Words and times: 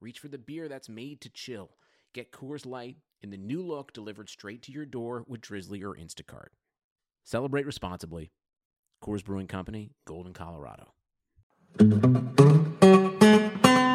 reach 0.00 0.18
for 0.18 0.28
the 0.28 0.38
beer 0.38 0.66
that's 0.66 0.88
made 0.88 1.20
to 1.20 1.28
chill. 1.28 1.72
Get 2.14 2.32
Coors 2.32 2.64
Light 2.64 2.96
in 3.20 3.28
the 3.28 3.36
new 3.36 3.62
look 3.62 3.92
delivered 3.92 4.30
straight 4.30 4.62
to 4.62 4.72
your 4.72 4.86
door 4.86 5.24
with 5.28 5.42
Drizzly 5.42 5.82
or 5.82 5.94
Instacart. 5.94 6.48
Celebrate 7.22 7.66
responsibly. 7.66 8.30
Coors 9.04 9.22
Brewing 9.22 9.46
Company, 9.46 9.90
Golden, 10.06 10.32
Colorado. 10.32 10.94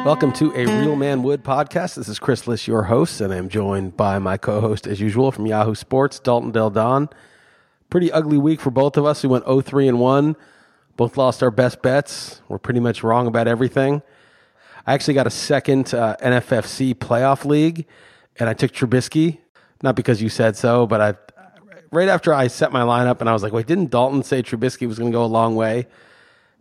Welcome 0.05 0.31
to 0.33 0.53
a 0.53 0.67
Real 0.79 0.95
Man 0.95 1.23
Wood 1.23 1.43
podcast. 1.43 1.95
This 1.95 2.07
is 2.07 2.19
Chris 2.19 2.47
Liss, 2.47 2.67
your 2.67 2.83
host, 2.83 3.19
and 3.19 3.33
I'm 3.33 3.49
joined 3.49 3.97
by 3.97 4.19
my 4.19 4.37
co-host, 4.37 4.85
as 4.85 5.01
usual, 5.01 5.31
from 5.31 5.47
Yahoo 5.47 5.73
Sports, 5.73 6.19
Dalton 6.19 6.51
Del 6.51 6.69
Don. 6.69 7.09
Pretty 7.89 8.11
ugly 8.11 8.37
week 8.37 8.61
for 8.61 8.69
both 8.69 8.95
of 8.95 9.05
us. 9.05 9.23
We 9.23 9.29
went 9.29 9.45
0-3 9.45 9.89
and 9.89 9.99
1. 9.99 10.35
Both 10.97 11.17
lost 11.17 11.41
our 11.41 11.49
best 11.49 11.81
bets. 11.81 12.41
We're 12.47 12.59
pretty 12.59 12.79
much 12.79 13.01
wrong 13.01 13.25
about 13.25 13.47
everything. 13.47 14.03
I 14.87 14.93
actually 14.93 15.15
got 15.15 15.25
a 15.25 15.31
second 15.31 15.93
uh, 15.93 16.15
NFFC 16.21 16.93
playoff 16.93 17.43
league, 17.43 17.87
and 18.37 18.47
I 18.47 18.53
took 18.53 18.71
Trubisky. 18.71 19.39
Not 19.81 19.95
because 19.95 20.21
you 20.21 20.29
said 20.29 20.55
so, 20.55 20.85
but 20.85 21.01
I 21.01 21.15
right 21.91 22.07
after 22.07 22.33
I 22.33 22.47
set 22.47 22.71
my 22.71 22.81
lineup, 22.81 23.19
and 23.19 23.29
I 23.29 23.33
was 23.33 23.43
like, 23.43 23.53
wait, 23.53 23.67
didn't 23.67 23.89
Dalton 23.89 24.23
say 24.23 24.43
Trubisky 24.43 24.87
was 24.87 24.99
going 24.99 25.11
to 25.11 25.15
go 25.15 25.23
a 25.23 25.27
long 25.27 25.55
way? 25.55 25.87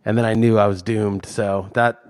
And 0.03 0.17
then 0.17 0.25
I 0.25 0.33
knew 0.33 0.57
I 0.57 0.67
was 0.67 0.81
doomed. 0.81 1.25
So 1.25 1.69
that 1.73 2.01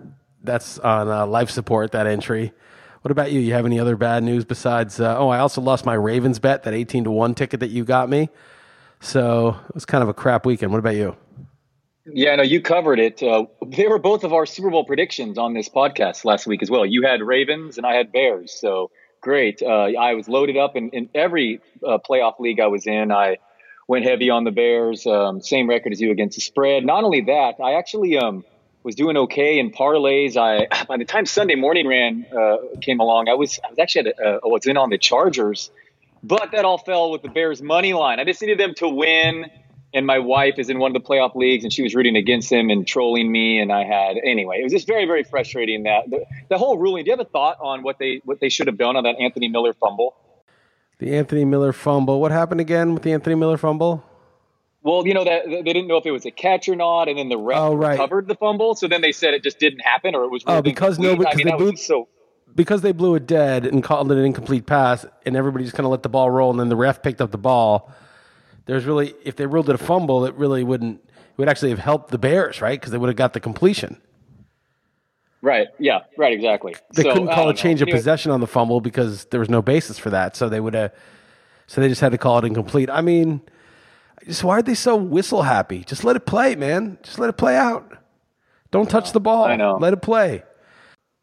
that's 0.44 0.80
on 0.80 1.10
uh, 1.10 1.26
life 1.26 1.50
support. 1.50 1.92
That 1.92 2.08
entry. 2.08 2.54
What 3.02 3.12
about 3.12 3.32
you? 3.32 3.40
You 3.40 3.54
have 3.54 3.66
any 3.66 3.80
other 3.80 3.96
bad 3.96 4.24
news 4.24 4.46
besides? 4.46 5.00
Uh, 5.00 5.18
oh, 5.18 5.30
I 5.30 5.40
also 5.40 5.62
lost 5.62 5.86
my 5.86 5.94
Ravens 5.94 6.40
bet, 6.40 6.64
that 6.64 6.74
eighteen 6.74 7.04
to 7.04 7.12
one 7.12 7.36
ticket 7.36 7.60
that 7.60 7.70
you 7.70 7.84
got 7.84 8.10
me. 8.10 8.30
So 9.02 9.60
it 9.68 9.76
was 9.76 9.86
kind 9.86 10.02
of 10.02 10.10
a 10.10 10.14
crap 10.14 10.46
weekend. 10.46 10.72
What 10.72 10.80
about 10.80 10.96
you? 10.96 11.16
Yeah, 12.06 12.36
no, 12.36 12.44
you 12.44 12.62
covered 12.62 13.00
it. 13.00 13.24
Uh, 13.24 13.46
they 13.66 13.88
were 13.88 13.98
both 13.98 14.24
of 14.24 14.32
our 14.32 14.46
Super 14.46 14.70
Bowl 14.70 14.86
predictions 14.86 15.38
on 15.38 15.54
this 15.54 15.70
podcast 15.70 16.24
last 16.24 16.46
week 16.46 16.62
as 16.62 16.70
well. 16.70 16.86
You 16.86 17.02
had 17.04 17.22
Ravens 17.22 17.78
and 17.78 17.86
I 17.86 17.96
had 17.96 18.12
Bears. 18.12 18.54
So 18.54 18.92
great. 19.22 19.64
Uh, 19.64 19.90
I 20.00 20.14
was 20.14 20.30
loaded 20.30 20.56
up 20.56 20.76
in, 20.76 20.90
in 20.92 21.10
every 21.16 21.62
uh, 21.84 21.98
playoff 21.98 22.40
league 22.40 22.60
I 22.60 22.68
was 22.68 22.86
in. 22.86 23.12
I 23.12 23.38
went 23.88 24.06
heavy 24.06 24.30
on 24.30 24.44
the 24.44 24.52
Bears. 24.52 25.08
Um, 25.08 25.42
same 25.42 25.68
record 25.68 25.94
as 25.94 26.02
you 26.02 26.12
against 26.12 26.36
the 26.36 26.42
spread. 26.42 26.86
Not 26.86 27.04
only 27.04 27.22
that, 27.22 27.56
I 27.64 27.74
actually 27.74 28.20
um, 28.20 28.46
was 28.84 28.94
doing 28.94 29.18
okay 29.18 29.58
in 29.58 29.72
parlays. 29.72 30.38
I 30.38 30.86
by 30.88 30.98
the 30.98 31.06
time 31.06 31.26
Sunday 31.26 31.56
morning 31.56 31.88
ran 31.88 32.28
uh, 32.32 32.58
came 32.82 33.00
along, 33.00 33.30
I 33.30 33.34
was 33.34 33.60
I 33.66 33.72
was 33.72 33.80
actually 33.80 34.12
at 34.12 34.44
was 34.44 34.68
in 34.68 34.78
on 34.78 34.92
the 34.92 35.00
Chargers, 35.00 35.72
but 36.22 36.52
that 36.52 36.66
all 36.66 36.78
fell 36.78 37.10
with 37.10 37.24
the 37.24 37.30
Bears 37.30 37.64
money 37.64 37.94
line. 37.94 38.20
I 38.20 38.26
just 38.26 38.42
needed 38.42 38.60
them 38.60 38.76
to 38.76 38.88
win 38.88 39.50
and 39.96 40.06
my 40.06 40.20
wife 40.20 40.60
is 40.60 40.70
in 40.70 40.78
one 40.78 40.94
of 40.94 41.02
the 41.02 41.08
playoff 41.08 41.34
leagues 41.36 41.64
and 41.64 41.72
she 41.72 41.82
was 41.82 41.96
rooting 41.96 42.18
against 42.18 42.52
him 42.52 42.70
and 42.70 42.86
trolling 42.86 43.32
me 43.32 43.60
and 43.60 43.72
i 43.72 43.84
had 43.84 44.18
anyway 44.24 44.60
it 44.60 44.64
was 44.64 44.74
just 44.74 44.86
very 44.86 45.06
very 45.06 45.24
frustrating 45.24 45.84
that 45.84 46.08
the, 46.10 46.24
the, 46.50 46.58
whole 46.58 46.78
ruling 46.78 47.04
do 47.04 47.10
you 47.10 47.18
have 47.18 47.26
a 47.26 47.30
thought 47.30 47.58
on 47.62 47.82
what 47.82 47.98
they 47.98 48.22
what 48.26 48.40
they 48.40 48.50
should 48.50 48.68
have 48.68 48.78
done 48.78 48.96
on 48.96 49.06
that 49.06 49.16
anthony 49.20 49.48
miller 49.48 49.74
fumble? 49.74 50.16
The 50.98 51.14
anthony 51.18 51.44
miller 51.44 51.74
fumble. 51.74 52.22
What 52.22 52.32
happened 52.32 52.62
again 52.62 52.94
with 52.94 53.04
the 53.04 53.12
anthony 53.12 53.36
miller 53.36 53.58
fumble? 53.58 54.04
Well 54.84 55.08
you 55.08 55.14
know 55.14 55.24
that 55.24 55.46
they 55.48 55.62
didn't 55.64 55.88
know 55.88 55.98
if 55.98 56.06
it 56.06 56.12
was 56.12 56.26
a 56.26 56.32
catch 56.32 56.70
or 56.70 56.76
not 56.76 57.08
and 57.08 57.18
then 57.18 57.30
the 57.30 57.38
ref 57.38 57.58
oh, 57.58 57.76
right. 57.76 57.98
covered 57.98 58.28
the 58.28 58.36
fumble 58.36 58.76
so 58.76 58.88
then 58.88 59.02
they 59.02 59.12
said 59.12 59.34
it 59.34 59.44
just 59.44 59.60
didn't 59.60 59.80
happen 59.80 60.14
or 60.14 60.26
it 60.26 60.30
was 60.30 60.44
oh 60.46 60.62
because 60.62 61.00
no 61.00 61.16
because 61.16 61.34
I 61.34 61.38
mean, 61.38 61.48
they 61.48 61.58
blew 61.58 61.76
so 61.76 62.08
because 62.54 62.82
they 62.82 62.92
blew 62.92 63.16
it 63.16 63.28
dead 63.28 63.66
and 63.66 63.84
called 63.84 64.12
it 64.12 64.18
an 64.18 64.26
incomplete 64.26 64.66
pass 64.66 65.06
and 65.26 65.36
everybody 65.36 65.64
just 65.64 65.76
kind 65.76 65.86
of 65.86 65.92
let 65.92 66.04
the 66.04 66.10
ball 66.10 66.30
roll 66.30 66.52
and 66.52 66.60
then 66.60 66.70
the 66.70 66.76
ref 66.76 67.02
picked 67.02 67.20
up 67.20 67.32
the 67.32 67.38
ball 67.38 67.92
there's 68.66 68.86
really 68.86 69.14
if 69.24 69.36
they 69.36 69.46
ruled 69.46 69.70
it 69.70 69.76
a 69.76 69.78
fumble, 69.78 70.26
it 70.26 70.36
really 70.36 70.64
wouldn't. 70.64 71.02
It 71.08 71.38
would 71.38 71.50
actually 71.50 71.72
have 71.72 71.80
helped 71.80 72.12
the 72.12 72.18
Bears, 72.18 72.62
right? 72.62 72.80
Because 72.80 72.92
they 72.92 72.98
would 72.98 73.10
have 73.10 73.16
got 73.16 73.34
the 73.34 73.40
completion. 73.40 74.02
Right. 75.42 75.68
Yeah. 75.78 76.00
Right. 76.18 76.34
Exactly. 76.34 76.76
They 76.94 77.04
so, 77.04 77.14
couldn't 77.14 77.28
call 77.28 77.48
a 77.48 77.50
um, 77.50 77.56
change 77.56 77.82
know. 77.82 77.86
of 77.86 77.90
possession 77.90 78.32
on 78.32 78.40
the 78.40 78.48
fumble 78.48 78.82
because 78.82 79.26
there 79.26 79.40
was 79.40 79.50
no 79.50 79.62
basis 79.62 80.00
for 80.00 80.10
that. 80.10 80.36
So 80.36 80.50
they 80.50 80.60
would 80.60 80.74
have. 80.74 80.94
So 81.68 81.82
they 81.82 81.88
just 81.88 82.02
had 82.02 82.12
to 82.12 82.18
call 82.18 82.40
it 82.40 82.46
incomplete. 82.46 82.90
I 82.90 83.02
mean, 83.02 83.42
just 84.26 84.44
why 84.44 84.58
are 84.58 84.62
they 84.62 84.76
so 84.76 84.96
whistle 84.96 85.44
happy? 85.44 85.84
Just 85.84 86.04
let 86.04 86.16
it 86.16 86.26
play, 86.26 86.56
man. 86.56 86.98
Just 87.04 87.20
let 87.20 87.30
it 87.30 87.34
play 87.34 87.56
out. 87.56 87.98
Don't 88.72 88.90
touch 88.90 89.12
the 89.12 89.20
ball. 89.20 89.46
I 89.46 89.56
know. 89.56 89.78
Let 89.78 89.94
it 89.94 90.02
play. 90.02 90.44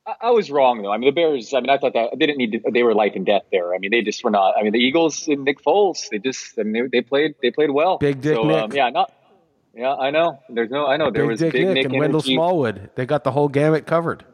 I, 0.06 0.30
was 0.30 0.50
wrong 0.50 0.82
though. 0.82 0.92
I 0.92 0.98
mean, 0.98 1.06
the 1.06 1.20
Bears. 1.20 1.54
I 1.54 1.60
mean, 1.60 1.70
I 1.70 1.78
thought 1.78 1.92
that 1.92 2.10
they 2.18 2.26
didn't 2.26 2.38
need 2.38 2.52
to. 2.52 2.70
They 2.72 2.82
were 2.82 2.94
life 2.94 3.12
and 3.14 3.24
death 3.24 3.42
there. 3.52 3.74
I 3.74 3.78
mean, 3.78 3.90
they 3.90 4.02
just 4.02 4.24
were 4.24 4.30
not. 4.30 4.54
I 4.58 4.62
mean, 4.62 4.72
the 4.72 4.80
Eagles 4.80 5.28
and 5.28 5.44
Nick 5.44 5.62
Foles. 5.62 6.08
They 6.10 6.18
just. 6.18 6.58
I 6.58 6.64
mean, 6.64 6.88
they, 6.90 6.98
they 6.98 7.02
played. 7.02 7.34
They 7.40 7.50
played 7.50 7.70
well. 7.70 7.98
Big 7.98 8.20
Dick 8.20 8.34
so, 8.34 8.42
Nick. 8.42 8.56
Um, 8.56 8.72
yeah. 8.72 8.90
Not. 8.90 9.12
Yeah, 9.74 9.94
I 9.94 10.10
know. 10.10 10.40
There's 10.48 10.70
no. 10.70 10.86
I 10.86 10.96
know 10.96 11.10
there 11.10 11.22
big 11.22 11.30
was 11.30 11.40
Dick 11.40 11.52
Big 11.52 11.66
Nick, 11.66 11.74
Nick 11.74 11.84
and 11.86 11.98
Wendell 11.98 12.20
Smallwood. 12.20 12.90
They 12.94 13.06
got 13.06 13.24
the 13.24 13.30
whole 13.30 13.48
gamut 13.48 13.86
covered. 13.86 14.24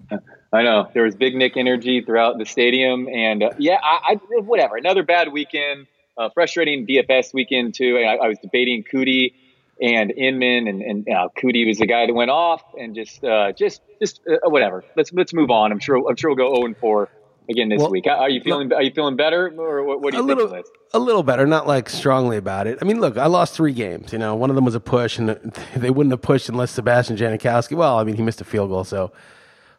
I 0.52 0.62
know 0.62 0.88
there 0.92 1.04
was 1.04 1.14
Big 1.14 1.34
Nick 1.34 1.56
energy 1.56 2.02
throughout 2.02 2.38
the 2.38 2.46
stadium, 2.46 3.08
and 3.08 3.42
uh, 3.42 3.50
yeah, 3.58 3.78
I, 3.82 4.14
I, 4.14 4.40
whatever. 4.40 4.76
Another 4.76 5.02
bad 5.02 5.32
weekend. 5.32 5.86
Uh, 6.14 6.28
frustrating 6.34 6.86
DFS 6.86 7.32
weekend 7.32 7.74
too. 7.74 7.96
I, 7.96 8.16
I 8.16 8.28
was 8.28 8.38
debating 8.38 8.84
Coody 8.84 9.32
and 9.80 10.10
Inman 10.10 10.68
and 10.68 10.82
and 10.82 11.08
uh, 11.08 11.28
Coody 11.36 11.66
was 11.66 11.78
the 11.78 11.86
guy 11.86 12.06
that 12.06 12.14
went 12.14 12.30
off 12.30 12.62
and 12.78 12.94
just 12.94 13.24
uh, 13.24 13.52
just 13.52 13.82
just 14.00 14.20
uh, 14.28 14.48
whatever. 14.48 14.84
Let's 14.96 15.12
let's 15.12 15.32
move 15.32 15.50
on. 15.50 15.72
I'm 15.72 15.78
sure 15.78 15.96
I'm 16.08 16.16
sure 16.16 16.30
we'll 16.30 16.50
go 16.50 16.54
0 16.54 16.66
and 16.66 16.76
4 16.76 17.08
again 17.48 17.68
this 17.68 17.80
well, 17.80 17.90
week. 17.90 18.06
Are 18.06 18.28
you 18.28 18.40
feeling 18.40 18.72
Are 18.72 18.82
you 18.82 18.92
feeling 18.92 19.16
better, 19.16 19.52
or 19.56 19.82
what, 19.84 20.00
what 20.00 20.12
do 20.12 20.18
you 20.18 20.24
a 20.24 20.26
think 20.26 20.38
little, 20.38 20.62
A 20.94 20.98
little 20.98 21.22
better, 21.22 21.46
not 21.46 21.66
like 21.66 21.88
strongly 21.88 22.36
about 22.36 22.66
it. 22.66 22.78
I 22.80 22.84
mean, 22.84 23.00
look, 23.00 23.16
I 23.16 23.26
lost 23.26 23.54
three 23.54 23.72
games. 23.72 24.12
You 24.12 24.18
know, 24.18 24.34
one 24.34 24.50
of 24.50 24.56
them 24.56 24.64
was 24.64 24.74
a 24.74 24.80
push, 24.80 25.18
and 25.18 25.30
they 25.76 25.90
wouldn't 25.90 26.12
have 26.12 26.22
pushed 26.22 26.48
unless 26.48 26.72
Sebastian 26.72 27.16
Janikowski. 27.16 27.76
Well, 27.76 27.98
I 27.98 28.04
mean, 28.04 28.16
he 28.16 28.22
missed 28.22 28.40
a 28.40 28.44
field 28.44 28.70
goal, 28.70 28.84
so 28.84 29.12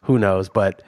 who 0.02 0.18
knows? 0.18 0.48
But 0.48 0.82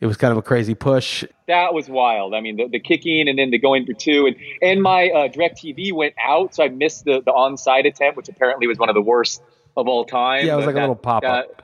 it 0.00 0.06
was 0.06 0.16
kind 0.16 0.32
of 0.32 0.38
a 0.38 0.42
crazy 0.42 0.74
push. 0.74 1.24
That 1.48 1.72
was 1.72 1.88
wild. 1.88 2.34
I 2.34 2.40
mean, 2.40 2.56
the, 2.56 2.68
the 2.68 2.80
kicking 2.80 3.28
and 3.28 3.38
then 3.38 3.50
the 3.50 3.58
going 3.58 3.86
for 3.86 3.92
two, 3.92 4.26
and 4.26 4.36
and 4.60 4.82
my 4.82 5.08
uh, 5.08 5.28
DirecTV 5.28 5.92
went 5.92 6.14
out, 6.22 6.54
so 6.54 6.64
I 6.64 6.68
missed 6.68 7.04
the 7.04 7.22
the 7.24 7.32
onside 7.32 7.86
attempt, 7.86 8.16
which 8.16 8.28
apparently 8.28 8.66
was 8.66 8.78
one 8.78 8.88
of 8.88 8.94
the 8.94 9.02
worst 9.02 9.42
of 9.76 9.88
all 9.88 10.04
time. 10.04 10.46
Yeah, 10.46 10.54
it 10.54 10.56
was 10.56 10.66
like 10.66 10.74
that, 10.74 10.80
a 10.80 10.82
little 10.82 10.96
pop 10.96 11.24
up. 11.24 11.62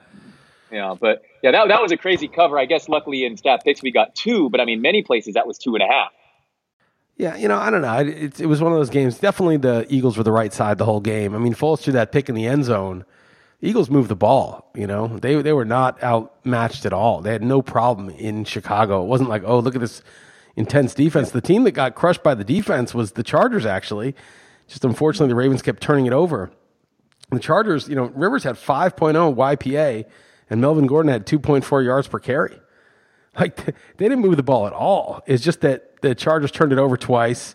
Yeah, 0.70 0.94
but 0.98 1.22
yeah, 1.42 1.50
that 1.50 1.68
that 1.68 1.82
was 1.82 1.92
a 1.92 1.96
crazy 1.96 2.28
cover. 2.28 2.58
I 2.58 2.64
guess 2.64 2.88
luckily 2.88 3.24
in 3.24 3.36
stat 3.36 3.62
picks 3.64 3.82
we 3.82 3.92
got 3.92 4.14
two, 4.14 4.48
but 4.48 4.60
I 4.60 4.64
mean, 4.64 4.80
many 4.80 5.02
places 5.02 5.34
that 5.34 5.46
was 5.46 5.58
two 5.58 5.74
and 5.74 5.82
a 5.82 5.86
half. 5.86 6.12
Yeah, 7.18 7.36
you 7.36 7.46
know, 7.46 7.58
I 7.58 7.70
don't 7.70 7.82
know. 7.82 7.98
It, 7.98 8.40
it 8.40 8.46
was 8.46 8.62
one 8.62 8.72
of 8.72 8.78
those 8.78 8.88
games. 8.88 9.18
Definitely, 9.18 9.58
the 9.58 9.86
Eagles 9.90 10.16
were 10.16 10.24
the 10.24 10.32
right 10.32 10.52
side 10.52 10.78
the 10.78 10.86
whole 10.86 11.00
game. 11.00 11.34
I 11.34 11.38
mean, 11.38 11.54
Foles 11.54 11.80
threw 11.80 11.92
that 11.92 12.10
pick 12.10 12.30
in 12.30 12.34
the 12.34 12.46
end 12.46 12.64
zone 12.64 13.04
Eagles 13.62 13.88
moved 13.88 14.08
the 14.08 14.16
ball. 14.16 14.70
You 14.74 14.88
know, 14.88 15.06
they 15.06 15.40
they 15.40 15.52
were 15.52 15.64
not 15.64 16.02
outmatched 16.02 16.84
at 16.84 16.92
all. 16.92 17.20
They 17.20 17.32
had 17.32 17.42
no 17.42 17.62
problem 17.62 18.10
in 18.10 18.44
Chicago. 18.44 19.02
It 19.02 19.06
wasn't 19.06 19.30
like, 19.30 19.44
oh, 19.46 19.60
look 19.60 19.76
at 19.76 19.80
this 19.80 20.02
intense 20.56 20.94
defense. 20.94 21.30
The 21.30 21.40
team 21.40 21.62
that 21.64 21.70
got 21.70 21.94
crushed 21.94 22.22
by 22.22 22.34
the 22.34 22.44
defense 22.44 22.92
was 22.92 23.12
the 23.12 23.22
Chargers. 23.22 23.64
Actually, 23.64 24.16
just 24.66 24.84
unfortunately, 24.84 25.28
the 25.28 25.36
Ravens 25.36 25.62
kept 25.62 25.80
turning 25.80 26.06
it 26.06 26.12
over. 26.12 26.50
The 27.30 27.38
Chargers, 27.38 27.88
you 27.88 27.94
know, 27.94 28.06
Rivers 28.06 28.44
had 28.44 28.56
5.0 28.56 29.34
YPA, 29.34 30.04
and 30.50 30.60
Melvin 30.60 30.86
Gordon 30.86 31.10
had 31.10 31.24
2.4 31.24 31.84
yards 31.84 32.08
per 32.08 32.18
carry. 32.18 32.58
Like 33.38 33.64
they 33.64 33.72
didn't 34.08 34.20
move 34.20 34.36
the 34.36 34.42
ball 34.42 34.66
at 34.66 34.72
all. 34.72 35.22
It's 35.26 35.42
just 35.42 35.60
that 35.60 36.02
the 36.02 36.16
Chargers 36.16 36.50
turned 36.50 36.72
it 36.72 36.78
over 36.78 36.96
twice 36.96 37.54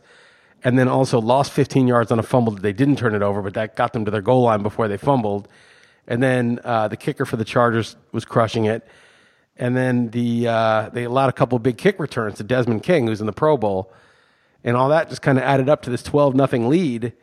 and 0.64 0.80
then 0.80 0.88
also 0.88 1.20
lost 1.20 1.52
15 1.52 1.88
yards 1.88 2.12
on 2.12 2.18
a 2.18 2.24
fumble 2.24 2.54
that 2.54 2.62
they 2.62 2.74
didn't 2.74 2.96
turn 2.96 3.14
it 3.14 3.22
over, 3.22 3.42
but 3.42 3.54
that 3.56 3.76
got 3.76 3.94
them 3.94 4.06
to 4.06 4.12
their 4.12 4.22
goal 4.22 4.44
line 4.44 4.64
before 4.64 4.88
they 4.88 4.98
fumbled. 4.98 5.48
And 6.08 6.24
then 6.24 6.60
uh, 6.64 6.88
the 6.88 6.98
kicker 6.98 7.26
for 7.26 7.38
the 7.38 7.46
Chargers 7.46 7.96
was 8.12 8.26
crushing 8.26 8.66
it. 8.66 8.88
And 9.58 9.76
then 9.76 10.10
the 10.12 10.48
uh, 10.48 10.90
they 10.90 11.04
allowed 11.04 11.30
a 11.30 11.34
couple 11.34 11.58
big 11.60 11.78
kick 11.78 12.00
returns 12.00 12.38
to 12.38 12.44
Desmond 12.44 12.84
King, 12.84 13.08
who's 13.08 13.20
in 13.20 13.26
the 13.26 13.34
Pro 13.34 13.58
Bowl, 13.58 13.92
and 14.64 14.78
all 14.78 14.90
that 14.90 15.10
just 15.10 15.22
kind 15.22 15.38
of 15.38 15.44
added 15.44 15.68
up 15.68 15.82
to 15.84 15.90
this 15.90 16.04
twelve 16.04 16.36
nothing 16.36 16.70
lead. 16.70 17.14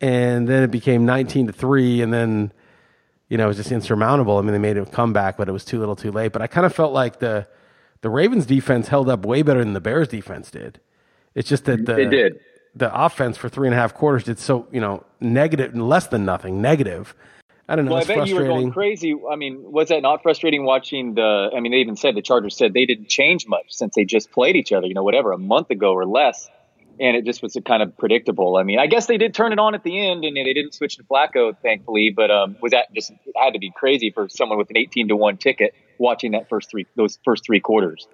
And 0.00 0.48
then 0.48 0.62
it 0.62 0.70
became 0.70 1.04
nineteen 1.04 1.46
to 1.46 1.52
three, 1.52 2.00
and 2.00 2.12
then 2.12 2.50
you 3.28 3.36
know 3.36 3.44
it 3.44 3.48
was 3.48 3.58
just 3.58 3.70
insurmountable. 3.70 4.38
I 4.38 4.40
mean, 4.40 4.52
they 4.52 4.58
made 4.58 4.78
a 4.78 4.86
comeback, 4.86 5.36
but 5.36 5.48
it 5.48 5.52
was 5.52 5.66
too 5.66 5.78
little, 5.78 5.96
too 5.96 6.10
late. 6.10 6.32
But 6.32 6.40
I 6.40 6.46
kind 6.46 6.64
of 6.64 6.74
felt 6.74 6.94
like 6.94 7.18
the 7.18 7.46
the 8.00 8.08
Ravens 8.08 8.46
defense 8.46 8.88
held 8.88 9.10
up 9.10 9.26
way 9.26 9.42
better 9.42 9.62
than 9.62 9.74
the 9.74 9.80
Bears 9.80 10.08
defense 10.08 10.50
did. 10.50 10.80
It's 11.34 11.48
just 11.48 11.66
that 11.66 11.84
the 11.84 12.00
it 12.00 12.10
did 12.10 12.40
the 12.74 13.04
offense 13.04 13.36
for 13.36 13.48
three 13.48 13.68
and 13.68 13.74
a 13.74 13.78
half 13.78 13.94
quarters 13.94 14.24
did 14.24 14.38
so 14.38 14.66
you 14.72 14.80
know 14.80 15.04
negative 15.20 15.74
less 15.76 16.08
than 16.08 16.24
nothing 16.24 16.60
negative 16.60 17.14
I 17.68 17.76
don't 17.76 17.86
know. 17.86 17.92
Well, 17.92 18.02
I 18.02 18.04
bet 18.04 18.26
you 18.26 18.36
were 18.36 18.44
going 18.44 18.72
crazy. 18.72 19.14
I 19.30 19.36
mean, 19.36 19.62
was 19.62 19.88
that 19.88 20.02
not 20.02 20.22
frustrating 20.22 20.64
watching 20.64 21.14
the? 21.14 21.50
I 21.54 21.60
mean, 21.60 21.72
they 21.72 21.78
even 21.78 21.96
said 21.96 22.14
the 22.14 22.22
Chargers 22.22 22.56
said 22.56 22.74
they 22.74 22.84
didn't 22.84 23.08
change 23.08 23.46
much 23.46 23.66
since 23.70 23.94
they 23.94 24.04
just 24.04 24.30
played 24.30 24.56
each 24.56 24.72
other. 24.72 24.86
You 24.86 24.94
know, 24.94 25.02
whatever 25.02 25.32
a 25.32 25.38
month 25.38 25.70
ago 25.70 25.92
or 25.92 26.04
less, 26.04 26.48
and 27.00 27.16
it 27.16 27.24
just 27.24 27.42
was 27.42 27.56
kind 27.64 27.82
of 27.82 27.96
predictable. 27.96 28.56
I 28.56 28.64
mean, 28.64 28.78
I 28.78 28.86
guess 28.86 29.06
they 29.06 29.16
did 29.16 29.32
turn 29.32 29.52
it 29.52 29.58
on 29.58 29.74
at 29.74 29.82
the 29.82 29.98
end, 29.98 30.24
and 30.24 30.36
they 30.36 30.52
didn't 30.52 30.74
switch 30.74 30.96
to 30.96 31.04
Flacco, 31.04 31.56
thankfully. 31.62 32.12
But 32.14 32.30
um, 32.30 32.56
was 32.60 32.72
that 32.72 32.92
just 32.94 33.10
it 33.10 33.18
had 33.34 33.54
to 33.54 33.58
be 33.58 33.72
crazy 33.74 34.10
for 34.10 34.28
someone 34.28 34.58
with 34.58 34.68
an 34.68 34.76
eighteen 34.76 35.08
to 35.08 35.16
one 35.16 35.38
ticket 35.38 35.74
watching 35.96 36.32
that 36.32 36.50
first 36.50 36.70
three 36.70 36.86
those 36.96 37.18
first 37.24 37.46
three 37.46 37.60
quarters? 37.60 38.06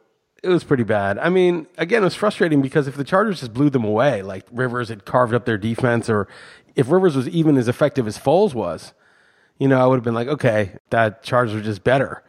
it 0.42 0.48
was 0.48 0.64
pretty 0.64 0.84
bad. 0.84 1.18
I 1.18 1.28
mean, 1.28 1.66
again, 1.76 2.02
it 2.02 2.06
was 2.06 2.14
frustrating 2.14 2.62
because 2.62 2.88
if 2.88 2.96
the 2.96 3.04
Chargers 3.04 3.40
just 3.40 3.52
blew 3.52 3.68
them 3.68 3.84
away, 3.84 4.22
like 4.22 4.46
Rivers 4.50 4.88
had 4.88 5.04
carved 5.04 5.34
up 5.34 5.44
their 5.44 5.58
defense, 5.58 6.08
or 6.08 6.28
if 6.74 6.90
Rivers 6.90 7.14
was 7.14 7.28
even 7.28 7.56
as 7.56 7.68
effective 7.68 8.06
as 8.06 8.18
Foles 8.18 8.54
was, 8.54 8.94
you 9.60 9.68
know, 9.68 9.78
I 9.80 9.86
would 9.86 9.96
have 9.96 10.04
been 10.04 10.14
like, 10.14 10.26
okay, 10.26 10.72
that 10.88 11.22
Chargers 11.22 11.54
are 11.54 11.62
just 11.62 11.84
better. 11.84 12.24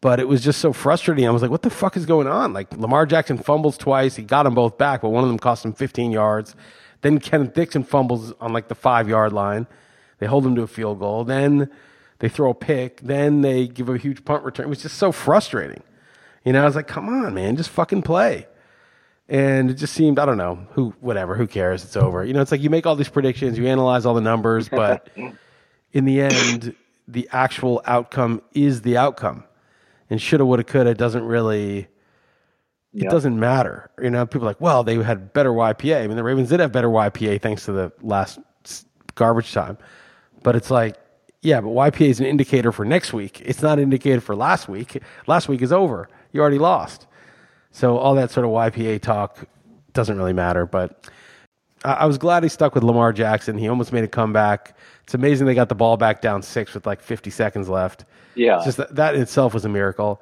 But 0.00 0.18
it 0.18 0.26
was 0.26 0.42
just 0.42 0.60
so 0.60 0.72
frustrating. 0.72 1.26
I 1.26 1.30
was 1.30 1.42
like, 1.42 1.50
what 1.50 1.62
the 1.62 1.70
fuck 1.70 1.96
is 1.96 2.06
going 2.06 2.26
on? 2.26 2.52
Like 2.52 2.72
Lamar 2.76 3.06
Jackson 3.06 3.38
fumbles 3.38 3.78
twice. 3.78 4.16
He 4.16 4.22
got 4.22 4.42
them 4.42 4.54
both 4.54 4.76
back, 4.76 5.02
but 5.02 5.10
one 5.10 5.22
of 5.22 5.28
them 5.28 5.38
cost 5.38 5.64
him 5.64 5.74
15 5.74 6.10
yards. 6.10 6.56
Then 7.02 7.20
Kenneth 7.20 7.52
Dixon 7.52 7.84
fumbles 7.84 8.32
on 8.40 8.52
like 8.52 8.68
the 8.68 8.74
five 8.74 9.08
yard 9.08 9.32
line. 9.32 9.66
They 10.18 10.26
hold 10.26 10.46
him 10.46 10.54
to 10.56 10.62
a 10.62 10.66
field 10.66 11.00
goal. 11.00 11.24
Then 11.24 11.70
they 12.18 12.30
throw 12.30 12.50
a 12.50 12.54
pick. 12.54 13.02
Then 13.02 13.42
they 13.42 13.68
give 13.68 13.90
a 13.90 13.98
huge 13.98 14.24
punt 14.24 14.42
return. 14.42 14.66
It 14.66 14.70
was 14.70 14.82
just 14.82 14.96
so 14.96 15.12
frustrating. 15.12 15.82
You 16.44 16.54
know, 16.54 16.62
I 16.62 16.64
was 16.64 16.76
like, 16.76 16.86
come 16.86 17.08
on, 17.08 17.34
man, 17.34 17.56
just 17.56 17.70
fucking 17.70 18.02
play. 18.02 18.46
And 19.28 19.70
it 19.70 19.74
just 19.74 19.94
seemed, 19.94 20.18
I 20.18 20.24
don't 20.26 20.36
know, 20.36 20.66
who, 20.72 20.94
whatever, 21.00 21.34
who 21.34 21.46
cares? 21.46 21.84
It's 21.84 21.96
over. 21.96 22.24
You 22.24 22.32
know, 22.34 22.42
it's 22.42 22.52
like 22.52 22.60
you 22.62 22.70
make 22.70 22.86
all 22.86 22.96
these 22.96 23.08
predictions, 23.08 23.58
you 23.58 23.66
analyze 23.66 24.04
all 24.04 24.14
the 24.14 24.20
numbers, 24.20 24.68
but 24.68 25.08
in 25.94 26.04
the 26.04 26.20
end, 26.20 26.74
the 27.08 27.26
actual 27.32 27.80
outcome 27.86 28.42
is 28.52 28.82
the 28.82 28.96
outcome. 28.98 29.44
And 30.10 30.20
shoulda, 30.20 30.44
woulda, 30.44 30.64
coulda 30.64 30.94
doesn't 30.94 31.24
really, 31.24 31.78
it 31.78 31.88
Yeah. 33.04 33.08
doesn't 33.10 33.38
matter. 33.40 33.90
You 34.02 34.10
know, 34.10 34.26
people 34.26 34.42
are 34.46 34.50
like, 34.50 34.60
well, 34.60 34.84
they 34.84 34.96
had 35.02 35.32
better 35.32 35.50
YPA. 35.52 36.02
I 36.02 36.06
mean, 36.06 36.16
the 36.16 36.22
Ravens 36.24 36.50
did 36.50 36.60
have 36.60 36.72
better 36.72 36.90
YPA 36.90 37.38
thanks 37.40 37.64
to 37.64 37.72
the 37.72 37.92
last 38.02 38.38
garbage 39.14 39.52
time. 39.52 39.78
But 40.42 40.56
it's 40.56 40.70
like, 40.70 40.96
yeah, 41.42 41.60
but 41.60 41.70
YPA 41.70 42.08
is 42.08 42.20
an 42.20 42.26
indicator 42.26 42.72
for 42.72 42.84
next 42.84 43.12
week. 43.12 43.40
It's 43.44 43.62
not 43.62 43.78
an 43.78 43.84
indicator 43.84 44.20
for 44.20 44.34
last 44.36 44.68
week. 44.68 45.00
Last 45.26 45.48
week 45.48 45.62
is 45.62 45.72
over. 45.72 46.08
You 46.32 46.40
already 46.40 46.58
lost. 46.58 47.06
So 47.70 47.96
all 47.98 48.14
that 48.16 48.30
sort 48.30 48.44
of 48.46 48.52
YPA 48.52 49.00
talk 49.00 49.46
doesn't 49.92 50.16
really 50.18 50.32
matter. 50.32 50.66
But 50.66 51.08
I, 51.84 51.92
I 51.92 52.04
was 52.06 52.18
glad 52.18 52.42
he 52.42 52.48
stuck 52.48 52.74
with 52.74 52.84
Lamar 52.84 53.12
Jackson. 53.12 53.58
He 53.58 53.68
almost 53.68 53.92
made 53.92 54.04
a 54.04 54.08
comeback. 54.08 54.76
It's 55.04 55.14
amazing 55.14 55.46
they 55.46 55.54
got 55.54 55.68
the 55.68 55.74
ball 55.74 55.96
back 55.96 56.20
down 56.20 56.42
six 56.42 56.74
with 56.74 56.86
like 56.86 57.00
50 57.00 57.30
seconds 57.30 57.68
left. 57.68 58.04
Yeah. 58.34 58.56
It's 58.56 58.64
just 58.64 58.78
that, 58.78 58.94
that 58.96 59.14
in 59.14 59.22
itself 59.22 59.54
was 59.54 59.64
a 59.64 59.68
miracle. 59.68 60.20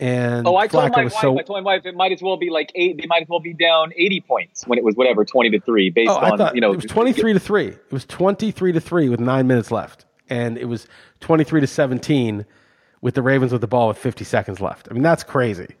And 0.00 0.46
Oh, 0.46 0.56
I 0.56 0.66
told 0.68 0.84
Flacco 0.92 0.96
my 0.96 1.02
wife. 1.04 1.12
so 1.14 1.38
I 1.38 1.42
told 1.42 1.62
my 1.64 1.72
wife 1.74 1.86
it 1.86 1.94
might 1.96 2.12
as 2.12 2.22
well 2.22 2.36
be 2.36 2.50
like 2.50 2.70
eight. 2.76 2.98
They 3.00 3.06
might 3.06 3.22
as 3.22 3.28
well 3.28 3.40
be 3.40 3.52
down 3.52 3.92
eighty 3.96 4.20
points 4.20 4.64
when 4.66 4.78
it 4.78 4.84
was 4.84 4.94
whatever 4.94 5.24
twenty 5.24 5.50
to 5.50 5.60
three, 5.60 5.90
based 5.90 6.10
Oh, 6.10 6.18
on 6.18 6.38
thought 6.38 6.54
you 6.54 6.60
know 6.60 6.72
it 6.72 6.76
was 6.76 6.84
twenty 6.84 7.12
three 7.12 7.32
to 7.32 7.40
three. 7.40 7.66
It 7.68 7.90
was 7.92 8.04
twenty 8.04 8.52
three 8.52 8.70
to 8.70 8.80
three 8.80 9.08
with 9.08 9.18
nine 9.18 9.48
minutes 9.48 9.72
left, 9.72 10.04
and 10.30 10.56
it 10.56 10.66
was 10.66 10.86
twenty 11.18 11.42
three 11.42 11.60
to 11.60 11.66
seventeen 11.66 12.46
with 13.00 13.14
the 13.16 13.22
Ravens 13.22 13.50
with 13.50 13.60
the 13.60 13.66
ball 13.66 13.88
with 13.88 13.98
fifty 13.98 14.22
seconds 14.24 14.60
left. 14.60 14.86
I 14.88 14.94
mean, 14.94 15.02
that's 15.02 15.24
crazy. 15.24 15.74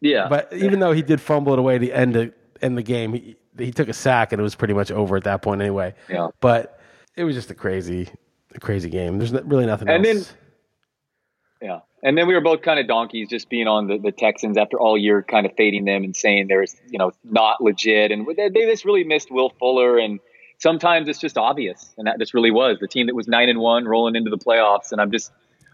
Yeah, 0.00 0.28
But 0.28 0.52
even 0.54 0.80
though 0.80 0.92
he 0.92 1.02
did 1.02 1.20
fumble 1.20 1.52
it 1.52 1.58
away 1.58 1.78
to 1.78 1.90
end 1.90 2.14
the 2.14 2.32
end 2.62 2.76
the 2.78 2.82
game, 2.82 3.12
he, 3.12 3.36
he 3.58 3.70
took 3.72 3.88
a 3.88 3.92
sack 3.92 4.32
and 4.32 4.40
it 4.40 4.42
was 4.42 4.54
pretty 4.54 4.74
much 4.74 4.90
over 4.90 5.16
at 5.18 5.24
that 5.24 5.42
point 5.42 5.60
anyway. 5.60 5.94
Yeah. 6.08 6.28
But 6.40 6.80
it 7.16 7.24
was 7.24 7.34
just 7.34 7.50
a 7.50 7.54
crazy, 7.54 8.08
a 8.54 8.60
crazy 8.60 8.88
game. 8.90 9.18
There's 9.18 9.32
really 9.32 9.66
nothing 9.66 9.88
And 9.88 10.04
else. 10.06 10.28
then- 11.60 11.68
Yeah. 11.68 11.80
And 12.04 12.18
then 12.18 12.26
we 12.26 12.34
were 12.34 12.40
both 12.40 12.62
kind 12.62 12.80
of 12.80 12.88
donkeys 12.88 13.28
just 13.28 13.48
being 13.48 13.68
on 13.68 13.86
the, 13.86 13.96
the 13.96 14.10
Texans 14.10 14.58
after 14.58 14.78
all 14.80 14.98
year 14.98 15.22
kind 15.22 15.46
of 15.46 15.52
fading 15.56 15.84
them 15.84 16.02
and 16.02 16.16
saying 16.16 16.48
there's, 16.48 16.74
you 16.90 16.98
know, 16.98 17.12
not 17.22 17.60
legit. 17.60 18.10
And 18.10 18.26
they, 18.36 18.48
they 18.48 18.66
just 18.66 18.84
really 18.84 19.04
missed 19.04 19.30
Will 19.30 19.50
Fuller. 19.60 19.98
And 19.98 20.18
sometimes 20.58 21.08
it's 21.08 21.20
just 21.20 21.38
obvious. 21.38 21.94
And 21.96 22.08
that 22.08 22.18
just 22.18 22.34
really 22.34 22.50
was 22.50 22.78
the 22.80 22.88
team 22.88 23.06
that 23.06 23.14
was 23.14 23.28
nine 23.28 23.48
and 23.48 23.60
one 23.60 23.84
rolling 23.84 24.16
into 24.16 24.30
the 24.30 24.38
playoffs. 24.38 24.90
And 24.90 25.00
I'm 25.00 25.12
just, 25.12 25.30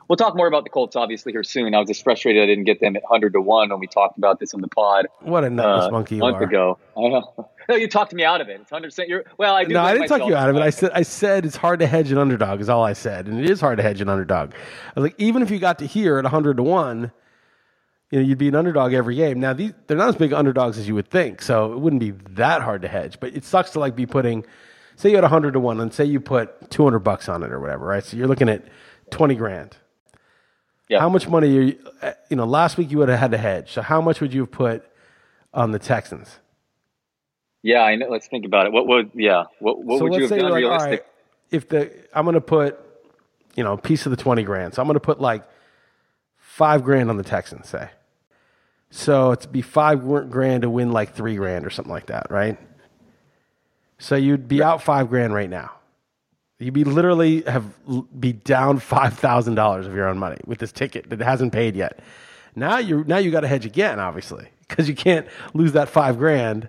we'll 0.08 0.16
talk 0.16 0.37
more 0.37 0.46
about 0.46 0.64
the 0.64 0.70
Colts 0.70 0.96
obviously 0.96 1.32
here 1.32 1.44
soon. 1.44 1.75
I 1.75 1.78
was 1.78 1.88
just 1.88 2.02
frustrated 2.02 2.43
I 2.43 2.46
didn't 2.46 2.64
get 2.64 2.81
them 2.81 2.96
at 2.96 3.02
100 3.02 3.34
to 3.34 3.40
one 3.40 3.70
when 3.70 3.78
we 3.78 3.87
talked 3.87 4.19
about 4.19 4.40
this 4.40 4.55
on 4.55 4.60
the 4.60 4.69
pod 4.69 5.06
what 5.20 5.44
a 5.44 5.50
nutless 5.50 5.87
uh, 5.87 5.90
monkey 5.90 6.14
a 6.14 6.19
you 6.19 6.22
month 6.22 6.37
are. 6.37 6.44
ago. 6.44 6.78
I 6.96 7.00
know. 7.08 7.49
No, 7.69 7.76
you 7.76 7.87
talked 7.87 8.14
me 8.14 8.25
out 8.25 8.40
of 8.40 8.49
it. 8.49 8.62
It's 8.62 8.70
100%. 8.70 9.08
You're, 9.08 9.25
well, 9.37 9.55
I 9.55 9.64
do. 9.64 9.75
No, 9.75 9.82
I 9.82 9.93
didn't 9.93 10.08
talk 10.08 10.26
you 10.26 10.34
out 10.34 10.49
of 10.49 10.56
it. 10.56 10.62
I 10.62 10.70
said 10.70 10.90
I 10.94 11.02
said 11.02 11.44
it's 11.44 11.55
hard 11.56 11.81
to 11.81 11.87
hedge 11.87 12.10
an 12.10 12.16
underdog 12.16 12.62
is 12.62 12.70
all 12.70 12.82
I 12.82 12.94
said, 12.94 13.26
and 13.26 13.38
it 13.38 13.50
is 13.50 13.60
hard 13.60 13.76
to 13.76 13.82
hedge 13.82 14.00
an 14.00 14.08
underdog. 14.08 14.55
I 14.55 15.00
was 15.00 15.10
like, 15.10 15.14
even 15.20 15.43
if 15.43 15.50
you 15.50 15.58
got 15.58 15.78
to 15.81 15.87
here 15.87 16.19
at 16.19 16.25
hundred 16.25 16.56
to 16.56 16.62
one, 16.62 17.12
you 18.11 18.19
know, 18.19 18.25
you'd 18.25 18.38
be 18.38 18.49
an 18.49 18.54
underdog 18.54 18.94
every 18.94 19.16
game. 19.16 19.38
Now 19.38 19.52
these 19.52 19.75
they're 19.87 19.99
not 19.99 20.08
as 20.08 20.16
big 20.16 20.32
underdogs 20.32 20.78
as 20.78 20.88
you 20.88 20.94
would 20.94 21.11
think, 21.11 21.43
so 21.43 21.70
it 21.75 21.78
wouldn't 21.78 22.00
be 22.00 22.12
that 22.37 22.62
hard 22.62 22.81
to 22.81 22.88
hedge. 22.88 23.20
But 23.20 23.37
it 23.37 23.44
sucks 23.44 23.72
to 23.72 23.81
like 23.81 23.94
be 23.94 24.06
putting, 24.06 24.46
say 24.96 25.11
you 25.11 25.16
had 25.16 25.25
hundred 25.25 25.52
to 25.52 25.61
one, 25.61 25.78
and 25.78 25.93
say 25.93 26.06
you 26.06 26.20
put 26.20 26.70
two 26.70 26.84
hundred 26.84 27.00
bucks 27.00 27.28
on 27.28 27.43
it 27.43 27.52
or 27.52 27.61
whatever, 27.61 27.84
right? 27.84 28.02
So 28.02 28.16
you're 28.16 28.28
looking 28.28 28.49
at 28.49 28.64
twenty 29.11 29.34
grand. 29.34 29.76
Yeah. 30.88 31.00
How 31.00 31.08
much 31.08 31.29
money 31.29 31.58
are 31.58 31.62
you? 31.62 31.79
You 32.31 32.37
know, 32.37 32.46
last 32.46 32.79
week 32.79 32.90
you 32.90 32.99
would 32.99 33.08
have 33.08 33.19
had 33.19 33.31
to 33.32 33.38
hedge. 33.38 33.73
So 33.73 33.82
how 33.82 34.00
much 34.00 34.20
would 34.20 34.32
you 34.32 34.40
have 34.40 34.50
put 34.50 34.85
on 35.52 35.73
the 35.73 35.79
Texans? 35.79 36.38
Yeah, 37.62 37.82
I 37.82 37.96
know. 37.96 38.08
Let's 38.08 38.29
think 38.29 38.44
about 38.44 38.67
it. 38.67 38.73
What 38.73 38.87
would, 38.87 39.11
yeah. 39.14 39.44
What, 39.58 39.85
what 39.85 39.99
so 39.99 40.05
would 40.05 40.14
you 40.14 40.23
have 40.23 40.31
done 40.31 40.50
like, 40.50 40.55
realistic? 40.55 40.90
right, 40.90 41.02
if 41.50 41.69
the 41.69 41.93
I'm 42.14 42.25
going 42.25 42.35
to 42.35 42.40
put, 42.40 42.79
you 43.56 43.64
know, 43.64 43.73
a 43.73 43.79
piece 43.79 44.06
of 44.06 44.11
the 44.11 44.17
twenty 44.17 44.44
grand, 44.44 44.75
so 44.75 44.82
I'm 44.82 44.87
going 44.87 44.94
to 44.94 45.00
put 45.00 45.20
like 45.20 45.43
five 46.37 46.85
grand 46.85 47.11
on 47.11 47.17
the 47.17 47.23
Texans, 47.23 47.69
say. 47.69 47.90
So 48.90 49.32
it's 49.32 49.44
be 49.44 49.61
five 49.61 50.00
grand 50.31 50.62
to 50.62 50.70
win 50.70 50.93
like 50.93 51.14
three 51.14 51.37
grand 51.37 51.67
or 51.67 51.70
something 51.70 51.93
like 51.93 52.06
that, 52.06 52.31
right? 52.31 52.56
So 53.99 54.17
you'd 54.17 54.49
be 54.49 54.62
out 54.62 54.82
five 54.82 55.08
grand 55.08 55.35
right 55.35 55.50
now. 55.50 55.73
You'd 56.58 56.75
be 56.75 56.84
literally 56.84 57.43
have 57.43 57.64
be 58.19 58.32
down 58.32 58.78
five 58.81 59.19
thousand 59.19 59.55
dollars 59.55 59.87
of 59.87 59.94
your 59.94 60.08
own 60.08 60.19
money 60.19 60.38
with 60.46 60.58
this 60.58 60.72
ticket 60.72 61.08
that 61.10 61.20
hasn't 61.20 61.52
paid 61.52 61.76
yet. 61.76 62.00
Now 62.56 62.78
you 62.78 63.05
now 63.06 63.19
you 63.19 63.31
got 63.31 63.40
to 63.40 63.49
hedge 63.49 63.64
again, 63.66 64.00
obviously, 64.00 64.49
because 64.66 64.88
you 64.88 64.94
can't 64.96 65.26
lose 65.55 65.72
that 65.72 65.88
five 65.88 66.19
grand, 66.19 66.69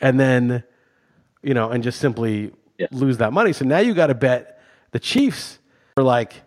and 0.00 0.18
then 0.18 0.64
you 1.42 1.52
know, 1.54 1.70
and 1.70 1.82
just 1.84 1.98
simply 2.00 2.52
Yeah. 2.78 2.86
lose 2.92 3.18
that 3.18 3.32
money. 3.32 3.52
So 3.52 3.64
now 3.64 3.78
you 3.80 3.92
got 3.94 4.06
to 4.06 4.14
bet 4.14 4.60
the 4.92 4.98
Chiefs 5.00 5.58
for 5.96 6.04
like 6.04 6.42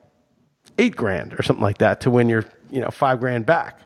eight 0.80 0.96
grand 0.96 1.34
or 1.34 1.44
something 1.44 1.62
like 1.64 1.78
that 1.80 2.02
to 2.02 2.10
win 2.12 2.30
your, 2.30 2.46
you 2.72 2.80
know, 2.82 2.90
five 2.90 3.20
grand 3.20 3.46
back, 3.46 3.80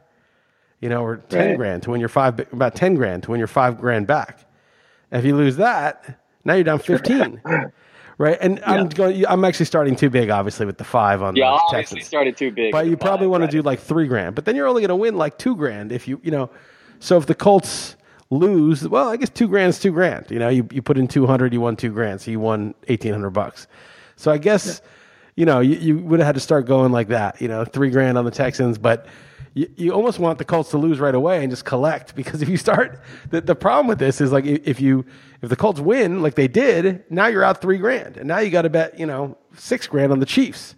you 0.80 0.88
know, 0.90 1.04
or 1.04 1.18
10 1.18 1.48
Right. 1.50 1.58
grand 1.58 1.84
to 1.84 1.92
win 1.92 2.00
your 2.00 2.10
five, 2.10 2.40
about 2.51 2.75
10 2.75 2.96
grand 2.96 3.24
to 3.24 3.32
win 3.32 3.39
your 3.39 3.48
five 3.48 3.80
grand 3.80 4.08
back. 4.08 4.39
And 5.12 5.20
if 5.20 5.25
you 5.25 5.36
lose 5.36 5.58
that, 5.58 6.20
now 6.46 6.53
you're 6.53 6.63
down 6.63 6.80
15. 6.80 7.42
right. 8.20 8.38
And 8.40 8.62
I'm 8.64 8.90
going, 8.90 9.26
I'm 9.26 9.44
actually 9.44 9.66
starting 9.66 9.96
too 9.96 10.12
big, 10.12 10.30
obviously, 10.30 10.68
with 10.68 10.78
the 10.78 10.84
five 10.84 11.24
on 11.24 11.34
the. 11.34 11.40
Yeah, 11.40 11.48
the 11.48 11.52
obviously 11.54 11.96
Texans. 11.96 12.08
started 12.08 12.38
too 12.38 12.52
big. 12.52 12.72
But 12.72 12.86
you 12.86 12.92
with 12.92 13.00
probably 13.00 13.26
five, 13.26 13.32
want 13.32 13.42
right. 13.42 13.50
to 13.50 13.58
do 13.58 13.62
like 13.64 13.80
three 13.80 14.08
grand. 14.08 14.36
But 14.36 14.46
then 14.46 14.56
you're 14.56 14.68
only 14.68 14.82
going 14.82 14.90
to 14.90 14.96
win 14.96 15.18
like 15.18 15.40
two 15.40 15.56
grand 15.56 15.92
if 15.92 16.08
you, 16.08 16.22
you 16.24 16.30
know. 16.30 16.52
So 17.00 17.18
if 17.18 17.26
the 17.26 17.34
Colts 17.34 17.96
lose, 18.30 18.88
well, 18.88 19.10
I 19.10 19.18
guess 19.18 19.30
two 19.30 19.48
grand 19.48 19.70
is 19.70 19.80
two 19.80 19.92
grand. 19.92 20.30
You 20.30 20.40
know, 20.40 20.50
you, 20.50 20.68
you 20.72 20.82
put 20.82 20.98
in 20.98 21.08
200, 21.08 21.54
you 21.54 21.62
won 21.62 21.76
two 21.76 21.92
grand. 21.92 22.22
So 22.22 22.32
you 22.32 22.40
won 22.40 22.76
1800 22.88 23.30
bucks. 23.32 23.68
So 24.16 24.32
I 24.32 24.38
guess, 24.38 24.82
you 25.39 25.46
know, 25.46 25.62
you, 25.62 25.77
you 25.77 25.98
would 26.00 26.19
have 26.19 26.25
had 26.27 26.36
to 26.36 26.41
start 26.41 26.65
going 26.65 26.91
like 26.91 27.08
that, 27.08 27.41
you 27.41 27.48
know, 27.48 27.63
three 27.63 27.89
grand 27.91 28.17
on 28.17 28.25
the 28.25 28.31
Texans. 28.31 28.77
But 28.77 29.05
you, 29.53 29.72
you 29.77 29.93
almost 29.93 30.19
want 30.19 30.38
the 30.38 30.43
Colts 30.43 30.72
to 30.72 30.77
lose 30.77 31.00
right 31.00 31.15
away 31.15 31.41
and 31.41 31.50
just 31.50 31.63
collect 31.63 32.13
because 32.22 32.41
if 32.41 32.50
you 32.50 32.58
start, 32.58 33.00
the, 33.29 33.39
the 33.39 33.55
problem 33.55 33.88
with 33.88 34.00
this 34.00 34.19
is 34.19 34.34
like 34.34 34.46
if 34.46 34.67
if 34.67 34.81
you, 34.81 35.05
if 35.41 35.50
the 35.50 35.55
Colts 35.55 35.79
win 35.79 36.22
like 36.22 36.36
they 36.36 36.50
did, 36.50 37.05
now 37.10 37.27
you're 37.27 37.46
out 37.46 37.62
three 37.62 37.77
grand. 37.77 38.17
And 38.17 38.27
now 38.27 38.39
you 38.39 38.50
got 38.50 38.63
to 38.63 38.69
bet, 38.69 39.00
you 39.00 39.05
know, 39.05 39.38
six 39.55 39.88
grand 39.88 40.12
on 40.12 40.19
the 40.19 40.25
Chiefs. 40.25 40.75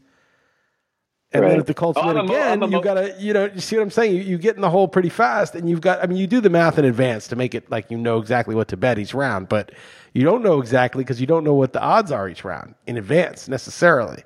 And 1.34 1.44
then 1.44 1.60
if 1.60 1.66
the 1.66 1.74
Colts 1.74 1.98
Oh, 2.00 2.06
win 2.06 2.18
I'm 2.18 2.28
mo- 2.28 2.34
again, 2.36 2.62
a 2.62 2.66
you 2.68 2.72
mo- 2.74 2.82
gotta, 2.82 3.16
you 3.18 3.34
know, 3.34 3.46
you 3.46 3.62
see 3.62 3.78
what 3.78 3.82
I'm 3.82 3.90
saying? 3.90 4.16
You, 4.16 4.22
you 4.22 4.38
get 4.38 4.58
in 4.58 4.62
the 4.62 4.70
hole 4.70 4.88
pretty 4.88 5.10
fast, 5.10 5.56
and 5.56 5.68
you've 5.68 5.82
got. 5.82 6.04
I 6.04 6.06
mean, 6.06 6.18
you 6.20 6.28
do 6.28 6.40
the 6.40 6.50
math 6.52 6.78
in 6.78 6.86
advance 6.86 7.28
to 7.30 7.36
make 7.36 7.56
it 7.56 7.72
like 7.72 7.90
you 7.90 7.98
know 7.98 8.20
exactly 8.20 8.54
what 8.54 8.68
to 8.68 8.78
bet 8.78 9.00
each 9.00 9.14
round, 9.16 9.48
but 9.50 9.72
you 10.14 10.24
don't 10.24 10.44
know 10.44 10.60
exactly 10.60 11.04
because 11.04 11.20
you 11.22 11.26
don't 11.28 11.44
know 11.46 11.56
what 11.56 11.72
the 11.74 11.82
odds 11.82 12.12
are 12.12 12.30
each 12.30 12.44
round 12.44 12.76
in 12.86 12.98
advance 12.98 13.48
necessarily. 13.48 14.24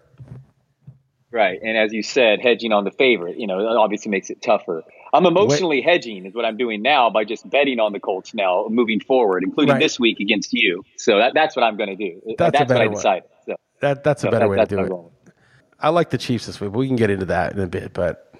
Right. 1.36 1.60
And 1.62 1.78
as 1.78 1.92
you 1.92 2.02
said, 2.02 2.40
hedging 2.42 2.72
on 2.72 2.86
the 2.86 2.92
favorite, 2.92 3.38
you 3.38 3.46
know, 3.46 3.60
obviously 3.78 4.10
makes 4.10 4.30
it 4.30 4.42
tougher. 4.42 4.84
I'm 5.14 5.26
emotionally 5.26 5.82
hedging 5.82 6.26
is 6.26 6.34
what 6.34 6.46
I'm 6.46 6.56
doing 6.56 6.82
now 6.82 7.10
by 7.10 7.26
just 7.26 7.50
betting 7.50 7.78
on 7.82 7.92
the 7.92 8.00
Colts 8.00 8.34
now 8.34 8.68
moving 8.70 9.02
forward, 9.02 9.44
including 9.44 9.74
Right. 9.74 9.82
this 9.82 10.00
week 10.00 10.22
against 10.22 10.54
you. 10.54 10.84
So 10.96 11.18
that, 11.18 11.34
that's 11.34 11.54
what 11.54 11.64
I'm 11.64 11.76
going 11.76 11.90
to 11.90 11.96
do. 11.98 12.22
That's 12.38 12.58
a 12.62 12.64
what 12.64 12.82
I 12.82 12.88
decided. 12.88 13.24
So, 13.46 13.56
That 13.82 14.06
that's 14.06 14.24
a 14.24 14.28
so 14.28 14.32
better 14.32 14.46
that- 14.46 14.50
way 14.50 14.58
to 14.58 14.66
do 14.66 14.80
it. 14.80 15.34
I 15.78 15.90
like 15.90 16.10
the 16.10 16.18
Chiefs 16.18 16.46
this 16.46 16.62
week, 16.62 16.72
but 16.72 16.80
we 16.80 16.88
can 16.88 16.96
get 16.96 17.10
into 17.10 17.26
that 17.26 17.52
in 17.52 17.60
a 17.60 17.68
bit. 17.68 17.92
But 17.92 18.34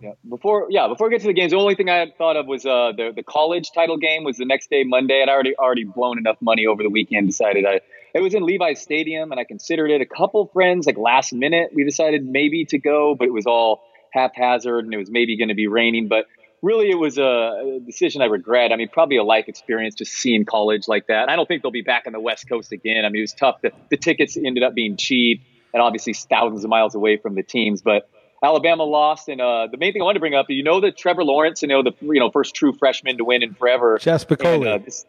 Yeah. 0.00 0.12
Before, 0.26 0.66
yeah, 0.70 0.88
before 0.88 1.08
we 1.08 1.12
get 1.14 1.20
to 1.20 1.26
the 1.26 1.34
games, 1.34 1.52
the 1.52 1.58
only 1.58 1.74
thing 1.74 1.90
I 1.90 1.96
had 1.96 2.16
thought 2.16 2.36
of 2.36 2.46
was 2.46 2.64
uh, 2.64 2.92
the 2.96 3.12
the 3.14 3.22
college 3.22 3.70
title 3.74 3.98
game 3.98 4.24
was 4.24 4.36
the 4.38 4.44
next 4.46 4.68
day, 4.70 4.84
Monday, 4.84 5.20
and 5.20 5.30
I 5.30 5.34
already 5.34 5.54
already 5.56 5.84
blown 5.84 6.16
enough 6.18 6.38
money 6.40 6.66
over 6.66 6.82
the 6.82 6.88
weekend. 6.90 7.28
Decided 7.28 7.64
I 7.66 7.80
it 8.16 8.22
was 8.22 8.34
in 8.34 8.44
Levi's 8.44 8.80
Stadium, 8.80 9.30
and 9.30 9.38
I 9.38 9.44
considered 9.44 9.90
it. 9.90 10.00
A 10.00 10.06
couple 10.06 10.46
friends, 10.46 10.86
like 10.86 10.96
last 10.96 11.34
minute, 11.34 11.70
we 11.74 11.84
decided 11.84 12.24
maybe 12.24 12.64
to 12.66 12.78
go, 12.78 13.14
but 13.14 13.28
it 13.28 13.32
was 13.32 13.44
all 13.44 13.82
haphazard, 14.10 14.86
and 14.86 14.94
it 14.94 14.96
was 14.96 15.10
maybe 15.10 15.36
going 15.36 15.48
to 15.48 15.54
be 15.54 15.66
raining. 15.66 16.08
But 16.08 16.24
really, 16.62 16.90
it 16.90 16.98
was 16.98 17.18
a 17.18 17.80
decision 17.84 18.22
I 18.22 18.26
regret. 18.26 18.72
I 18.72 18.76
mean, 18.76 18.88
probably 18.88 19.18
a 19.18 19.24
life 19.24 19.48
experience 19.48 19.94
just 19.94 20.12
seeing 20.12 20.46
college 20.46 20.88
like 20.88 21.08
that. 21.08 21.28
I 21.28 21.36
don't 21.36 21.46
think 21.46 21.62
they'll 21.62 21.70
be 21.70 21.82
back 21.82 22.04
on 22.06 22.14
the 22.14 22.20
West 22.20 22.48
Coast 22.48 22.72
again. 22.72 23.04
I 23.04 23.10
mean, 23.10 23.18
it 23.18 23.24
was 23.24 23.34
tough. 23.34 23.60
The, 23.60 23.72
the 23.90 23.98
tickets 23.98 24.36
ended 24.38 24.62
up 24.62 24.74
being 24.74 24.96
cheap, 24.96 25.42
and 25.74 25.82
obviously 25.82 26.14
thousands 26.14 26.64
of 26.64 26.70
miles 26.70 26.94
away 26.94 27.18
from 27.18 27.34
the 27.34 27.42
teams, 27.42 27.82
but. 27.82 28.08
Alabama 28.44 28.84
lost, 28.84 29.30
and 29.30 29.40
uh, 29.40 29.66
the 29.72 29.78
main 29.78 29.94
thing 29.94 30.02
I 30.02 30.04
wanted 30.04 30.18
to 30.18 30.20
bring 30.20 30.34
up, 30.34 30.46
you 30.50 30.62
know, 30.62 30.82
that 30.82 30.98
Trevor 30.98 31.24
Lawrence, 31.24 31.62
you 31.62 31.68
know, 31.68 31.82
the 31.82 31.92
you 32.02 32.20
know 32.20 32.30
first 32.30 32.54
true 32.54 32.74
freshman 32.74 33.16
to 33.16 33.24
win 33.24 33.42
in 33.42 33.54
forever. 33.54 33.98
Jeff 33.98 34.28
Spicoli. 34.28 34.74
Uh, 34.74 34.78
this, 34.78 35.06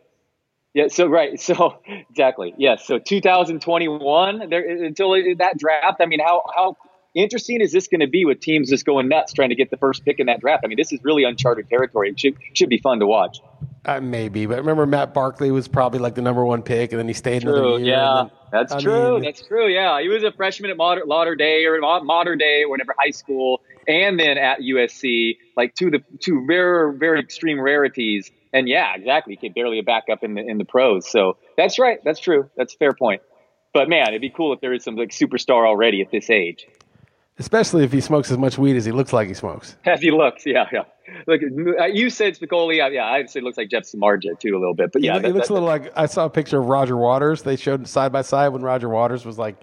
yeah, 0.77 0.89
so 0.89 1.07
right, 1.07 1.39
so 1.39 1.79
exactly, 2.09 2.53
yes. 2.59 2.85
So 2.85 2.99
2021, 2.99 4.47
there 4.49 4.85
until 4.85 5.13
that 5.37 5.57
draft. 5.57 5.97
I 5.99 6.05
mean, 6.05 6.19
how 6.19 6.43
how 6.55 6.77
interesting 7.15 7.61
is 7.61 7.71
this 7.71 7.87
going 7.87 8.01
to 8.01 8.07
be 8.07 8.25
with 8.25 8.41
teams 8.41 8.69
just 8.69 8.85
going 8.85 9.09
nuts 9.09 9.33
trying 9.33 9.49
to 9.49 9.55
get 9.55 9.71
the 9.71 9.77
first 9.77 10.05
pick 10.05 10.19
in 10.19 10.27
that 10.27 10.39
draft? 10.39 10.61
I 10.63 10.67
mean, 10.67 10.77
this 10.77 10.93
is 10.93 10.99
really 11.03 11.23
uncharted 11.23 11.67
territory. 11.67 12.11
It 12.11 12.19
should 12.19 12.35
should 12.53 12.69
be 12.69 12.77
fun 12.77 12.99
to 12.99 13.07
watch. 13.07 13.39
Uh, 13.85 14.01
maybe, 14.01 14.45
but 14.45 14.57
remember 14.57 14.85
Matt 14.85 15.15
Barkley 15.15 15.49
was 15.49 15.67
probably 15.67 15.97
like 15.97 16.13
the 16.13 16.21
number 16.21 16.45
one 16.45 16.61
pick, 16.61 16.91
and 16.91 16.99
then 16.99 17.07
he 17.07 17.13
stayed 17.15 17.41
true, 17.41 17.53
another 17.53 17.79
year. 17.79 17.95
Yeah, 17.95 18.15
then, 18.15 18.31
that's 18.51 18.73
I 18.73 18.79
true. 18.79 19.13
Mean, 19.13 19.23
that's 19.23 19.47
true. 19.47 19.67
Yeah, 19.67 19.99
he 19.99 20.09
was 20.09 20.21
a 20.21 20.31
freshman 20.31 20.69
at 20.69 20.77
Mater, 20.77 21.05
Lauderdale 21.07 21.73
or 21.73 22.03
Mater 22.03 22.35
Dei 22.35 22.61
or 22.61 22.69
whatever 22.69 22.93
high 22.99 23.11
school, 23.11 23.61
and 23.87 24.19
then 24.19 24.37
at 24.37 24.59
USC, 24.59 25.37
like 25.55 25.75
two 25.75 25.89
the 25.91 25.99
two 26.19 26.45
rare, 26.47 26.91
very 26.91 27.19
extreme 27.19 27.59
rarities 27.59 28.31
and 28.53 28.67
yeah, 28.67 28.95
exactly. 28.95 29.33
He 29.33 29.47
could 29.47 29.53
barely 29.53 29.79
a 29.79 29.83
backup 29.83 30.23
in 30.23 30.35
the 30.35 30.41
in 30.41 30.57
the 30.57 30.65
pros. 30.65 31.09
So 31.09 31.37
that's 31.55 31.79
right. 31.79 31.99
That's 32.03 32.19
true. 32.19 32.49
That's 32.55 32.73
a 32.73 32.77
fair 32.77 32.93
point. 32.93 33.21
But 33.73 33.89
man, 33.89 34.09
it'd 34.09 34.21
be 34.21 34.29
cool 34.29 34.53
if 34.53 34.61
there 34.61 34.73
is 34.73 34.83
some 34.83 34.95
like 34.95 35.09
superstar 35.09 35.67
already 35.67 36.01
at 36.01 36.11
this 36.11 36.29
age. 36.29 36.65
Especially 37.39 37.83
if 37.83 37.91
he 37.91 38.01
smokes 38.01 38.31
as 38.31 38.37
much 38.37 38.57
weed 38.57 38.75
as 38.75 38.85
he 38.85 38.91
looks 38.91 39.13
like 39.13 39.27
he 39.27 39.35
smokes. 39.35 39.75
As 39.85 40.01
he 40.01 40.09
looks, 40.09 40.43
yeah, 40.43 40.65
yeah. 40.73 40.85
Look, 41.27 41.41
you 41.93 42.09
said 42.09 42.35
Spicoli, 42.35 42.77
yeah, 42.91 43.05
I'd 43.05 43.29
say 43.29 43.41
it 43.41 43.43
looks 43.43 43.57
like 43.57 43.69
Jeff 43.69 43.83
Samardzija 43.83 44.39
too 44.39 44.57
a 44.57 44.59
little 44.59 44.73
bit, 44.73 44.91
but 44.91 45.03
yeah, 45.03 45.13
he, 45.13 45.19
that, 45.19 45.35
looks 45.35 45.49
that, 45.49 45.53
a 45.53 45.55
little 45.55 45.67
like 45.67 45.95
I 45.95 46.07
saw 46.07 46.25
a 46.25 46.31
picture 46.31 46.57
of 46.57 46.65
Roger 46.65 46.97
Waters. 46.97 47.43
They 47.43 47.55
showed 47.55 47.87
side 47.87 48.11
by 48.11 48.23
side 48.23 48.49
when 48.49 48.63
Roger 48.63 48.89
Waters 48.89 49.23
was 49.23 49.37
like 49.37 49.55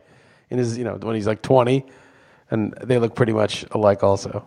in 0.51 0.59
his, 0.59 0.79
you 0.79 0.85
know, 0.85 0.95
when 0.95 1.17
he's 1.17 1.27
like 1.27 1.43
twenty, 1.43 1.85
and 2.51 2.75
they 2.83 2.99
look 2.99 3.15
pretty 3.15 3.33
much 3.33 3.65
alike 3.73 4.03
also. 4.03 4.47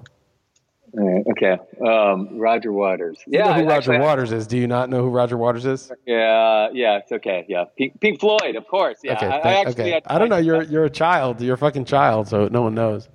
Okay. 1.31 1.57
Um, 1.85 2.39
Roger 2.39 2.71
Waters. 2.71 3.19
You 3.27 3.39
yeah. 3.39 3.47
know 3.47 3.53
who 3.53 3.69
Roger 3.69 3.99
Waters 3.99 4.31
is? 4.31 4.47
Do 4.47 4.57
you 4.57 4.67
not 4.67 4.89
know 4.89 5.03
who 5.03 5.09
Roger 5.09 5.37
Waters 5.37 5.65
is? 5.65 5.91
Yeah. 6.05 6.69
Yeah. 6.73 6.97
It's 6.97 7.11
okay. 7.11 7.45
Yeah. 7.47 7.65
Pink, 7.77 7.99
Pink 7.99 8.19
Floyd, 8.19 8.55
of 8.55 8.67
course. 8.67 8.99
Yeah. 9.03 9.13
Okay. 9.13 9.27
I, 9.27 9.37
I 9.37 9.53
actually. 9.61 9.93
Okay. 9.93 10.01
I 10.07 10.17
don't 10.17 10.29
know. 10.29 10.37
You're 10.37 10.63
you're 10.71 10.85
a 10.85 10.89
child. 10.89 11.41
You're 11.41 11.55
a 11.55 11.57
fucking 11.57 11.85
child. 11.85 12.27
So 12.27 12.47
no 12.47 12.61
one 12.61 12.73
knows. 12.73 13.09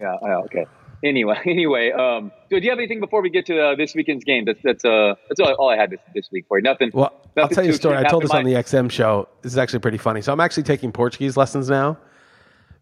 Yeah. 0.00 0.16
okay. 0.46 0.66
Anyway. 1.04 1.38
Anyway. 1.46 1.92
Um. 1.92 2.32
Do 2.50 2.58
you 2.58 2.70
have 2.70 2.78
anything 2.78 3.00
before 3.00 3.22
we 3.22 3.30
get 3.30 3.46
to 3.46 3.60
uh, 3.60 3.76
this 3.76 3.94
weekend's 3.94 4.24
game? 4.24 4.44
That's 4.44 4.60
that's 4.64 4.84
uh 4.84 5.14
that's 5.28 5.38
all, 5.40 5.52
all 5.54 5.68
I 5.68 5.76
had 5.76 5.90
this 5.90 6.00
this 6.14 6.28
week 6.32 6.46
for 6.48 6.58
you. 6.58 6.62
Nothing. 6.62 6.90
Well, 6.92 7.12
nothing 7.36 7.42
I'll 7.42 7.48
tell 7.48 7.64
you 7.64 7.70
a 7.70 7.74
story. 7.74 7.98
I 7.98 8.04
told 8.04 8.24
this 8.24 8.30
on 8.30 8.44
the 8.44 8.54
XM 8.54 8.90
show. 8.90 9.28
This 9.42 9.52
is 9.52 9.58
actually 9.58 9.80
pretty 9.80 9.98
funny. 9.98 10.22
So 10.22 10.32
I'm 10.32 10.40
actually 10.40 10.64
taking 10.64 10.90
Portuguese 10.90 11.36
lessons 11.36 11.68
now 11.68 11.98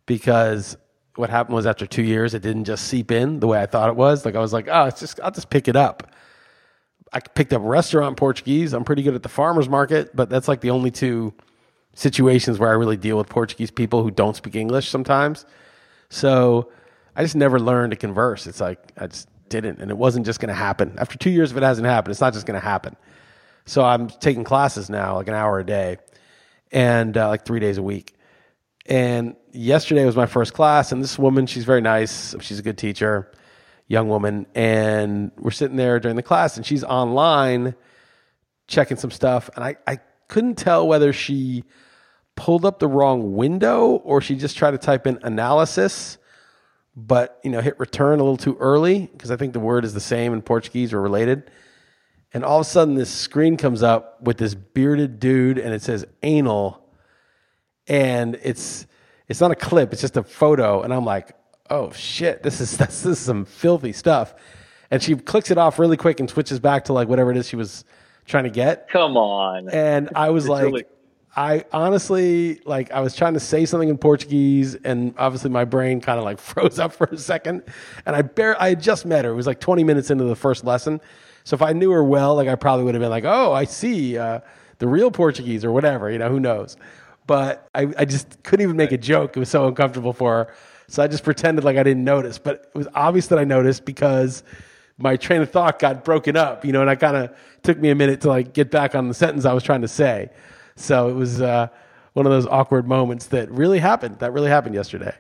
because 0.07 0.77
what 1.17 1.31
happened 1.31 1.55
was 1.55 1.67
after 1.67 1.87
two 1.87 2.03
years, 2.03 2.35
it 2.35 2.43
didn't 2.43 2.65
just 2.65 2.87
seep 2.89 3.11
in 3.11 3.41
the 3.41 3.47
way 3.47 3.61
I 3.61 3.67
thought 3.67 3.89
it 3.89 3.97
was. 3.97 4.25
Like 4.25 4.35
I 4.35 4.41
was 4.41 4.53
like, 4.53 4.69
oh, 4.71 4.85
it's 4.85 5.01
just 5.01 5.21
I'll 5.21 5.31
just 5.31 5.51
pick 5.51 5.69
it 5.69 5.77
up. 5.77 6.11
I 7.13 7.21
picked 7.21 7.53
up 7.53 7.63
restaurant 7.65 8.17
Portuguese. 8.17 8.73
I'm 8.73 8.85
pretty 8.85 9.03
good 9.03 9.15
at 9.15 9.23
the 9.23 9.29
farmers 9.29 9.69
market, 9.69 10.15
but 10.17 10.29
that's 10.29 10.49
like 10.49 10.61
the 10.61 10.71
only 10.71 10.91
two 10.91 11.33
situations 11.95 12.59
where 12.59 12.69
I 12.69 12.73
really 12.73 12.97
deal 12.97 13.17
with 13.17 13.29
Portuguese 13.29 13.71
people 13.71 14.03
who 14.03 14.11
don't 14.11 14.35
speak 14.35 14.57
English 14.57 14.89
sometimes. 14.89 15.47
So 16.09 16.73
I 17.15 17.23
just 17.23 17.37
never 17.37 17.61
learned 17.61 17.93
to 17.93 17.97
converse. 17.97 18.47
It's 18.49 18.61
like 18.61 18.81
I 18.99 19.07
just 19.07 19.29
didn't, 19.49 19.79
and 19.79 19.91
it 19.91 19.97
wasn't 19.97 20.27
just 20.27 20.41
going 20.41 20.49
to 20.49 20.55
happen. 20.55 20.95
After 20.99 21.17
two 21.17 21.31
years, 21.31 21.53
if 21.53 21.57
it 21.57 21.63
hasn't 21.63 21.87
happened, 21.87 22.11
it's 22.11 22.21
not 22.21 22.33
just 22.33 22.47
going 22.47 22.61
to 22.61 22.65
happen. 22.67 22.97
So 23.67 23.85
I'm 23.85 24.09
taking 24.09 24.45
classes 24.45 24.91
now, 24.91 25.17
like 25.17 25.29
an 25.29 25.35
hour 25.35 25.61
a 25.61 25.65
day, 25.65 25.99
and 26.73 27.17
uh, 27.17 27.29
like 27.29 27.45
three 27.45 27.61
days 27.61 27.79
a 27.79 27.83
week. 27.83 28.14
And 28.87 29.37
yesterday 29.53 30.05
was 30.05 30.17
my 30.17 30.27
first 30.27 30.53
class, 30.53 30.93
and 30.93 31.03
this 31.03 31.19
woman, 31.19 31.47
she's 31.47 31.65
very 31.65 31.81
nice. 31.81 32.35
She's 32.41 32.59
a 32.59 32.63
good 32.63 32.77
teacher, 32.77 33.33
young 33.89 34.09
woman. 34.09 34.47
And 34.55 35.33
we're 35.39 35.53
sitting 35.53 35.77
there 35.77 35.99
during 36.01 36.17
the 36.17 36.23
class, 36.23 36.57
and 36.57 36.67
she's 36.67 36.85
online 36.85 37.75
checking 38.67 38.97
some 38.97 39.11
stuff. 39.11 39.49
And 39.55 39.65
I, 39.65 39.77
I 39.87 39.99
couldn't 40.29 40.57
tell 40.57 40.87
whether 40.87 41.13
she 41.13 41.65
pulled 42.37 42.65
up 42.65 42.79
the 42.79 42.89
wrong 42.89 43.35
window 43.35 43.91
or 43.91 44.21
she 44.21 44.35
just 44.35 44.57
tried 44.57 44.73
to 44.73 44.79
type 44.79 45.07
in 45.07 45.19
analysis, 45.23 46.19
but 46.97 47.39
you 47.45 47.51
know, 47.51 47.61
hit 47.61 47.79
return 47.79 48.21
a 48.21 48.23
little 48.23 48.37
too 48.37 48.57
early 48.59 49.09
because 49.13 49.31
I 49.31 49.37
think 49.37 49.53
the 49.53 49.61
word 49.61 49.85
is 49.85 49.95
the 49.95 50.01
same 50.01 50.33
in 50.33 50.43
Portuguese 50.43 50.93
or 50.93 51.01
related. 51.01 51.51
And 52.33 52.45
all 52.45 52.59
of 52.61 52.67
a 52.67 52.69
sudden, 52.69 52.95
this 52.97 53.11
screen 53.11 53.57
comes 53.57 53.83
up 53.83 54.21
with 54.21 54.39
this 54.39 54.55
bearded 54.55 55.21
dude, 55.21 55.57
and 55.57 55.73
it 55.73 55.83
says 55.83 56.05
anal 56.25 56.84
and 57.87 58.39
it's 58.43 58.87
it's 59.29 59.41
not 59.41 59.51
a 59.51 59.57
clip; 59.57 59.93
it's 59.93 60.03
just 60.03 60.17
a 60.17 60.23
photo, 60.23 60.83
and 60.83 60.93
I'm 60.93 61.05
like, 61.05 61.35
oh 61.71 61.91
shit, 61.93 62.43
this 62.43 62.61
is 62.61 62.77
this, 62.79 63.05
is 63.05 63.19
some 63.19 63.45
filthy 63.45 63.93
stuff. 63.93 64.35
And 64.91 65.03
she 65.03 65.17
clicks 65.17 65.51
it 65.51 65.59
off 65.59 65.79
really 65.79 65.97
quick 65.97 66.21
and 66.21 66.29
switches 66.29 66.61
back 66.61 66.85
to 66.85 66.93
like 66.93 67.09
whatever 67.09 67.31
it 67.31 67.37
is 67.37 67.49
she 67.49 67.57
was 67.57 67.85
trying 68.27 68.45
to 68.45 68.51
get. 68.51 68.89
Come 68.89 69.17
on. 69.17 69.69
And 69.71 70.11
I 70.15 70.31
was 70.31 70.45
it's 70.45 70.51
like, 70.51 70.65
really- 70.65 70.85
I 71.37 71.65
honestly 71.73 72.61
like 72.65 72.93
I 72.93 73.01
was 73.01 73.17
trying 73.17 73.35
to 73.35 73.41
say 73.41 73.67
something 73.67 73.89
in 73.89 73.99
Portuguese, 73.99 74.77
and 74.77 75.15
obviously 75.19 75.51
my 75.51 75.65
brain 75.65 76.01
kind 76.01 76.19
of 76.19 76.25
like 76.25 76.39
froze 76.41 76.79
up 76.79 76.93
for 76.93 77.07
a 77.07 77.19
second. 77.19 77.63
And 78.07 78.15
I 78.15 78.23
bare 78.23 78.61
I 78.61 78.71
had 78.71 78.83
just 78.83 79.05
met 79.07 79.25
her. 79.25 79.33
It 79.33 79.35
was 79.35 79.47
like 79.47 79.61
20 79.61 79.85
minutes 79.85 80.11
into 80.11 80.25
the 80.25 80.37
first 80.37 80.65
lesson. 80.65 81.01
So 81.45 81.55
if 81.55 81.63
I 81.63 81.73
knew 81.73 81.91
her 81.91 82.05
well, 82.05 82.37
like 82.37 82.49
I 82.49 82.55
probably 82.55 82.85
would 82.85 82.95
have 82.95 83.03
been 83.03 83.11
like, 83.11 83.25
oh, 83.25 83.53
I 83.53 83.65
see 83.65 84.17
uh, 84.17 84.41
the 84.79 84.89
real 84.89 85.11
Portuguese 85.11 85.65
or 85.65 85.73
whatever. 85.73 86.11
You 86.11 86.19
know, 86.19 86.31
who 86.31 86.41
knows? 86.41 86.77
But 87.27 87.69
I, 87.75 87.89
I 87.99 88.05
just 88.05 88.43
couldn't 88.43 88.63
even 88.65 88.77
make 88.77 88.93
a 88.93 88.99
joke. 88.99 89.37
It 89.37 89.41
was 89.41 89.49
so 89.49 89.67
uncomfortable 89.67 90.13
for 90.13 90.33
her. 90.33 90.55
So 90.89 91.03
I 91.03 91.07
just 91.07 91.25
pretended 91.25 91.65
like 91.65 91.77
I 91.77 91.83
didn't 91.83 92.05
notice. 92.05 92.39
But 92.39 92.71
it 92.75 92.79
was 92.79 92.89
obvious 92.95 93.29
that 93.29 93.39
I 93.39 93.45
noticed 93.45 93.85
because 93.85 94.43
my 94.99 95.17
train 95.17 95.43
of 95.43 95.51
thought 95.51 95.79
got 95.79 96.05
broken 96.05 96.37
up, 96.37 96.65
you 96.65 96.73
know, 96.73 96.81
and 96.81 96.91
I 96.91 96.95
kind 96.95 97.17
of 97.17 97.37
took 97.63 97.79
me 97.79 97.91
a 97.91 97.95
minute 97.95 98.21
to 98.23 98.29
like 98.29 98.53
get 98.53 98.71
back 98.71 98.95
on 98.95 99.09
the 99.09 99.15
sentence 99.15 99.45
I 99.45 99.53
was 99.53 99.63
trying 99.63 99.83
to 99.83 99.89
say. 99.89 100.31
So 100.77 101.09
it 101.09 101.15
was 101.15 101.41
uh, 101.41 101.69
one 102.13 102.27
of 102.27 102.33
those 102.33 102.47
awkward 102.47 102.87
moments 102.87 103.27
that 103.27 103.51
really 103.51 103.79
happened. 103.79 104.19
That 104.19 104.33
really 104.33 104.51
happened 104.51 104.75
yesterday. 104.75 105.15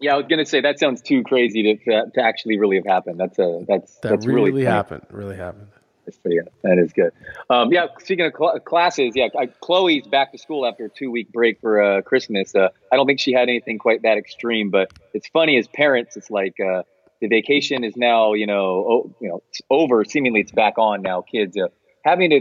Yeah, 0.00 0.14
I 0.14 0.16
was 0.16 0.26
gonna 0.28 0.44
say 0.44 0.60
that 0.60 0.78
sounds 0.78 1.00
too 1.00 1.22
crazy 1.22 1.62
to 1.62 2.10
to 2.10 2.20
actually 2.20 2.58
really 2.58 2.76
have 2.76 2.84
happened. 2.84 3.18
That's 3.18 3.38
a 3.38 3.64
that's 3.66 3.94
that 4.00 4.10
that's 4.10 4.26
really, 4.26 4.50
really 4.50 4.64
happened. 4.64 5.06
Really 5.10 5.36
happened. 5.36 5.68
That's 6.04 6.18
pretty 6.18 6.36
good. 6.36 6.48
That 6.62 6.78
is 6.78 6.92
good. 6.92 7.12
Um, 7.48 7.72
yeah, 7.72 7.86
speaking 7.98 8.26
of 8.26 8.32
cl- 8.36 8.58
classes, 8.60 9.12
yeah, 9.14 9.28
I, 9.38 9.46
Chloe's 9.46 10.06
back 10.06 10.32
to 10.32 10.38
school 10.38 10.66
after 10.66 10.86
a 10.86 10.90
two 10.90 11.10
week 11.10 11.32
break 11.32 11.60
for 11.60 11.82
uh, 11.82 12.02
Christmas. 12.02 12.54
Uh, 12.54 12.68
I 12.92 12.96
don't 12.96 13.06
think 13.06 13.20
she 13.20 13.32
had 13.32 13.48
anything 13.48 13.78
quite 13.78 14.02
that 14.02 14.18
extreme, 14.18 14.70
but 14.70 14.92
it's 15.14 15.28
funny 15.28 15.56
as 15.56 15.66
parents, 15.68 16.16
it's 16.16 16.30
like 16.30 16.60
uh, 16.60 16.82
the 17.20 17.28
vacation 17.28 17.84
is 17.84 17.96
now, 17.96 18.34
you 18.34 18.46
know, 18.46 18.84
oh, 18.88 19.14
you 19.20 19.28
know, 19.28 19.42
it's 19.48 19.62
over. 19.70 20.04
Seemingly, 20.04 20.40
it's 20.40 20.52
back 20.52 20.78
on 20.78 21.02
now. 21.02 21.22
Kids 21.22 21.56
uh, 21.56 21.68
having 22.04 22.30
to 22.30 22.40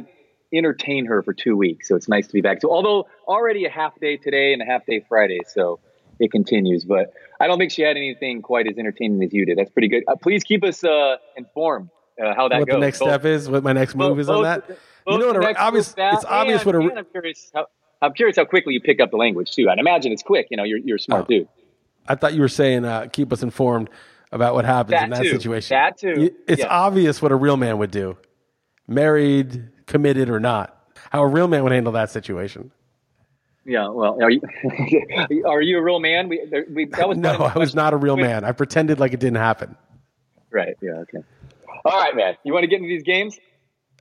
entertain 0.52 1.06
her 1.06 1.24
for 1.24 1.34
two 1.34 1.56
weeks, 1.56 1.88
so 1.88 1.96
it's 1.96 2.10
nice 2.10 2.28
to 2.28 2.34
be 2.34 2.42
back. 2.42 2.62
So, 2.62 2.70
although 2.70 3.08
already 3.28 3.66
a 3.66 3.70
half 3.70 3.98
day 4.00 4.18
today 4.18 4.52
and 4.54 4.62
a 4.62 4.66
half 4.66 4.86
day 4.86 5.04
Friday, 5.08 5.40
so 5.48 5.80
it 6.20 6.32
continues. 6.32 6.84
But 6.84 7.14
I 7.40 7.48
don't 7.48 7.58
think 7.58 7.72
she 7.72 7.82
had 7.82 7.96
anything 7.96 8.42
quite 8.42 8.68
as 8.68 8.78
entertaining 8.78 9.24
as 9.24 9.34
you 9.34 9.46
did. 9.46 9.58
That's 9.58 9.72
pretty 9.72 9.88
good. 9.88 10.04
Uh, 10.08 10.16
please 10.16 10.44
keep 10.44 10.64
us 10.64 10.84
uh, 10.84 11.16
informed 11.38 11.90
uh, 12.22 12.34
how 12.36 12.48
that 12.50 12.60
what 12.60 12.68
goes. 12.68 12.76
the 12.76 12.80
next 12.80 13.00
both, 13.00 13.10
step 13.10 13.26
is, 13.26 13.50
what 13.50 13.64
my 13.64 13.74
next 13.74 13.96
move 13.96 14.12
both, 14.12 14.20
is 14.20 14.30
on 14.30 14.44
that. 14.44 14.66
you 15.08 15.18
know 15.18 15.34
what? 15.34 15.58
obvious. 15.58 15.94
It's 15.98 16.26
obvious 16.26 16.66
what 16.66 16.76
a. 16.76 16.80
I'm 16.80 17.06
curious. 17.06 17.52
How, 17.54 17.68
I'm 18.02 18.14
curious 18.14 18.36
how 18.36 18.46
quickly 18.46 18.74
you 18.74 18.82
pick 18.82 19.00
up 19.00 19.12
the 19.12 19.18
language 19.18 19.52
too. 19.52 19.70
I'd 19.70 19.80
imagine 19.80 20.12
it's 20.12 20.24
quick. 20.24 20.48
You 20.52 20.58
know, 20.58 20.64
you're 20.64 20.80
you're 20.80 20.98
a 20.98 21.00
smart 21.00 21.24
oh, 21.24 21.28
dude. 21.28 21.48
I 22.08 22.16
thought 22.16 22.34
you 22.34 22.42
were 22.42 22.50
saying 22.50 22.86
uh, 22.86 23.08
keep 23.12 23.32
us 23.32 23.44
informed 23.44 23.90
about 24.32 24.56
what 24.56 24.66
happens 24.66 24.92
that 24.92 25.04
in 25.06 25.10
that 25.12 25.24
too. 25.24 25.32
situation. 25.32 25.76
That 25.76 25.98
too. 25.98 26.36
It's 26.48 26.60
yeah. 26.60 26.68
obvious 26.68 27.22
what 27.22 27.32
a 27.32 27.36
real 27.36 27.56
man 27.56 27.78
would 27.78 27.92
do, 27.92 28.18
married, 28.88 29.70
committed 29.86 30.30
or 30.30 30.40
not. 30.40 30.78
How 31.12 31.22
a 31.22 31.28
real 31.28 31.48
man 31.48 31.64
would 31.64 31.72
handle 31.72 31.94
that 31.94 32.10
situation. 32.10 32.72
Yeah, 33.66 33.88
well, 33.90 34.22
are 34.22 34.30
you 34.30 34.42
are 35.46 35.62
you 35.62 35.78
a 35.78 35.82
real 35.82 36.00
man? 36.00 36.28
We, 36.28 36.42
we 36.70 36.86
that 36.86 37.08
was 37.08 37.18
no, 37.20 37.32
I 37.32 37.58
was 37.58 37.74
not 37.74 37.94
a 37.94 37.98
real 37.98 38.18
man. 38.18 38.44
I 38.44 38.52
pretended 38.52 39.00
like 39.00 39.14
it 39.14 39.20
didn't 39.20 39.38
happen. 39.38 39.78
Right. 40.52 40.76
Yeah. 40.82 40.92
Okay. 40.92 41.24
All 41.86 42.00
right, 42.00 42.16
man. 42.16 42.36
You 42.44 42.54
want 42.54 42.64
to 42.64 42.68
get 42.68 42.78
into 42.78 42.90
these 42.90 43.04
games? 43.04 43.38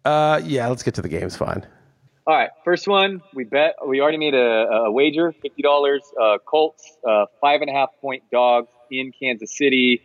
Uh, 0.05 0.41
yeah. 0.45 0.69
Let's 0.69 0.83
get 0.83 0.95
to 0.95 1.03
the 1.03 1.09
games. 1.09 1.37
Fine. 1.37 1.67
All 2.27 2.37
right. 2.37 2.51
First 2.65 2.87
one, 2.87 3.21
we 3.35 3.45
bet. 3.45 3.75
We 3.87 4.01
already 4.01 4.19
made 4.19 4.35
a, 4.35 4.39
a 4.39 4.91
wager, 4.93 5.33
fifty 5.33 5.63
dollars. 5.63 6.03
Uh, 6.21 6.39
Colts, 6.45 6.97
uh, 7.09 7.27
five 7.41 7.63
and 7.63 7.71
a 7.71 7.73
half 7.73 7.91
point 8.01 8.23
dogs 8.31 8.69
in 8.91 9.13
Kansas 9.19 9.57
City. 9.57 10.03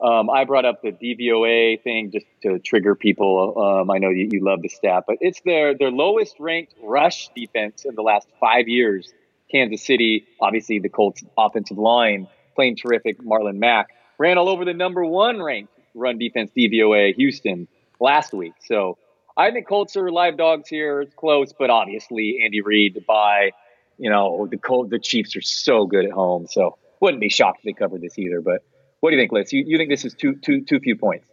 Um, 0.00 0.28
I 0.28 0.44
brought 0.44 0.64
up 0.64 0.82
the 0.82 0.90
DVOA 0.90 1.80
thing 1.80 2.10
just 2.10 2.26
to 2.42 2.58
trigger 2.58 2.96
people. 2.96 3.54
Um, 3.56 3.90
I 3.92 3.98
know 3.98 4.10
you, 4.10 4.28
you 4.32 4.44
love 4.44 4.60
the 4.60 4.68
stat, 4.68 5.04
but 5.06 5.18
it's 5.20 5.40
their 5.42 5.78
their 5.78 5.92
lowest 5.92 6.34
ranked 6.40 6.74
rush 6.82 7.28
defense 7.36 7.84
in 7.84 7.94
the 7.94 8.02
last 8.02 8.26
five 8.40 8.66
years. 8.66 9.12
Kansas 9.48 9.84
City, 9.86 10.26
obviously 10.40 10.80
the 10.80 10.88
Colts 10.88 11.22
offensive 11.38 11.78
line 11.78 12.26
playing 12.56 12.76
terrific. 12.76 13.22
Marlon 13.22 13.58
Mack 13.58 13.90
ran 14.18 14.38
all 14.38 14.48
over 14.48 14.64
the 14.64 14.74
number 14.74 15.04
one 15.04 15.40
ranked 15.40 15.71
run 15.94 16.18
defense 16.18 16.50
DVOA 16.56 17.14
Houston 17.14 17.68
last 18.00 18.32
week. 18.32 18.54
So 18.64 18.98
I 19.36 19.50
think 19.50 19.66
Colts 19.66 19.96
are 19.96 20.10
live 20.10 20.36
dogs 20.36 20.68
here. 20.68 21.00
It's 21.00 21.14
close, 21.14 21.52
but 21.52 21.70
obviously 21.70 22.40
Andy 22.44 22.60
Reid 22.60 23.04
by 23.06 23.52
you 23.98 24.10
know 24.10 24.46
the 24.50 24.58
Colt, 24.58 24.90
the 24.90 24.98
Chiefs 24.98 25.36
are 25.36 25.42
so 25.42 25.86
good 25.86 26.04
at 26.04 26.12
home. 26.12 26.46
So 26.48 26.76
wouldn't 27.00 27.20
be 27.20 27.28
shocked 27.28 27.60
if 27.60 27.64
they 27.64 27.72
covered 27.72 28.00
this 28.00 28.18
either. 28.18 28.40
But 28.40 28.62
what 29.00 29.10
do 29.10 29.16
you 29.16 29.22
think, 29.22 29.32
Liss? 29.32 29.52
You, 29.52 29.64
you 29.66 29.78
think 29.78 29.90
this 29.90 30.04
is 30.04 30.14
too 30.14 30.34
too 30.36 30.62
too 30.62 30.80
few 30.80 30.96
points? 30.96 31.26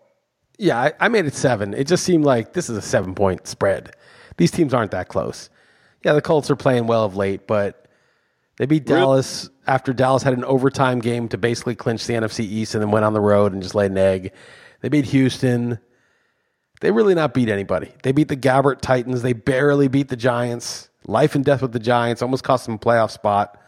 Yeah, 0.58 0.78
I, 0.78 0.94
I 1.00 1.08
made 1.08 1.26
it 1.26 1.34
seven. 1.34 1.74
It 1.74 1.88
just 1.88 2.04
seemed 2.04 2.26
like 2.26 2.54
this 2.54 2.70
is 2.70 2.78
a 2.78 2.82
seven 2.82 3.16
point 3.16 3.48
spread. 3.48 3.96
These 4.38 4.52
teams 4.52 4.74
aren't 4.74 4.92
that 4.92 5.08
close. 5.08 5.50
Yeah, 6.04 6.14
the 6.14 6.22
Colts 6.22 6.50
are 6.50 6.56
playing 6.56 6.88
well 6.88 7.04
of 7.04 7.16
late, 7.16 7.46
but 7.48 7.86
they 8.60 8.68
beat? 8.68 8.86
Dallas 8.86 9.50
after 9.66 9.94
Dallas 9.94 10.22
had 10.22 10.34
an 10.34 10.44
overtime 10.44 11.00
game 11.00 11.28
to 11.30 11.38
basically 11.38 11.76
clinch 11.76 12.06
the 12.06 12.14
NFC 12.14 12.42
East 12.42 12.76
and 12.76 12.84
then 12.84 12.92
went 12.92 13.06
on 13.06 13.14
the 13.14 13.22
road 13.22 13.54
and 13.54 13.64
just 13.64 13.74
laid 13.74 13.92
an 13.92 13.98
egg. 13.98 14.34
They 14.82 14.90
beat 14.90 15.06
Houston. 15.06 15.80
They 16.82 16.92
really 16.92 17.16
not 17.16 17.34
beat 17.34 17.50
anybody. 17.50 17.92
They 18.04 18.12
beat 18.12 18.28
the 18.28 18.38
Gabbert 18.38 18.82
Titans. 18.82 19.22
They 19.22 19.34
barely 19.34 19.88
beat 19.88 20.10
the 20.10 20.16
Giants. 20.16 20.90
Life 21.08 21.36
and 21.36 21.44
death 21.44 21.62
with 21.62 21.72
the 21.72 21.80
Giants. 21.80 22.22
Almost 22.22 22.44
cost 22.44 22.66
them 22.66 22.76
a 22.76 22.80
playoff 22.80 23.12
spot. 23.12 23.60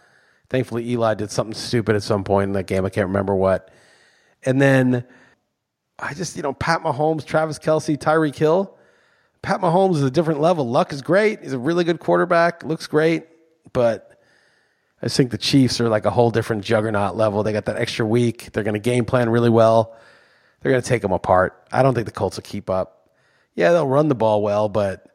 Thankfully, 0.50 0.90
Eli 0.90 1.14
did 1.14 1.32
something 1.32 1.54
stupid 1.54 1.96
at 1.96 2.04
some 2.04 2.24
point 2.26 2.50
in 2.50 2.54
that 2.54 2.68
game. 2.68 2.86
I 2.86 2.90
can't 2.90 3.08
remember 3.08 3.34
what. 3.34 3.72
And 4.44 4.62
then 4.62 5.06
I 5.98 6.14
just, 6.14 6.36
you 6.36 6.44
know, 6.44 6.54
Pat 6.54 6.82
Mahomes, 6.82 7.26
Travis 7.26 7.60
Kelce, 7.60 7.98
Tyreek 7.98 8.36
Hill. 8.36 8.78
Pat 9.42 9.62
Mahomes 9.62 9.96
is 9.96 10.04
a 10.04 10.12
different 10.12 10.42
level. 10.42 10.70
Luck 10.70 10.92
is 10.92 11.02
great. 11.02 11.42
He's 11.42 11.54
a 11.54 11.60
really 11.60 11.86
good 11.86 12.00
quarterback. 12.00 12.64
Looks 12.64 12.88
great. 12.88 13.28
But 13.72 14.11
I 15.02 15.08
just 15.08 15.18
think 15.18 15.32
the 15.32 15.38
Chiefs 15.38 15.82
are 15.82 15.90
like 15.90 16.06
a 16.06 16.12
whole 16.12 16.30
different 16.30 16.64
juggernaut 16.64 17.16
level. 17.18 17.42
They 17.42 17.54
got 17.54 17.66
that 17.66 17.78
extra 17.78 18.06
week. 18.06 18.52
They're 18.52 18.64
going 18.64 18.76
to 18.76 18.80
game 18.80 19.06
plan 19.06 19.30
really 19.30 19.50
well. 19.50 19.96
They're 20.62 20.72
going 20.72 20.82
to 20.82 20.88
take 20.88 21.02
them 21.02 21.12
apart. 21.12 21.68
I 21.72 21.82
don't 21.82 21.96
think 21.96 22.06
the 22.06 22.12
Colts 22.12 22.38
will 22.38 22.44
keep 22.44 22.70
up. 22.70 23.10
Yeah, 23.56 23.72
they'll 23.72 23.88
run 23.88 24.10
the 24.10 24.16
ball 24.16 24.44
well, 24.44 24.70
but 24.70 25.08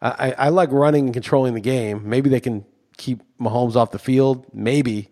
I, 0.00 0.34
I 0.38 0.48
like 0.50 0.70
running 0.70 1.06
and 1.06 1.14
controlling 1.14 1.54
the 1.54 1.60
game. 1.60 2.08
Maybe 2.08 2.30
they 2.30 2.40
can 2.40 2.64
keep 2.96 3.22
Mahomes 3.40 3.74
off 3.74 3.90
the 3.90 3.98
field. 3.98 4.46
Maybe. 4.54 5.08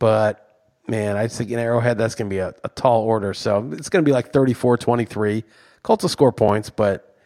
But 0.00 0.44
man, 0.88 1.16
I 1.16 1.28
think 1.28 1.50
in 1.50 1.58
Arrowhead 1.58 1.96
that's 1.96 2.14
going 2.14 2.28
to 2.28 2.34
be 2.34 2.40
a, 2.40 2.52
a, 2.64 2.68
tall 2.68 3.02
order. 3.02 3.32
So 3.32 3.70
it's 3.72 3.88
going 3.88 4.04
to 4.04 4.08
be 4.08 4.12
like 4.12 4.32
34 4.32 4.76
23. 4.76 5.44
Colts 5.82 6.02
will 6.02 6.08
score 6.08 6.32
points, 6.32 6.70
but 6.70 7.16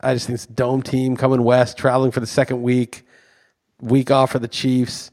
I 0.00 0.14
just 0.14 0.26
think 0.26 0.34
it's 0.34 0.46
dome 0.46 0.82
team 0.82 1.16
coming 1.16 1.42
west, 1.42 1.76
traveling 1.76 2.10
for 2.10 2.20
the 2.20 2.26
second 2.26 2.62
week, 2.62 3.04
week 3.80 4.10
off 4.10 4.32
for 4.32 4.38
the 4.38 4.48
Chiefs. 4.48 5.10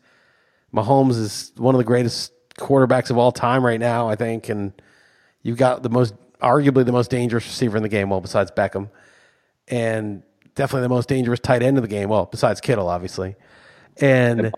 Mahomes 0.74 1.18
is 1.18 1.52
one 1.58 1.76
of 1.76 1.80
the 1.80 1.86
greatest 1.86 2.32
quarterbacks 2.58 3.10
of 3.10 3.18
all 3.18 3.32
time 3.32 3.66
right 3.66 3.80
now, 3.80 4.10
I 4.10 4.16
think. 4.16 4.50
And 4.50 4.74
you've 5.44 5.58
got 5.58 5.84
the 5.84 5.90
most, 5.90 6.14
arguably 6.42 6.86
the 6.86 6.92
most 6.92 7.10
dangerous 7.10 7.46
receiver 7.46 7.78
in 7.78 7.84
the 7.84 7.90
game, 7.90 8.10
well, 8.10 8.22
besides 8.22 8.52
Beckham. 8.52 8.90
And 9.68 10.24
definitely 10.56 10.84
the 10.84 10.90
most 10.90 11.08
dangerous 11.10 11.40
tight 11.40 11.64
end 11.64 11.78
of 11.78 11.84
the 11.84 11.88
game, 11.88 12.10
well, 12.10 12.26
besides 12.26 12.62
Kittle, 12.62 12.90
obviously. 12.90 13.36
And 14.00 14.52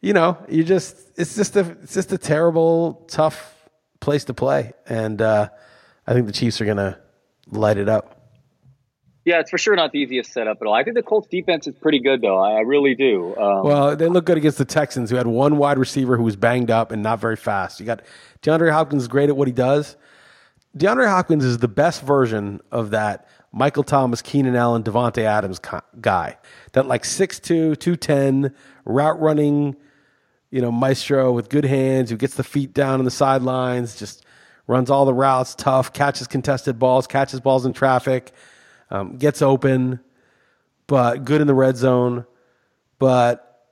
you 0.00 0.12
know, 0.12 0.38
you 0.48 0.62
just 0.62 0.96
it's 1.16 1.34
just 1.34 1.56
a 1.56 1.76
it's 1.82 1.94
just 1.94 2.12
a 2.12 2.18
terrible, 2.18 3.04
tough 3.08 3.68
place 4.00 4.24
to 4.24 4.34
play, 4.34 4.72
and 4.88 5.20
uh, 5.20 5.48
I 6.06 6.12
think 6.12 6.26
the 6.26 6.32
Chiefs 6.32 6.60
are 6.60 6.64
going 6.64 6.76
to 6.76 6.98
light 7.50 7.78
it 7.78 7.88
up. 7.88 8.15
Yeah, 9.26 9.40
it's 9.40 9.50
for 9.50 9.58
sure 9.58 9.76
not 9.76 9.92
the 9.92 9.98
easiest 9.98 10.32
setup 10.32 10.58
at 10.60 10.66
all. 10.66 10.72
I 10.72 10.84
think 10.84 10.94
the 10.94 11.02
Colts 11.02 11.28
defense 11.28 11.66
is 11.66 11.74
pretty 11.74 11.98
good, 11.98 12.22
though. 12.22 12.38
I, 12.38 12.60
really 12.60 12.94
do. 12.94 13.36
Um, 13.36 13.64
well, 13.64 13.96
they 13.96 14.06
look 14.06 14.24
good 14.24 14.38
against 14.38 14.56
the 14.56 14.64
Texans, 14.64 15.10
who 15.10 15.16
had 15.16 15.26
one 15.26 15.58
wide 15.58 15.78
receiver 15.78 16.16
who 16.16 16.22
was 16.22 16.36
banged 16.36 16.70
up 16.70 16.92
and 16.92 17.02
not 17.02 17.18
very 17.18 17.36
fast. 17.36 17.80
You 17.80 17.86
got 17.86 18.02
DeAndre 18.42 18.72
Hopkins 18.72 19.08
great 19.08 19.28
at 19.28 19.36
what 19.36 19.48
he 19.48 19.52
does. 19.52 19.96
DeAndre 20.78 21.08
Hopkins 21.08 21.44
is 21.44 21.58
the 21.58 21.68
best 21.68 22.02
version 22.02 22.60
of 22.70 22.90
that 22.92 23.28
Michael 23.52 23.82
Thomas, 23.82 24.22
Keenan 24.22 24.54
Allen, 24.54 24.84
Davante 24.84 25.22
Adams 25.22 25.60
guy. 26.00 26.38
That 26.72 26.86
like 26.86 27.02
6'2", 27.02 27.78
210, 27.78 28.54
route 28.84 29.20
running 29.20 29.76
you 30.50 30.60
know, 30.60 30.70
maestro 30.70 31.32
with 31.32 31.48
good 31.48 31.64
hands 31.64 32.10
who 32.10 32.16
gets 32.16 32.34
the 32.36 32.44
feet 32.44 32.72
down 32.72 32.98
on 32.98 33.04
the 33.04 33.10
sidelines, 33.10 33.98
just 33.98 34.24
runs 34.66 34.90
all 34.90 35.04
the 35.04 35.14
routes, 35.14 35.54
tough, 35.54 35.92
catches 35.92 36.26
contested 36.26 36.78
balls, 36.78 37.06
catches 37.06 37.40
balls 37.40 37.66
in 37.66 37.72
traffic, 37.72 38.32
um, 38.90 39.16
gets 39.16 39.42
open, 39.42 40.00
but 40.86 41.24
good 41.24 41.40
in 41.40 41.46
the 41.46 41.54
red 41.54 41.76
zone. 41.76 42.26
But, 42.98 43.64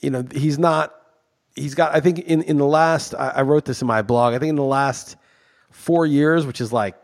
you 0.00 0.10
know, 0.10 0.26
he's 0.32 0.58
not, 0.58 0.94
he's 1.54 1.74
got, 1.74 1.94
I 1.94 2.00
think 2.00 2.18
in, 2.20 2.42
in 2.42 2.58
the 2.58 2.66
last, 2.66 3.14
I, 3.14 3.28
I 3.28 3.42
wrote 3.42 3.64
this 3.64 3.80
in 3.82 3.86
my 3.86 4.02
blog, 4.02 4.34
I 4.34 4.38
think 4.38 4.50
in 4.50 4.56
the 4.56 4.62
last 4.62 5.16
four 5.70 6.06
years, 6.06 6.46
which 6.46 6.60
is 6.60 6.72
like 6.72 6.96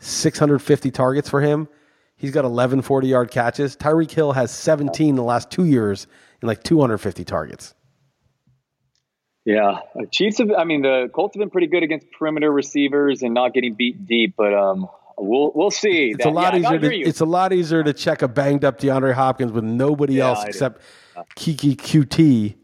650 0.00 0.90
targets 0.90 1.28
for 1.28 1.40
him, 1.40 1.68
he's 2.16 2.30
got 2.30 2.44
11 2.44 2.82
40 2.82 3.08
yard 3.08 3.30
catches. 3.30 3.76
Tyreek 3.76 4.10
Hill 4.10 4.32
has 4.32 4.50
17 4.50 5.10
in 5.10 5.14
the 5.14 5.22
last 5.22 5.50
two 5.50 5.64
years 5.64 6.06
and 6.40 6.48
like 6.48 6.62
250 6.62 7.24
targets. 7.24 7.74
Yeah, 9.44 9.78
Chiefs 10.10 10.38
have. 10.38 10.50
I 10.50 10.64
mean, 10.64 10.82
the 10.82 11.08
Colts 11.14 11.36
have 11.36 11.38
been 11.38 11.50
pretty 11.50 11.68
good 11.68 11.84
against 11.84 12.10
perimeter 12.10 12.50
receivers 12.50 13.22
and 13.22 13.32
not 13.32 13.54
getting 13.54 13.74
beat 13.74 14.04
deep, 14.04 14.34
but 14.36 14.52
um, 14.52 14.88
we'll 15.18 15.52
we'll 15.54 15.70
see. 15.70 16.10
It's 16.10 16.24
that, 16.24 16.30
a 16.30 16.32
lot 16.32 16.54
yeah, 16.54 16.74
easier. 16.74 16.90
To, 16.90 17.00
it's 17.00 17.20
a 17.20 17.26
lot 17.26 17.52
easier 17.52 17.82
to 17.82 17.92
check 17.92 18.22
a 18.22 18.28
banged 18.28 18.64
up 18.64 18.78
DeAndre 18.78 19.14
Hopkins 19.14 19.52
with 19.52 19.64
nobody 19.64 20.14
yeah, 20.14 20.28
else 20.28 20.44
except 20.44 20.82
Keke 21.36 21.76
Coutee. 21.76 22.56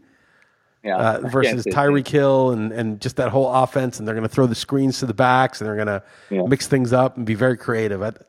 Yeah, 0.84 0.96
uh, 0.96 1.28
versus 1.28 1.64
Tyreek 1.64 2.08
Hill 2.08 2.50
and, 2.50 2.72
and 2.72 3.00
just 3.00 3.14
that 3.14 3.28
whole 3.28 3.48
offense, 3.48 4.00
and 4.00 4.08
they're 4.08 4.16
going 4.16 4.26
to 4.26 4.34
throw 4.34 4.48
the 4.48 4.56
screens 4.56 4.98
to 4.98 5.06
the 5.06 5.14
backs, 5.14 5.60
and 5.60 5.68
they're 5.68 5.76
going 5.76 5.86
to 5.86 6.02
yeah. 6.28 6.42
mix 6.42 6.66
things 6.66 6.92
up 6.92 7.16
and 7.16 7.24
be 7.24 7.34
very 7.34 7.56
creative. 7.56 8.02
I, 8.02 8.10
this 8.10 8.24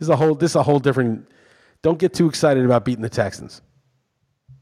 is 0.00 0.08
a 0.08 0.16
whole 0.16 0.34
this 0.34 0.50
is 0.50 0.56
a 0.56 0.64
whole 0.64 0.80
different. 0.80 1.28
Don't 1.82 1.98
get 1.98 2.12
too 2.12 2.28
excited 2.28 2.64
about 2.64 2.84
beating 2.84 3.02
the 3.02 3.08
Texans. 3.08 3.62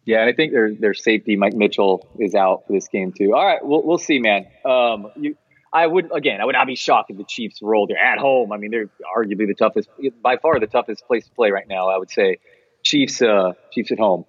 Yeah, 0.05 0.27
I 0.27 0.33
think 0.35 0.53
their 0.53 0.75
their 0.75 0.93
safety 0.93 1.37
Mike 1.37 1.55
Mitchell 1.55 2.07
is 2.19 2.35
out 2.35 2.67
for 2.67 2.75
this 2.75 2.89
game 2.89 3.13
too. 3.13 3.35
All 3.35 3.45
right, 3.45 3.65
we'll 3.65 3.83
we'll 3.83 3.99
see, 3.99 4.19
man. 4.19 4.47
Um, 4.65 5.11
you, 5.17 5.35
I 5.75 5.89
would 5.89 6.11
again, 6.15 6.41
I 6.41 6.45
would 6.45 6.55
not 6.55 6.69
be 6.69 6.77
shocked 6.77 7.11
if 7.11 7.17
the 7.17 7.25
Chiefs 7.25 7.61
rolled. 7.61 7.91
They're 7.91 7.99
at 7.99 8.19
home. 8.19 8.53
I 8.53 8.59
mean, 8.59 8.71
they're 8.71 8.89
arguably 9.15 9.49
the 9.49 9.55
toughest, 9.55 9.89
by 10.23 10.37
far 10.37 10.61
the 10.61 10.69
toughest 10.69 11.05
place 11.07 11.27
to 11.27 11.33
play 11.33 11.51
right 11.51 11.67
now. 11.69 11.89
I 11.89 11.99
would 11.99 12.11
say 12.11 12.39
Chiefs, 12.85 13.21
uh, 13.21 13.55
Chiefs 13.73 13.91
at 13.91 13.99
home. 13.99 14.25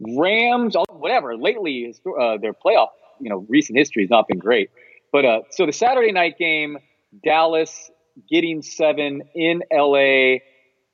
Rams, 0.00 0.76
whatever. 0.88 1.36
Lately, 1.36 1.92
uh, 2.06 2.36
their 2.38 2.52
playoff, 2.52 2.90
you 3.20 3.30
know, 3.30 3.44
recent 3.48 3.76
history 3.76 4.04
has 4.04 4.10
not 4.10 4.28
been 4.28 4.38
great. 4.38 4.70
But 5.10 5.24
uh, 5.24 5.40
so 5.50 5.66
the 5.66 5.72
Saturday 5.72 6.12
night 6.12 6.38
game, 6.38 6.78
Dallas 7.24 7.90
getting 8.30 8.62
seven 8.62 9.22
in 9.34 9.62
LA. 9.72 10.38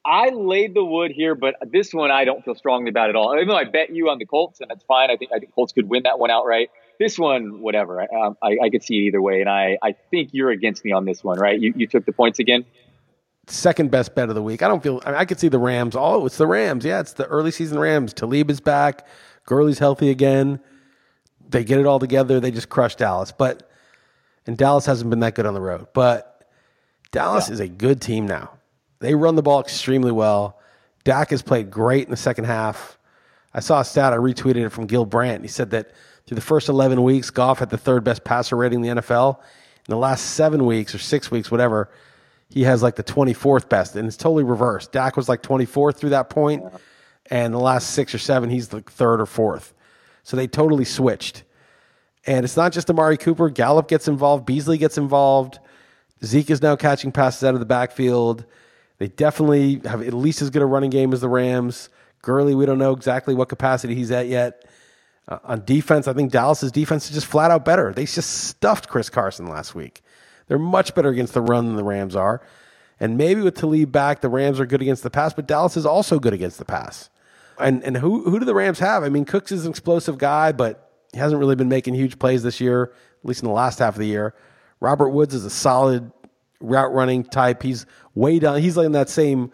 I 0.05 0.31
laid 0.31 0.75
the 0.75 0.85
wood 0.85 1.13
here, 1.13 1.35
but 1.35 1.55
this 1.71 1.93
one 1.93 2.11
I 2.11 2.25
don't 2.25 2.45
feel 2.45 2.55
strongly 2.55 2.89
about 2.89 3.11
at 3.11 3.17
all. 3.17 3.35
Even 3.35 3.49
though 3.49 3.57
I 3.57 3.65
bet 3.65 3.95
you 3.95 4.09
on 4.09 4.19
the 4.19 4.27
Colts, 4.27 4.61
and 4.61 4.71
that's 4.71 4.85
fine. 4.85 5.11
I 5.11 5.17
think 5.17 5.33
I 5.35 5.39
think 5.39 5.55
Colts 5.55 5.73
could 5.73 5.89
win 5.89 6.05
that 6.05 6.19
one 6.19 6.31
outright. 6.31 6.71
This 7.03 7.19
one, 7.19 7.61
whatever. 7.61 8.01
I, 8.01 8.07
um, 8.15 8.37
I, 8.41 8.59
I 8.63 8.71
could 8.71 8.85
see 8.85 8.95
it 8.99 9.09
either 9.09 9.21
way, 9.21 9.41
and 9.41 9.51
I, 9.51 9.77
I 9.83 9.91
think 10.13 10.29
you're 10.31 10.51
against 10.51 10.85
me 10.85 10.93
on 10.93 11.05
this 11.05 11.25
one, 11.25 11.37
right? 11.37 11.59
You, 11.59 11.73
you 11.75 11.89
took 11.89 12.07
the 12.07 12.13
points 12.13 12.39
again. 12.39 12.65
Second 13.49 13.91
best 13.91 14.15
bet 14.15 14.29
of 14.29 14.37
the 14.37 14.43
week. 14.43 14.63
I 14.63 14.69
don't 14.69 14.81
feel. 14.81 15.03
I, 15.05 15.11
mean, 15.11 15.19
I 15.19 15.25
could 15.25 15.41
see 15.41 15.49
the 15.49 15.59
Rams. 15.59 15.97
Oh, 15.99 16.25
it's 16.27 16.37
the 16.37 16.47
Rams. 16.47 16.85
Yeah, 16.85 17.01
it's 17.01 17.15
the 17.15 17.27
early 17.27 17.51
season 17.51 17.81
Rams. 17.81 18.13
Talib 18.13 18.53
is 18.53 18.61
back. 18.61 19.05
Gurley's 19.47 19.81
healthy 19.81 20.11
again. 20.11 20.61
They 21.49 21.65
get 21.65 21.81
it 21.81 21.87
all 21.87 21.99
together. 21.99 22.39
They 22.39 22.53
just 22.53 22.69
crush 22.69 22.95
Dallas, 22.95 23.33
but 23.33 23.69
and 24.47 24.57
Dallas 24.57 24.87
hasn't 24.87 25.11
been 25.11 25.19
that 25.21 25.35
good 25.35 25.45
on 25.45 25.55
the 25.55 25.61
road. 25.61 25.89
But 25.93 26.49
Dallas 27.11 27.49
yeah. 27.49 27.55
is 27.55 27.59
a 27.61 27.67
good 27.67 28.01
team 28.01 28.29
now. 28.29 28.53
They 29.01 29.17
run 29.17 29.35
the 29.35 29.43
ball 29.43 29.59
extremely 29.59 30.13
well. 30.13 30.61
Dak 31.03 31.31
has 31.31 31.43
played 31.43 31.69
great 31.69 32.05
in 32.05 32.13
the 32.13 32.17
second 32.17 32.45
half. 32.45 32.97
I 33.55 33.61
saw 33.61 33.81
a 33.81 33.85
stat, 33.85 34.13
I 34.13 34.17
retweeted 34.17 34.65
it 34.65 34.71
from 34.71 34.87
Gil 34.87 35.05
Brandt. 35.05 35.43
He 35.43 35.49
said 35.49 35.71
that 35.71 35.93
through 36.27 36.37
the 36.37 36.41
first 36.41 36.69
11 36.69 37.03
weeks, 37.03 37.31
Goff 37.31 37.59
had 37.59 37.71
the 37.71 37.79
third 37.79 38.05
best 38.05 38.25
passer 38.25 38.57
rating 38.57 38.85
in 38.85 38.97
the 38.97 39.03
NFL. 39.03 39.39
In 39.39 39.91
the 39.91 39.97
last 39.97 40.35
seven 40.35 40.65
weeks 40.65 40.95
or 40.95 40.99
six 40.99 41.31
weeks, 41.31 41.51
whatever, 41.51 41.91
he 42.49 42.63
has 42.63 42.83
like 42.83 42.97
the 42.97 43.05
24th 43.05 43.69
best. 43.69 43.97
And 43.97 44.07
it's 44.07 44.17
totally 44.17 44.45
reversed. 44.45 44.93
Dak 44.93 45.17
was 45.17 45.29
like 45.29 45.43
24th 45.43 45.97
through 45.97 46.11
that 46.11 46.31
point, 46.31 46.65
And 47.31 47.53
the 47.53 47.59
last 47.59 47.91
six 47.91 48.15
or 48.15 48.19
seven, 48.19 48.51
he's 48.51 48.69
the 48.69 48.81
third 48.81 49.21
or 49.21 49.27
fourth. 49.27 49.75
So 50.23 50.37
they 50.37 50.47
totally 50.47 50.85
switched. 50.85 51.43
And 52.27 52.45
it's 52.45 52.57
not 52.57 52.73
just 52.73 52.89
Amari 52.89 53.17
Cooper. 53.17 53.51
Gallup 53.51 53.89
gets 53.89 54.07
involved. 54.07 54.47
Beasley 54.47 54.79
gets 54.79 54.97
involved. 54.97 55.59
Zeke 56.25 56.51
is 56.51 56.63
now 56.63 56.77
catching 56.77 57.11
passes 57.11 57.43
out 57.43 57.55
of 57.55 57.61
the 57.61 57.67
backfield. 57.67 58.45
They 58.99 59.09
definitely 59.09 59.81
have 59.85 60.03
at 60.03 60.15
least 60.15 60.43
as 60.43 60.51
good 60.51 60.63
a 60.63 60.67
running 60.67 60.91
game 60.91 61.13
as 61.13 61.21
the 61.21 61.29
Rams. 61.29 61.89
Gurley, 62.23 62.55
we 62.55 62.67
don't 62.67 62.79
know 62.79 62.93
exactly 62.93 63.35
what 63.35 63.49
capacity 63.49 63.95
he's 63.95 64.11
at 64.11 64.29
yet. 64.29 64.65
Uh, 65.29 65.39
on 65.45 65.65
defense, 65.65 66.09
I 66.09 66.13
think 66.13 66.33
Dallas's 66.33 66.73
defense 66.73 67.07
is 67.07 67.15
just 67.15 67.27
flat 67.27 67.51
out 67.51 67.65
better. 67.65 67.93
They 67.93 68.07
just 68.07 68.45
stuffed 68.45 68.89
Chris 68.89 69.11
Carson 69.11 69.47
last 69.47 69.75
week. 69.75 70.03
They're 70.49 70.59
much 70.59 70.95
better 70.95 71.11
against 71.11 71.35
the 71.35 71.41
run 71.41 71.67
than 71.67 71.77
the 71.77 71.85
Rams 71.85 72.17
are. 72.17 72.43
And 72.99 73.17
maybe 73.17 73.41
with 73.41 73.57
Talib 73.57 73.91
back, 73.91 74.21
the 74.21 74.29
Rams 74.29 74.61
are 74.61 74.67
good 74.67 74.83
against 74.83 75.03
the 75.03 75.11
pass, 75.11 75.33
but 75.33 75.47
Dallas 75.47 75.77
is 75.77 75.87
also 75.87 76.19
good 76.19 76.33
against 76.33 76.59
the 76.59 76.65
pass. 76.65 77.11
And 77.59 77.83
and 77.85 77.97
who 77.97 78.29
who 78.31 78.39
do 78.39 78.45
the 78.45 78.55
Rams 78.55 78.79
have? 78.79 79.03
I 79.03 79.09
mean, 79.09 79.25
Cooks 79.25 79.53
is 79.53 79.65
an 79.65 79.71
explosive 79.71 80.19
guy, 80.19 80.53
but 80.53 80.91
he 81.13 81.19
hasn't 81.19 81.39
really 81.39 81.57
been 81.57 81.69
making 81.69 81.95
huge 81.95 82.19
plays 82.19 82.43
this 82.43 82.61
year, 82.61 82.85
at 82.85 83.25
least 83.25 83.43
in 83.43 83.49
the 83.49 83.55
last 83.55 83.79
half 83.79 83.95
of 83.95 83.99
the 83.99 84.07
year. 84.07 84.35
Robert 84.81 85.11
Woods 85.11 85.35
is 85.35 85.45
a 85.45 85.51
solid 85.51 86.11
route 86.61 86.93
running 86.93 87.25
type. 87.25 87.63
He's 87.63 87.87
way 88.15 88.39
down. 88.39 88.61
He's 88.61 88.77
like 88.77 88.87
in 88.87 88.93
that 88.93 89.09
same 89.09 89.53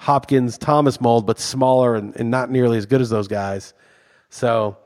Hopkins 0.00 0.56
Thomas 0.56 0.98
mold, 0.98 1.26
but 1.26 1.38
smaller 1.38 1.94
and, 1.94 2.16
and 2.16 2.30
not 2.30 2.50
nearly 2.50 2.78
as 2.78 2.86
good 2.86 3.02
as 3.02 3.10
those 3.10 3.28
guys. 3.28 3.74
So 4.30 4.78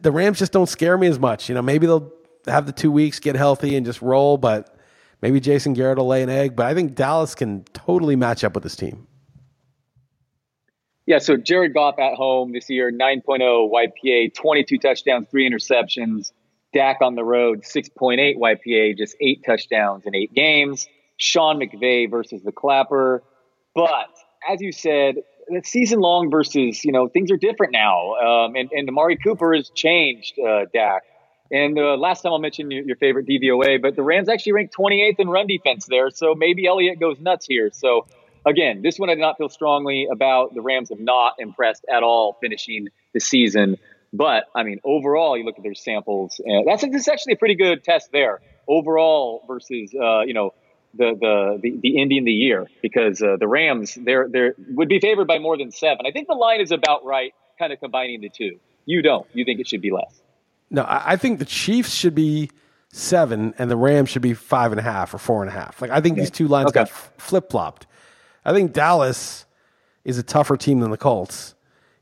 the 0.00 0.10
Rams 0.10 0.38
just 0.38 0.52
don't 0.52 0.68
scare 0.68 0.96
me 0.96 1.06
as 1.06 1.18
much. 1.18 1.50
You 1.50 1.54
know, 1.54 1.60
maybe 1.60 1.86
they'll 1.86 2.10
have 2.46 2.64
the 2.64 2.72
two 2.72 2.90
weeks, 2.90 3.20
get 3.20 3.36
healthy, 3.36 3.76
and 3.76 3.84
just 3.84 4.00
roll, 4.00 4.38
but 4.38 4.74
maybe 5.20 5.38
Jason 5.38 5.74
Garrett 5.74 5.98
will 5.98 6.06
lay 6.06 6.22
an 6.22 6.30
egg. 6.30 6.56
But 6.56 6.64
I 6.64 6.72
think 6.72 6.94
Dallas 6.94 7.34
can 7.34 7.62
totally 7.74 8.16
match 8.16 8.42
up 8.42 8.54
with 8.54 8.62
this 8.62 8.74
team. 8.74 9.06
Yeah, 11.04 11.18
so 11.18 11.36
Jared 11.36 11.74
Goff 11.74 11.98
at 11.98 12.14
home 12.14 12.54
this 12.54 12.70
year, 12.70 12.90
9.0 12.90 13.70
YPA, 13.70 14.34
22 14.34 14.78
touchdowns, 14.78 15.28
three 15.30 15.48
interceptions. 15.48 16.32
Dak 16.72 17.02
on 17.02 17.16
the 17.16 17.24
road, 17.24 17.64
6.8 17.64 18.38
YPA, 18.38 18.96
just 18.96 19.14
eight 19.20 19.44
touchdowns 19.44 20.06
in 20.06 20.14
eight 20.14 20.32
games. 20.32 20.88
Sean 21.18 21.58
McVay 21.60 22.10
versus 22.10 22.42
the 22.42 22.52
Clapper. 22.52 23.22
But 23.74 24.08
as 24.48 24.60
you 24.60 24.72
said, 24.72 25.16
season 25.64 26.00
long 26.00 26.30
versus, 26.30 26.84
you 26.84 26.92
know, 26.92 27.08
things 27.08 27.30
are 27.30 27.36
different 27.36 27.72
now. 27.72 28.14
Um, 28.14 28.56
and, 28.56 28.70
and 28.72 28.88
Amari 28.88 29.16
Cooper 29.16 29.54
has 29.54 29.70
changed 29.70 30.38
uh, 30.38 30.66
Dak. 30.72 31.02
And 31.50 31.78
uh, 31.78 31.96
last 31.96 32.22
time 32.22 32.32
I'll 32.32 32.38
mention 32.38 32.70
your, 32.70 32.84
your, 32.84 32.96
favorite 32.96 33.26
DVOA, 33.26 33.80
but 33.80 33.96
the 33.96 34.02
Rams 34.02 34.28
actually 34.28 34.52
ranked 34.52 34.76
28th 34.76 35.18
in 35.18 35.28
run 35.28 35.46
defense 35.46 35.86
there. 35.86 36.10
So 36.10 36.34
maybe 36.34 36.66
Elliott 36.66 37.00
goes 37.00 37.18
nuts 37.20 37.46
here. 37.46 37.70
So 37.72 38.06
again, 38.44 38.82
this 38.82 38.98
one 38.98 39.08
I 39.08 39.14
did 39.14 39.22
not 39.22 39.38
feel 39.38 39.48
strongly 39.48 40.08
about. 40.12 40.54
The 40.54 40.60
Rams 40.60 40.90
have 40.90 41.00
not 41.00 41.34
impressed 41.38 41.86
at 41.90 42.02
all 42.02 42.36
finishing 42.40 42.88
the 43.14 43.20
season. 43.20 43.78
But 44.12 44.44
I 44.54 44.62
mean, 44.62 44.80
overall, 44.84 45.38
you 45.38 45.44
look 45.44 45.56
at 45.56 45.62
their 45.62 45.74
samples, 45.74 46.40
and 46.44 46.66
that's, 46.66 46.82
that's 46.82 47.08
actually 47.08 47.34
a 47.34 47.36
pretty 47.36 47.56
good 47.56 47.84
test 47.84 48.10
there. 48.12 48.40
Overall 48.66 49.44
versus, 49.46 49.94
uh, 49.94 50.20
you 50.20 50.34
know, 50.34 50.54
the 50.94 51.14
the 51.20 51.58
the, 51.62 51.78
the 51.82 52.00
Indy 52.00 52.18
in 52.18 52.24
the 52.24 52.32
year 52.32 52.66
because 52.82 53.22
uh, 53.22 53.36
the 53.38 53.48
Rams 53.48 53.96
they're 54.00 54.28
they're 54.28 54.54
would 54.70 54.88
be 54.88 55.00
favored 55.00 55.26
by 55.26 55.38
more 55.38 55.56
than 55.56 55.70
seven. 55.70 56.06
I 56.06 56.10
think 56.10 56.28
the 56.28 56.34
line 56.34 56.60
is 56.60 56.70
about 56.70 57.04
right, 57.04 57.34
kind 57.58 57.72
of 57.72 57.80
combining 57.80 58.20
the 58.20 58.28
two. 58.28 58.58
You 58.86 59.02
don't. 59.02 59.26
You 59.32 59.44
think 59.44 59.60
it 59.60 59.68
should 59.68 59.82
be 59.82 59.90
less? 59.90 60.22
No, 60.70 60.84
I 60.88 61.16
think 61.16 61.38
the 61.38 61.44
Chiefs 61.44 61.92
should 61.92 62.14
be 62.14 62.50
seven, 62.90 63.54
and 63.58 63.70
the 63.70 63.76
Rams 63.76 64.10
should 64.10 64.22
be 64.22 64.34
five 64.34 64.72
and 64.72 64.78
a 64.78 64.82
half 64.82 65.14
or 65.14 65.18
four 65.18 65.42
and 65.42 65.50
a 65.50 65.52
half. 65.52 65.80
Like 65.80 65.90
I 65.90 66.00
think 66.00 66.14
okay. 66.14 66.22
these 66.22 66.30
two 66.30 66.48
lines 66.48 66.68
okay. 66.68 66.80
got 66.80 66.88
flip 66.88 67.50
flopped. 67.50 67.86
I 68.44 68.52
think 68.52 68.72
Dallas 68.72 69.46
is 70.04 70.18
a 70.18 70.22
tougher 70.22 70.56
team 70.56 70.80
than 70.80 70.90
the 70.90 70.96
Colts, 70.96 71.54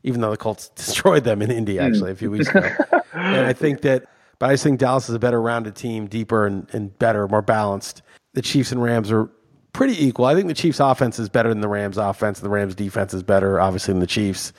even 0.03 0.21
though 0.21 0.31
the 0.31 0.37
Colts 0.37 0.69
destroyed 0.75 1.23
them 1.23 1.41
in 1.41 1.51
Indy 1.51 1.79
actually 1.79 2.11
a 2.11 2.15
few 2.15 2.31
weeks 2.31 2.47
ago. 2.47 2.69
and 3.13 3.45
I 3.45 3.53
think 3.53 3.81
that, 3.81 4.05
but 4.39 4.49
I 4.49 4.53
just 4.53 4.63
think 4.63 4.79
Dallas 4.79 5.09
is 5.09 5.15
a 5.15 5.19
better 5.19 5.41
rounded 5.41 5.75
team, 5.75 6.07
deeper 6.07 6.45
and, 6.45 6.67
and 6.73 6.97
better, 6.97 7.27
more 7.27 7.41
balanced 7.41 8.01
the 8.37 8.43
Chiefs 8.43 8.71
and 8.71 8.79
Rams 8.79 9.11
are 9.11 9.31
pretty 9.73 10.05
equal. 10.05 10.25
I 10.25 10.35
think 10.35 10.47
the 10.47 10.53
Chiefs 10.53 10.79
offense 10.79 11.17
is 11.17 11.27
better 11.27 11.49
than 11.49 11.59
the 11.59 11.67
Rams 11.67 11.97
offense. 11.97 12.39
The 12.39 12.49
Rams 12.49 12.75
defense 12.75 13.11
is 13.11 13.23
better, 13.23 13.59
obviously, 13.59 13.95
than 13.95 13.99
the 13.99 14.05
Chiefs. 14.05 14.53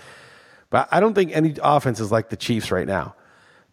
But 0.68 0.88
I 0.90 0.98
don't 0.98 1.14
think 1.14 1.30
any 1.32 1.54
offense 1.62 2.00
is 2.00 2.10
like 2.10 2.28
the 2.28 2.36
Chiefs 2.36 2.72
right 2.72 2.88
now 2.88 3.14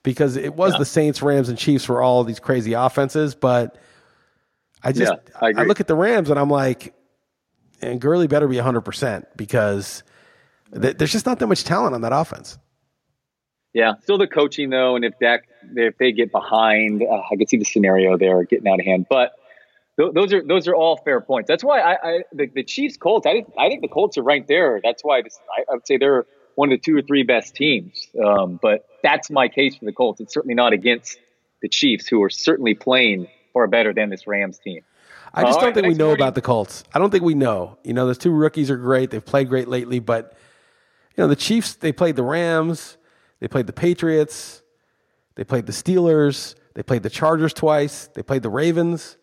because 0.04 0.36
it 0.36 0.54
was 0.54 0.74
yeah. 0.74 0.78
the 0.78 0.86
Saints, 0.86 1.24
Rams, 1.24 1.50
and 1.50 1.58
Chiefs 1.58 1.86
for 1.86 2.04
all 2.04 2.24
these 2.24 2.40
crazy 2.40 2.74
offenses. 2.74 3.34
But 3.34 3.80
I 4.84 4.92
just 4.92 5.12
yeah, 5.12 5.40
I, 5.42 5.62
I, 5.62 5.64
look 5.64 5.80
at 5.80 5.88
the 5.88 5.96
Rams 5.96 6.30
and 6.30 6.38
I'm 6.38 6.52
like, 6.52 6.94
and 7.82 8.00
Gurley 8.00 8.28
better 8.28 8.48
be 8.48 8.58
100% 8.58 9.26
because 9.36 10.04
th- 10.80 10.98
there's 10.98 11.12
just 11.12 11.26
not 11.26 11.40
that 11.40 11.48
much 11.48 11.64
talent 11.64 11.96
on 11.96 12.02
that 12.02 12.14
offense. 12.14 12.60
Yeah, 13.74 13.96
still 14.04 14.20
the 14.20 14.28
coaching 14.28 14.70
though, 14.70 14.96
and 14.96 15.04
if 15.04 15.18
Dak 15.18 15.48
if 15.76 15.98
they 15.98 16.12
get 16.12 16.32
behind, 16.32 17.02
uh, 17.02 17.24
I 17.32 17.38
could 17.38 17.50
see 17.50 17.58
the 17.58 17.66
scenario 17.66 18.20
there 18.20 18.44
getting 18.44 18.68
out 18.68 18.80
of 18.80 18.86
hand. 18.86 19.08
But 19.10 19.32
those 19.98 20.34
are 20.34 20.44
those 20.46 20.68
are 20.68 20.76
all 20.76 20.98
fair 20.98 21.22
points. 21.22 21.48
That's 21.48 21.64
why 21.64 21.80
I, 21.80 21.94
I 21.94 22.20
the, 22.34 22.48
the, 22.48 22.64
Chiefs 22.64 22.98
Colts. 22.98 23.26
I 23.26 23.32
think 23.32 23.54
I 23.58 23.70
think 23.70 23.82
the 23.82 23.88
Colts 23.88 24.18
are 24.18 24.24
right 24.24 24.46
there. 24.48 24.82
That's 24.84 25.04
why 25.04 25.22
this, 25.22 25.40
I, 25.50 25.62
I, 25.72 25.76
would 25.76 25.88
say 25.88 25.98
they're 25.98 26.26
one 26.56 26.72
of 26.72 26.80
the 26.80 26.84
two 26.84 26.98
or 26.98 27.02
three 27.02 27.24
best 27.24 27.56
teams. 27.56 28.08
Um, 28.24 28.60
but 28.62 28.88
that's 29.04 29.30
my 29.30 29.48
case 29.48 29.78
for 29.78 29.86
the 29.86 29.94
Colts. 29.94 30.20
It's 30.20 30.34
certainly 30.34 30.56
not 30.56 30.74
against 30.74 31.18
the 31.62 31.70
Chiefs, 31.70 32.08
who 32.08 32.22
are 32.24 32.30
certainly 32.30 32.74
playing 32.74 33.28
far 33.54 33.68
better 33.68 33.94
than 33.94 34.10
this 34.10 34.28
Rams 34.28 34.60
team. 34.60 34.82
I 35.34 35.44
just 35.44 35.60
don't 35.60 35.68
right, 35.68 35.76
think 35.76 35.88
we 35.88 35.94
know 35.96 36.12
about 36.12 36.36
the 36.36 36.42
Colts. 36.42 36.84
I 36.94 37.00
don't 37.00 37.10
think 37.10 37.24
we 37.24 37.34
know. 37.34 37.78
You 37.84 37.94
know, 37.94 38.06
those 38.06 38.18
two 38.18 38.32
rookies 38.32 38.70
are 38.70 38.78
great. 38.78 39.12
They've 39.12 39.26
played 39.26 39.50
great 39.50 39.68
lately, 39.68 40.00
but 40.00 40.38
you 41.16 41.24
know, 41.24 41.28
the 41.28 41.36
Chiefs. 41.36 41.76
They 41.76 41.92
played 41.92 42.16
the 42.16 42.24
Rams. 42.24 42.98
They 43.40 43.48
played 43.48 43.68
the 43.68 43.74
Patriots. 43.74 44.62
They 45.36 45.44
played 45.44 45.66
the 45.66 45.74
Steelers. 45.74 46.56
They 46.74 46.84
played 46.84 47.04
the 47.04 47.10
Chargers 47.10 47.54
twice. 47.54 48.08
They 48.08 48.24
played 48.24 48.44
the 48.44 48.50
Ravens. 48.50 49.18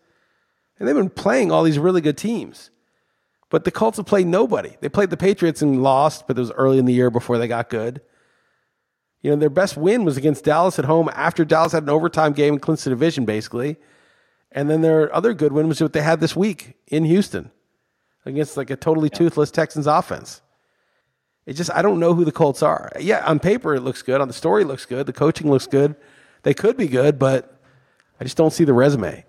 And 0.79 0.87
they've 0.87 0.95
been 0.95 1.09
playing 1.09 1.51
all 1.51 1.63
these 1.63 1.79
really 1.79 2.01
good 2.01 2.17
teams. 2.17 2.71
But 3.49 3.65
the 3.65 3.71
Colts 3.71 3.97
have 3.97 4.07
played 4.07 4.25
nobody. 4.25 4.75
They 4.81 4.89
played 4.89 5.11
the 5.11 5.17
Patriots 5.17 5.61
and 5.61 5.83
lost, 5.83 6.27
but 6.27 6.37
it 6.37 6.39
was 6.39 6.51
early 6.51 6.79
in 6.79 6.85
the 6.85 6.93
year 6.93 7.11
before 7.11 7.37
they 7.37 7.47
got 7.47 7.69
good. 7.69 8.01
You 9.21 9.29
know, 9.29 9.37
their 9.37 9.49
best 9.49 9.77
win 9.77 10.03
was 10.03 10.17
against 10.17 10.43
Dallas 10.43 10.79
at 10.79 10.85
home 10.85 11.09
after 11.13 11.45
Dallas 11.45 11.71
had 11.71 11.83
an 11.83 11.89
overtime 11.89 12.33
game 12.33 12.55
and 12.55 12.61
clinched 12.61 12.83
the 12.83 12.89
division, 12.89 13.25
basically. 13.25 13.77
And 14.51 14.69
then 14.69 14.81
their 14.81 15.13
other 15.15 15.33
good 15.33 15.53
win 15.53 15.67
was 15.67 15.81
what 15.81 15.93
they 15.93 16.01
had 16.01 16.19
this 16.19 16.35
week 16.35 16.75
in 16.87 17.05
Houston 17.05 17.51
against 18.25 18.57
like 18.57 18.69
a 18.69 18.75
totally 18.75 19.09
yeah. 19.13 19.19
toothless 19.19 19.51
Texans 19.51 19.87
offense. 19.87 20.41
It 21.45 21.53
just, 21.53 21.71
I 21.71 21.81
don't 21.81 21.99
know 21.99 22.13
who 22.13 22.25
the 22.25 22.31
Colts 22.31 22.63
are. 22.63 22.91
Yeah, 22.99 23.25
on 23.25 23.39
paper 23.39 23.75
it 23.75 23.81
looks 23.81 24.01
good. 24.01 24.21
On 24.21 24.27
the 24.27 24.33
story 24.33 24.63
it 24.63 24.67
looks 24.67 24.85
good. 24.85 25.05
The 25.05 25.13
coaching 25.13 25.49
looks 25.49 25.67
good. 25.67 25.95
They 26.43 26.53
could 26.53 26.77
be 26.77 26.87
good, 26.87 27.19
but 27.19 27.59
I 28.19 28.23
just 28.23 28.37
don't 28.37 28.53
see 28.53 28.63
the 28.63 28.73
resume. 28.73 29.25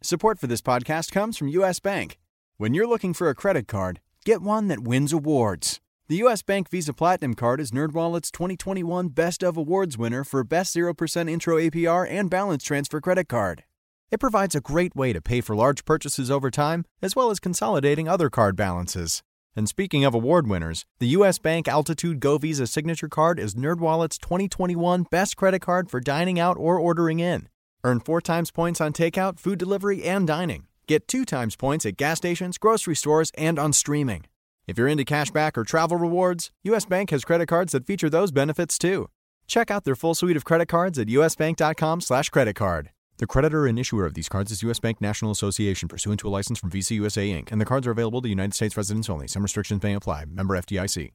Support 0.00 0.38
for 0.38 0.46
this 0.46 0.62
podcast 0.62 1.10
comes 1.10 1.36
from 1.36 1.48
U.S. 1.48 1.80
Bank. 1.80 2.18
When 2.56 2.72
you're 2.72 2.86
looking 2.86 3.12
for 3.12 3.28
a 3.28 3.34
credit 3.34 3.66
card, 3.66 4.00
get 4.24 4.40
one 4.40 4.68
that 4.68 4.78
wins 4.78 5.12
awards. 5.12 5.80
The 6.06 6.18
U.S. 6.18 6.40
Bank 6.40 6.70
Visa 6.70 6.92
Platinum 6.92 7.34
Card 7.34 7.60
is 7.60 7.72
NerdWallet's 7.72 8.30
2021 8.30 9.08
Best 9.08 9.42
of 9.42 9.56
Awards 9.56 9.98
winner 9.98 10.22
for 10.22 10.44
Best 10.44 10.74
0% 10.76 11.28
Intro 11.28 11.56
APR 11.56 12.08
and 12.08 12.30
Balance 12.30 12.62
Transfer 12.62 13.00
Credit 13.00 13.28
Card. 13.28 13.64
It 14.12 14.20
provides 14.20 14.54
a 14.54 14.60
great 14.60 14.94
way 14.94 15.12
to 15.12 15.20
pay 15.20 15.40
for 15.40 15.56
large 15.56 15.84
purchases 15.84 16.30
over 16.30 16.48
time, 16.48 16.84
as 17.02 17.16
well 17.16 17.30
as 17.30 17.40
consolidating 17.40 18.08
other 18.08 18.30
card 18.30 18.54
balances. 18.54 19.24
And 19.56 19.68
speaking 19.68 20.04
of 20.04 20.14
award 20.14 20.46
winners, 20.46 20.86
the 21.00 21.08
U.S. 21.08 21.40
Bank 21.40 21.66
Altitude 21.66 22.20
Go 22.20 22.38
Visa 22.38 22.68
Signature 22.68 23.08
Card 23.08 23.40
is 23.40 23.56
NerdWallet's 23.56 24.18
2021 24.18 25.06
Best 25.10 25.36
Credit 25.36 25.60
Card 25.60 25.90
for 25.90 25.98
dining 25.98 26.38
out 26.38 26.56
or 26.56 26.78
ordering 26.78 27.18
in. 27.18 27.48
Earn 27.84 28.00
four 28.00 28.20
times 28.20 28.50
points 28.50 28.80
on 28.80 28.92
takeout, 28.92 29.38
food 29.38 29.58
delivery, 29.58 30.02
and 30.04 30.26
dining. 30.26 30.66
Get 30.86 31.06
two 31.06 31.24
times 31.24 31.56
points 31.56 31.84
at 31.86 31.96
gas 31.96 32.18
stations, 32.18 32.58
grocery 32.58 32.96
stores, 32.96 33.30
and 33.36 33.58
on 33.58 33.72
streaming. 33.72 34.24
If 34.66 34.78
you're 34.78 34.88
into 34.88 35.04
cashback 35.04 35.56
or 35.56 35.64
travel 35.64 35.96
rewards, 35.96 36.50
US 36.64 36.84
Bank 36.84 37.10
has 37.10 37.24
credit 37.24 37.46
cards 37.46 37.72
that 37.72 37.86
feature 37.86 38.10
those 38.10 38.32
benefits 38.32 38.78
too. 38.78 39.08
Check 39.46 39.70
out 39.70 39.84
their 39.84 39.96
full 39.96 40.14
suite 40.14 40.36
of 40.36 40.44
credit 40.44 40.66
cards 40.66 40.98
at 40.98 41.08
usbank.com 41.08 42.00
slash 42.02 42.28
credit 42.28 42.54
card. 42.54 42.90
The 43.16 43.26
creditor 43.26 43.66
and 43.66 43.78
issuer 43.78 44.06
of 44.06 44.14
these 44.14 44.28
cards 44.28 44.52
is 44.52 44.62
U.S. 44.62 44.78
Bank 44.78 45.00
National 45.00 45.32
Association 45.32 45.88
pursuant 45.88 46.20
to 46.20 46.28
a 46.28 46.30
license 46.30 46.60
from 46.60 46.70
Visa 46.70 46.94
USA 46.94 47.28
Inc., 47.28 47.50
and 47.50 47.60
the 47.60 47.64
cards 47.64 47.86
are 47.86 47.90
available 47.90 48.22
to 48.22 48.28
United 48.28 48.54
States 48.54 48.76
residents 48.76 49.10
only. 49.10 49.26
Some 49.26 49.42
restrictions 49.42 49.82
may 49.82 49.94
apply. 49.94 50.26
Member 50.26 50.56
FDIC. 50.56 51.10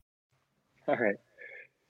All 0.88 0.98
right. 0.98 1.16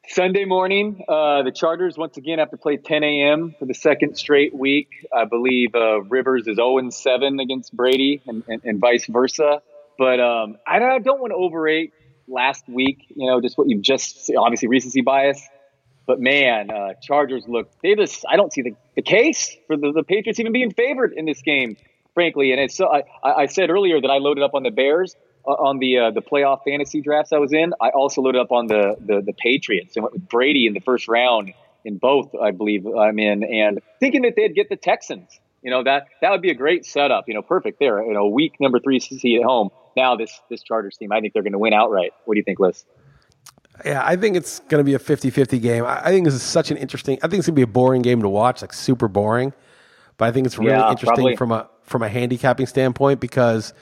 Sunday 0.09 0.43
morning, 0.43 1.03
uh, 1.07 1.43
the 1.43 1.51
Chargers 1.51 1.97
once 1.97 2.17
again 2.17 2.39
have 2.39 2.51
to 2.51 2.57
play 2.57 2.75
10 2.75 3.03
a.m. 3.03 3.55
for 3.57 3.65
the 3.65 3.73
second 3.73 4.15
straight 4.17 4.53
week. 4.53 4.89
I 5.15 5.25
believe 5.25 5.73
uh, 5.75 6.01
Rivers 6.01 6.45
is 6.45 6.57
0 6.57 6.89
7 6.89 7.39
against 7.39 7.75
Brady 7.75 8.21
and, 8.27 8.43
and, 8.47 8.61
and 8.65 8.79
vice 8.79 9.05
versa. 9.07 9.61
But 9.97 10.19
um, 10.19 10.57
I, 10.67 10.79
don't, 10.79 10.91
I 10.91 10.99
don't 10.99 11.21
want 11.21 11.31
to 11.31 11.37
overrate 11.37 11.93
last 12.27 12.67
week, 12.67 13.05
you 13.15 13.27
know, 13.27 13.39
just 13.39 13.57
what 13.57 13.69
you've 13.69 13.81
just 13.81 14.29
obviously 14.37 14.67
recency 14.67 15.01
bias. 15.01 15.41
But 16.05 16.19
man, 16.19 16.69
uh, 16.69 16.95
Chargers 17.01 17.45
look, 17.47 17.71
they 17.81 17.95
just, 17.95 18.25
I 18.29 18.35
don't 18.35 18.51
see 18.51 18.61
the, 18.61 18.75
the 18.95 19.01
case 19.01 19.55
for 19.67 19.77
the, 19.77 19.93
the 19.93 20.03
Patriots 20.03 20.39
even 20.39 20.51
being 20.51 20.73
favored 20.73 21.13
in 21.13 21.25
this 21.25 21.41
game, 21.41 21.77
frankly. 22.13 22.51
And 22.51 22.59
it's 22.59 22.75
so, 22.75 22.91
I, 22.91 23.03
I 23.23 23.45
said 23.45 23.69
earlier 23.69 24.01
that 24.01 24.09
I 24.09 24.17
loaded 24.17 24.43
up 24.43 24.53
on 24.53 24.63
the 24.63 24.71
Bears. 24.71 25.15
Uh, 25.45 25.51
on 25.51 25.79
the 25.79 25.97
uh, 25.97 26.11
the 26.11 26.21
playoff 26.21 26.63
fantasy 26.63 27.01
drafts 27.01 27.33
I 27.33 27.37
was 27.37 27.51
in, 27.51 27.73
I 27.81 27.89
also 27.89 28.21
loaded 28.21 28.39
up 28.39 28.51
on 28.51 28.67
the 28.67 28.95
the, 28.99 29.21
the 29.21 29.33
Patriots 29.33 29.95
and 29.95 30.03
went 30.03 30.13
with 30.13 30.27
Brady 30.27 30.67
in 30.67 30.73
the 30.73 30.79
first 30.79 31.07
round 31.07 31.53
in 31.83 31.97
both. 31.97 32.33
I 32.35 32.51
believe 32.51 32.87
I'm 32.87 33.19
in, 33.19 33.43
and 33.43 33.79
thinking 33.99 34.21
that 34.21 34.35
they'd 34.35 34.55
get 34.55 34.69
the 34.69 34.77
Texans. 34.77 35.39
You 35.61 35.71
know 35.71 35.83
that 35.83 36.07
that 36.21 36.31
would 36.31 36.41
be 36.41 36.49
a 36.49 36.55
great 36.55 36.85
setup. 36.85 37.25
You 37.27 37.33
know, 37.33 37.41
perfect 37.41 37.79
there. 37.79 38.01
You 38.05 38.13
know, 38.13 38.27
week 38.27 38.53
number 38.61 38.79
three 38.79 38.99
seed 38.99 39.39
at 39.39 39.45
home. 39.45 39.69
Now 39.97 40.15
this 40.15 40.41
this 40.49 40.63
Chargers 40.63 40.95
team, 40.97 41.11
I 41.11 41.19
think 41.19 41.33
they're 41.33 41.43
going 41.43 41.53
to 41.53 41.59
win 41.59 41.73
outright. 41.73 42.11
What 42.23 42.35
do 42.35 42.37
you 42.37 42.43
think, 42.43 42.59
Liss? 42.59 42.85
Yeah, 43.83 44.01
I 44.05 44.15
think 44.15 44.37
it's 44.37 44.59
going 44.59 44.79
to 44.79 44.83
be 44.83 44.93
a 44.93 44.99
50-50 44.99 45.59
game. 45.59 45.83
I 45.83 46.09
think 46.09 46.25
this 46.25 46.35
is 46.35 46.43
such 46.43 46.69
an 46.69 46.77
interesting. 46.77 47.17
I 47.23 47.27
think 47.27 47.39
it's 47.39 47.47
going 47.47 47.55
to 47.55 47.59
be 47.59 47.63
a 47.63 47.67
boring 47.67 48.03
game 48.03 48.21
to 48.21 48.29
watch, 48.29 48.61
like 48.61 48.71
super 48.71 49.07
boring. 49.07 49.51
But 50.17 50.25
I 50.25 50.31
think 50.31 50.45
it's 50.45 50.59
really 50.59 50.71
yeah, 50.71 50.91
interesting 50.91 51.15
probably. 51.15 51.35
from 51.35 51.51
a 51.51 51.69
from 51.81 52.01
a 52.01 52.07
handicapping 52.07 52.67
standpoint 52.67 53.19
because 53.19 53.73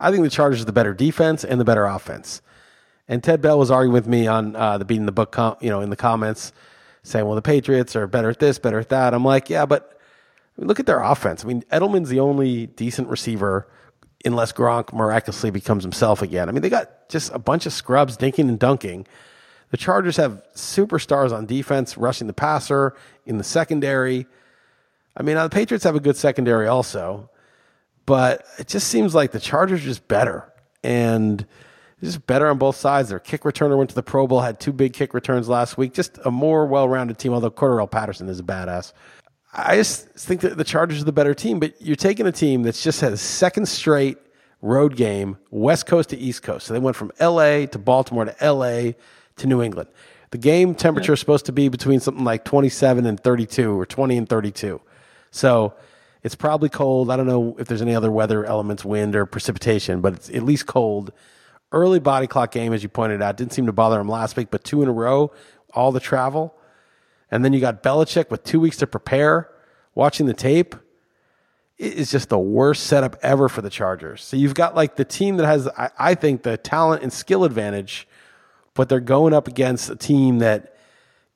I 0.00 0.10
think 0.10 0.22
the 0.22 0.30
Chargers 0.30 0.62
are 0.62 0.64
the 0.64 0.72
better 0.72 0.94
defense 0.94 1.44
and 1.44 1.60
the 1.60 1.64
better 1.64 1.84
offense. 1.84 2.40
And 3.08 3.22
Ted 3.22 3.40
Bell 3.40 3.58
was 3.58 3.70
arguing 3.70 3.94
with 3.94 4.06
me 4.06 4.26
on 4.26 4.54
uh, 4.54 4.78
the 4.78 4.84
beating 4.84 5.06
the 5.06 5.12
book, 5.12 5.32
com- 5.32 5.56
you 5.60 5.70
know, 5.70 5.80
in 5.80 5.90
the 5.90 5.96
comments, 5.96 6.52
saying, 7.02 7.24
"Well, 7.24 7.34
the 7.34 7.42
Patriots 7.42 7.96
are 7.96 8.06
better 8.06 8.28
at 8.28 8.38
this, 8.38 8.58
better 8.58 8.78
at 8.78 8.90
that." 8.90 9.14
I'm 9.14 9.24
like, 9.24 9.48
"Yeah, 9.48 9.66
but 9.66 9.98
look 10.56 10.78
at 10.78 10.86
their 10.86 11.00
offense. 11.00 11.44
I 11.44 11.48
mean, 11.48 11.62
Edelman's 11.72 12.10
the 12.10 12.20
only 12.20 12.66
decent 12.66 13.08
receiver, 13.08 13.66
unless 14.24 14.52
Gronk 14.52 14.92
miraculously 14.92 15.50
becomes 15.50 15.84
himself 15.84 16.20
again. 16.20 16.48
I 16.48 16.52
mean, 16.52 16.62
they 16.62 16.68
got 16.68 17.08
just 17.08 17.32
a 17.32 17.38
bunch 17.38 17.64
of 17.66 17.72
scrubs 17.72 18.16
dinking 18.16 18.48
and 18.48 18.58
dunking." 18.58 19.06
The 19.70 19.76
Chargers 19.76 20.16
have 20.16 20.42
superstars 20.54 21.30
on 21.32 21.44
defense, 21.44 21.98
rushing 21.98 22.26
the 22.26 22.32
passer 22.32 22.94
in 23.26 23.36
the 23.36 23.44
secondary. 23.44 24.26
I 25.16 25.22
mean, 25.22 25.36
the 25.36 25.48
Patriots 25.50 25.84
have 25.84 25.94
a 25.94 26.00
good 26.00 26.16
secondary 26.16 26.66
also, 26.66 27.28
but 28.08 28.46
it 28.58 28.66
just 28.66 28.88
seems 28.88 29.14
like 29.14 29.32
the 29.32 29.38
Chargers 29.38 29.82
are 29.82 29.84
just 29.84 30.08
better 30.08 30.50
and 30.82 31.44
just 32.02 32.26
better 32.26 32.48
on 32.48 32.56
both 32.56 32.74
sides. 32.74 33.10
Their 33.10 33.18
kick 33.18 33.42
returner 33.42 33.76
went 33.76 33.90
to 33.90 33.94
the 33.94 34.02
Pro 34.02 34.26
Bowl, 34.26 34.40
had 34.40 34.58
two 34.58 34.72
big 34.72 34.94
kick 34.94 35.12
returns 35.12 35.46
last 35.46 35.76
week. 35.76 35.92
Just 35.92 36.18
a 36.24 36.30
more 36.30 36.64
well-rounded 36.64 37.18
team. 37.18 37.34
Although 37.34 37.50
Cordarrelle 37.50 37.90
Patterson 37.90 38.30
is 38.30 38.40
a 38.40 38.42
badass. 38.42 38.94
I 39.52 39.76
just 39.76 40.06
think 40.14 40.40
that 40.40 40.56
the 40.56 40.64
Chargers 40.64 41.02
are 41.02 41.04
the 41.04 41.12
better 41.12 41.34
team. 41.34 41.60
But 41.60 41.74
you're 41.82 41.96
taking 41.96 42.26
a 42.26 42.32
team 42.32 42.62
that's 42.62 42.82
just 42.82 43.02
had 43.02 43.12
a 43.12 43.18
second 43.18 43.68
straight 43.68 44.16
road 44.62 44.96
game, 44.96 45.36
West 45.50 45.84
Coast 45.84 46.08
to 46.08 46.16
East 46.16 46.42
Coast. 46.42 46.66
So 46.66 46.72
they 46.72 46.80
went 46.80 46.96
from 46.96 47.12
L.A. 47.18 47.66
to 47.66 47.78
Baltimore 47.78 48.24
to 48.24 48.42
L.A 48.42 48.96
to 49.36 49.46
New 49.46 49.62
England. 49.62 49.90
The 50.30 50.38
game 50.38 50.74
temperature 50.74 51.14
is 51.14 51.20
supposed 51.20 51.46
to 51.46 51.52
be 51.52 51.68
between 51.68 52.00
something 52.00 52.24
like 52.24 52.44
27 52.44 53.06
and 53.06 53.18
32 53.18 53.78
or 53.78 53.86
20 53.86 54.16
and 54.16 54.28
32. 54.28 54.80
So 55.30 55.74
it's 56.22 56.34
probably 56.34 56.68
cold. 56.68 57.10
I 57.10 57.16
don't 57.16 57.26
know 57.26 57.56
if 57.58 57.68
there's 57.68 57.82
any 57.82 57.94
other 57.94 58.10
weather 58.10 58.44
elements, 58.44 58.84
wind 58.84 59.14
or 59.16 59.26
precipitation, 59.26 60.00
but 60.00 60.14
it's 60.14 60.30
at 60.30 60.42
least 60.42 60.66
cold. 60.66 61.12
Early 61.70 62.00
body 62.00 62.26
clock 62.26 62.50
game, 62.50 62.72
as 62.72 62.82
you 62.82 62.88
pointed 62.88 63.22
out, 63.22 63.36
didn't 63.36 63.52
seem 63.52 63.66
to 63.66 63.72
bother 63.72 64.00
him 64.00 64.08
last 64.08 64.36
week, 64.36 64.48
but 64.50 64.64
two 64.64 64.82
in 64.82 64.88
a 64.88 64.92
row, 64.92 65.32
all 65.74 65.92
the 65.92 66.00
travel. 66.00 66.54
And 67.30 67.44
then 67.44 67.52
you 67.52 67.60
got 67.60 67.82
Belichick 67.82 68.30
with 68.30 68.42
two 68.42 68.58
weeks 68.58 68.78
to 68.78 68.86
prepare, 68.86 69.50
watching 69.94 70.26
the 70.26 70.34
tape. 70.34 70.74
It 71.76 71.94
is 71.94 72.10
just 72.10 72.30
the 72.30 72.38
worst 72.38 72.86
setup 72.86 73.16
ever 73.22 73.48
for 73.48 73.62
the 73.62 73.70
Chargers. 73.70 74.24
So 74.24 74.36
you've 74.36 74.54
got 74.54 74.74
like 74.74 74.96
the 74.96 75.04
team 75.04 75.36
that 75.36 75.46
has, 75.46 75.68
I, 75.68 75.90
I 75.98 76.14
think, 76.14 76.42
the 76.42 76.56
talent 76.56 77.02
and 77.02 77.12
skill 77.12 77.44
advantage 77.44 78.08
but 78.78 78.88
they're 78.88 79.00
going 79.00 79.34
up 79.34 79.48
against 79.48 79.90
a 79.90 79.96
team 79.96 80.38
that 80.38 80.77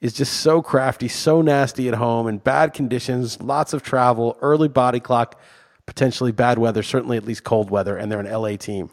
is 0.02 0.12
just 0.12 0.40
so 0.40 0.60
crafty, 0.60 1.06
so 1.06 1.40
nasty 1.40 1.86
at 1.86 1.94
home 1.94 2.26
in 2.26 2.38
bad 2.38 2.74
conditions, 2.74 3.40
lots 3.40 3.72
of 3.72 3.84
travel, 3.84 4.36
early 4.42 4.66
body 4.66 4.98
clock, 4.98 5.40
potentially 5.86 6.32
bad 6.32 6.58
weather, 6.58 6.82
certainly 6.82 7.16
at 7.16 7.24
least 7.24 7.44
cold 7.44 7.70
weather, 7.70 7.96
and 7.96 8.10
they're 8.10 8.18
an 8.18 8.30
LA 8.30 8.56
team. 8.56 8.90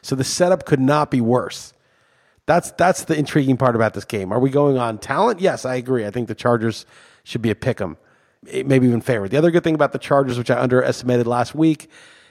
So 0.00 0.16
the 0.16 0.24
setup 0.24 0.64
could 0.64 0.80
not 0.80 1.10
be 1.10 1.20
worse. 1.20 1.74
That's 2.46 2.70
that's 2.72 3.04
the 3.04 3.14
intriguing 3.14 3.58
part 3.58 3.76
about 3.76 3.92
this 3.92 4.06
game. 4.06 4.32
Are 4.32 4.40
we 4.40 4.48
going 4.48 4.78
on 4.78 4.96
talent? 4.96 5.38
Yes, 5.38 5.66
I 5.66 5.74
agree. 5.74 6.06
I 6.06 6.10
think 6.10 6.28
the 6.28 6.34
Chargers 6.34 6.86
should 7.24 7.42
be 7.42 7.50
a 7.50 7.54
pick 7.54 7.78
'em, 7.78 7.98
maybe 8.42 8.86
even 8.86 9.02
favorite. 9.02 9.30
The 9.30 9.36
other 9.36 9.50
good 9.50 9.64
thing 9.64 9.74
about 9.74 9.92
the 9.92 9.98
Chargers, 9.98 10.38
which 10.38 10.50
I 10.50 10.58
underestimated 10.58 11.26
last 11.26 11.54
week, 11.54 11.90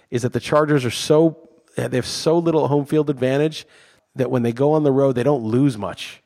is 0.09 0.23
that 0.23 0.33
the 0.33 0.39
Chargers 0.39 0.83
are 0.85 0.91
so 0.91 1.37
they 1.75 1.97
have 1.97 2.07
so 2.07 2.39
little 2.39 2.67
home 2.67 2.87
field 2.87 3.11
advantage 3.11 3.67
that 4.15 4.31
when 4.31 4.41
they 4.41 4.53
go 4.53 4.71
on 4.71 4.81
the 4.81 4.91
road, 4.91 5.13
they 5.13 5.21
don't 5.21 5.43
lose 5.43 5.77
much. 5.77 6.23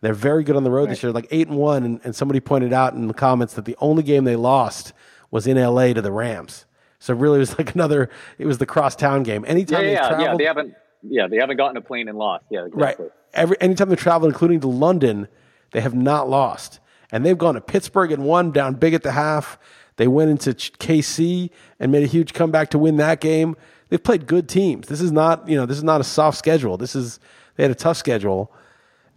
They're 0.00 0.14
very 0.14 0.44
good 0.44 0.56
on 0.56 0.64
the 0.64 0.70
road 0.70 0.82
right. 0.82 0.90
this 0.90 1.02
year, 1.02 1.12
like 1.12 1.26
eight 1.30 1.48
and 1.48 1.56
one. 1.56 1.84
And, 1.84 2.00
and, 2.04 2.14
somebody 2.14 2.40
pointed 2.40 2.72
out 2.72 2.94
in 2.94 3.08
the 3.08 3.14
comments 3.14 3.54
that 3.54 3.64
the 3.64 3.76
only 3.80 4.02
game 4.02 4.24
they 4.24 4.36
lost 4.36 4.92
was 5.30 5.46
in 5.46 5.56
LA 5.56 5.92
to 5.92 6.00
the 6.00 6.12
Rams. 6.12 6.66
So 7.00 7.14
really, 7.14 7.36
it 7.36 7.40
was 7.40 7.58
like 7.58 7.74
another. 7.74 8.10
It 8.38 8.46
was 8.46 8.58
the 8.58 8.66
crosstown 8.66 9.22
game. 9.22 9.44
Anytime 9.46 9.84
yeah, 9.84 9.90
yeah, 9.90 10.08
traveled, 10.08 10.20
yeah, 10.20 10.36
they 10.36 10.44
haven't. 10.44 10.74
Yeah, 11.02 11.26
they 11.28 11.36
haven't 11.36 11.56
gotten 11.56 11.76
a 11.76 11.80
plane 11.80 12.08
and 12.08 12.18
lost. 12.18 12.44
Yeah, 12.50 12.66
exactly. 12.66 12.82
right. 12.82 13.12
Every 13.34 13.56
anytime 13.60 13.88
they 13.88 13.96
travel, 13.96 14.28
including 14.28 14.60
to 14.60 14.68
London, 14.68 15.28
they 15.72 15.80
have 15.80 15.94
not 15.94 16.28
lost, 16.28 16.80
and 17.12 17.24
they've 17.24 17.38
gone 17.38 17.54
to 17.54 17.60
Pittsburgh 17.60 18.10
and 18.10 18.24
won 18.24 18.50
down 18.50 18.74
big 18.74 18.94
at 18.94 19.02
the 19.02 19.12
half. 19.12 19.58
They 19.96 20.08
went 20.08 20.30
into 20.30 20.50
KC 20.50 21.50
and 21.80 21.90
made 21.90 22.04
a 22.04 22.06
huge 22.06 22.32
comeback 22.32 22.70
to 22.70 22.78
win 22.78 22.98
that 22.98 23.20
game 23.20 23.56
they've 23.88 24.02
played 24.02 24.26
good 24.26 24.48
teams. 24.48 24.86
This 24.88 25.00
is 25.00 25.12
not, 25.12 25.48
you 25.48 25.56
know, 25.56 25.66
this 25.66 25.76
is 25.76 25.84
not 25.84 26.00
a 26.00 26.04
soft 26.04 26.38
schedule. 26.38 26.76
This 26.76 26.94
is 26.94 27.20
they 27.56 27.64
had 27.64 27.70
a 27.70 27.76
tough 27.76 27.96
schedule 27.96 28.52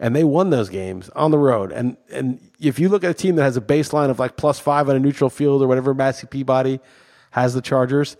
and 0.02 0.16
they 0.16 0.24
won 0.24 0.50
those 0.50 0.68
games 0.68 1.10
on 1.10 1.32
the 1.32 1.38
road. 1.38 1.72
And 1.72 1.96
and 2.12 2.42
if 2.60 2.80
you 2.80 2.90
look 2.90 3.04
at 3.06 3.12
a 3.12 3.14
team 3.14 3.36
that 3.36 3.44
has 3.44 3.56
a 3.56 3.62
baseline 3.62 4.10
of 4.10 4.20
like 4.20 4.36
plus 4.36 4.60
five 4.60 4.90
on 4.90 4.96
a 4.96 5.00
neutral 5.00 5.30
field 5.30 5.62
or 5.62 5.68
whatever 5.68 5.94
Massey 5.94 6.28
Peabody 6.28 6.82
has 7.30 7.54
the 7.54 7.62
Chargers, 7.62 8.18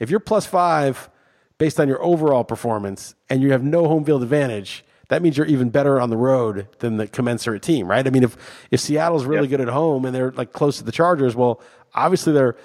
if 0.00 0.10
you're 0.10 0.20
plus 0.20 0.44
five 0.44 1.08
based 1.56 1.78
on 1.78 1.86
your 1.88 2.02
overall 2.02 2.42
performance 2.42 3.14
and 3.30 3.42
you 3.42 3.52
have 3.52 3.62
no 3.62 3.86
home 3.86 4.04
field 4.04 4.22
advantage, 4.22 4.84
that 5.08 5.22
means 5.22 5.36
you're 5.36 5.46
even 5.46 5.70
better 5.70 6.00
on 6.00 6.10
the 6.10 6.16
road 6.16 6.66
than 6.80 6.96
the 6.96 7.06
commensurate 7.06 7.62
team, 7.62 7.88
right? 7.88 8.06
I 8.06 8.10
mean, 8.10 8.24
if 8.24 8.36
if 8.72 8.80
Seattle's 8.80 9.24
really 9.24 9.48
yep. 9.48 9.50
good 9.50 9.68
at 9.68 9.72
home 9.72 10.04
and 10.04 10.14
they're 10.14 10.32
like 10.32 10.52
close 10.52 10.78
to 10.78 10.84
the 10.84 10.92
Chargers, 10.92 11.36
well, 11.36 11.62
obviously 11.94 12.32
they're 12.32 12.56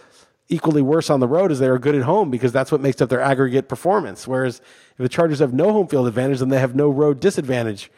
equally 0.48 0.82
worse 0.82 1.12
on 1.12 1.20
the 1.20 1.28
road 1.28 1.52
as 1.52 1.60
they 1.60 1.68
are 1.68 1.80
good 1.80 1.96
at 1.96 2.04
home 2.04 2.32
because 2.32 2.52
that's 2.52 2.72
what 2.72 2.82
makes 2.82 3.00
up 3.00 3.10
their 3.10 3.22
aggregate 3.22 3.68
performance. 3.70 4.28
Whereas 4.28 4.60
if 4.92 4.98
the 4.98 5.10
Chargers 5.10 5.38
have 5.38 5.54
no 5.54 5.72
home 5.72 5.88
field 5.88 6.08
advantage, 6.08 6.40
then 6.40 6.50
they 6.50 6.60
have 6.60 6.76
no 6.76 6.90
road 6.90 7.20
disadvantage 7.20 7.92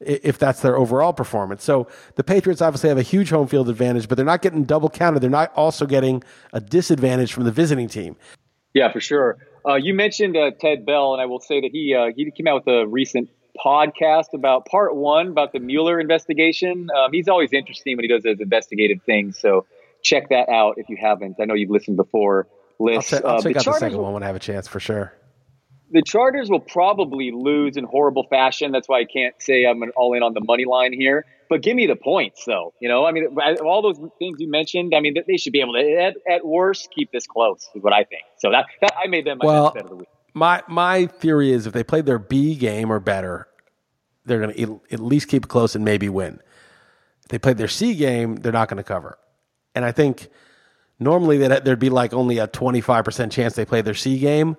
if 0.00 0.38
that's 0.38 0.60
their 0.62 0.76
overall 0.76 1.12
performance. 1.12 1.62
So 1.62 1.86
the 2.14 2.24
Patriots 2.24 2.62
obviously 2.62 2.88
have 2.88 2.98
a 2.98 3.02
huge 3.02 3.30
home 3.30 3.46
field 3.46 3.68
advantage, 3.68 4.08
but 4.08 4.16
they're 4.16 4.24
not 4.24 4.42
getting 4.42 4.64
double 4.64 4.88
counted. 4.88 5.20
They're 5.20 5.30
not 5.30 5.52
also 5.56 5.86
getting 5.86 6.22
a 6.52 6.60
disadvantage 6.60 7.32
from 7.32 7.44
the 7.44 7.52
visiting 7.52 7.88
team. 7.88 8.16
Yeah, 8.72 8.90
for 8.92 9.00
sure. 9.00 9.38
Uh, 9.68 9.74
you 9.74 9.92
mentioned 9.92 10.36
uh, 10.36 10.52
Ted 10.58 10.86
Bell, 10.86 11.12
and 11.12 11.20
I 11.20 11.26
will 11.26 11.40
say 11.40 11.60
that 11.60 11.70
he 11.70 11.94
uh, 11.94 12.12
he 12.16 12.30
came 12.30 12.46
out 12.46 12.64
with 12.64 12.74
a 12.74 12.86
recent 12.86 13.28
podcast 13.62 14.32
about 14.32 14.64
part 14.66 14.96
one 14.96 15.28
about 15.28 15.52
the 15.52 15.58
Mueller 15.58 16.00
investigation. 16.00 16.88
Um, 16.96 17.12
he's 17.12 17.28
always 17.28 17.52
interesting 17.52 17.96
when 17.96 18.04
he 18.04 18.08
does 18.08 18.22
those 18.22 18.40
investigative 18.40 19.02
things. 19.02 19.38
So 19.38 19.66
check 20.02 20.30
that 20.30 20.48
out 20.48 20.78
if 20.78 20.88
you 20.88 20.96
haven't. 20.98 21.36
I 21.40 21.44
know 21.44 21.54
you've 21.54 21.70
listened 21.70 21.96
before. 21.96 22.46
List. 22.78 23.12
I'll, 23.12 23.26
I'll 23.26 23.42
check 23.42 23.56
out 23.56 23.64
the 23.64 23.72
second 23.74 23.98
one 23.98 24.14
when 24.14 24.22
I 24.22 24.26
have 24.26 24.36
a 24.36 24.40
chance 24.40 24.66
for 24.66 24.80
sure. 24.80 25.12
The 25.92 26.02
Chargers 26.02 26.48
will 26.48 26.60
probably 26.60 27.32
lose 27.32 27.76
in 27.76 27.84
horrible 27.84 28.26
fashion. 28.28 28.70
That's 28.72 28.88
why 28.88 29.00
I 29.00 29.04
can't 29.04 29.34
say 29.40 29.66
I'm 29.66 29.82
all 29.96 30.14
in 30.14 30.22
on 30.22 30.34
the 30.34 30.40
money 30.40 30.64
line 30.64 30.92
here. 30.92 31.24
But 31.48 31.62
give 31.62 31.74
me 31.74 31.88
the 31.88 31.96
points, 31.96 32.44
though. 32.44 32.72
You 32.80 32.88
know, 32.88 33.04
I 33.04 33.10
mean, 33.10 33.36
all 33.64 33.82
those 33.82 33.98
things 34.20 34.36
you 34.38 34.48
mentioned. 34.48 34.94
I 34.94 35.00
mean, 35.00 35.16
they 35.26 35.36
should 35.36 35.52
be 35.52 35.60
able 35.60 35.72
to, 35.72 35.96
at, 36.00 36.16
at 36.30 36.46
worst, 36.46 36.90
keep 36.94 37.10
this 37.10 37.26
close. 37.26 37.68
Is 37.74 37.82
what 37.82 37.92
I 37.92 38.04
think. 38.04 38.22
So 38.38 38.52
that, 38.52 38.66
that 38.80 38.92
I 38.96 39.08
made 39.08 39.26
them 39.26 39.38
my 39.38 39.46
well, 39.46 39.64
best 39.64 39.74
bet 39.74 39.84
of 39.84 39.90
the 39.90 39.96
week. 39.96 40.08
My 40.32 40.62
my 40.68 41.06
theory 41.06 41.50
is 41.50 41.66
if 41.66 41.72
they 41.72 41.82
play 41.82 42.02
their 42.02 42.20
B 42.20 42.54
game 42.54 42.92
or 42.92 43.00
better, 43.00 43.48
they're 44.24 44.40
going 44.40 44.54
to 44.54 44.80
at 44.92 45.00
least 45.00 45.26
keep 45.26 45.44
it 45.44 45.48
close 45.48 45.74
and 45.74 45.84
maybe 45.84 46.08
win. 46.08 46.40
If 47.22 47.28
they 47.28 47.38
played 47.38 47.58
their 47.58 47.68
C 47.68 47.94
game, 47.94 48.36
they're 48.36 48.52
not 48.52 48.68
going 48.68 48.76
to 48.76 48.84
cover. 48.84 49.18
And 49.74 49.84
I 49.84 49.90
think 49.90 50.28
normally 51.00 51.38
that 51.38 51.64
there'd 51.64 51.78
be 51.80 51.90
like 51.90 52.12
only 52.12 52.38
a 52.38 52.46
25% 52.46 53.32
chance 53.32 53.54
they 53.54 53.64
play 53.64 53.82
their 53.82 53.94
C 53.94 54.18
game. 54.18 54.56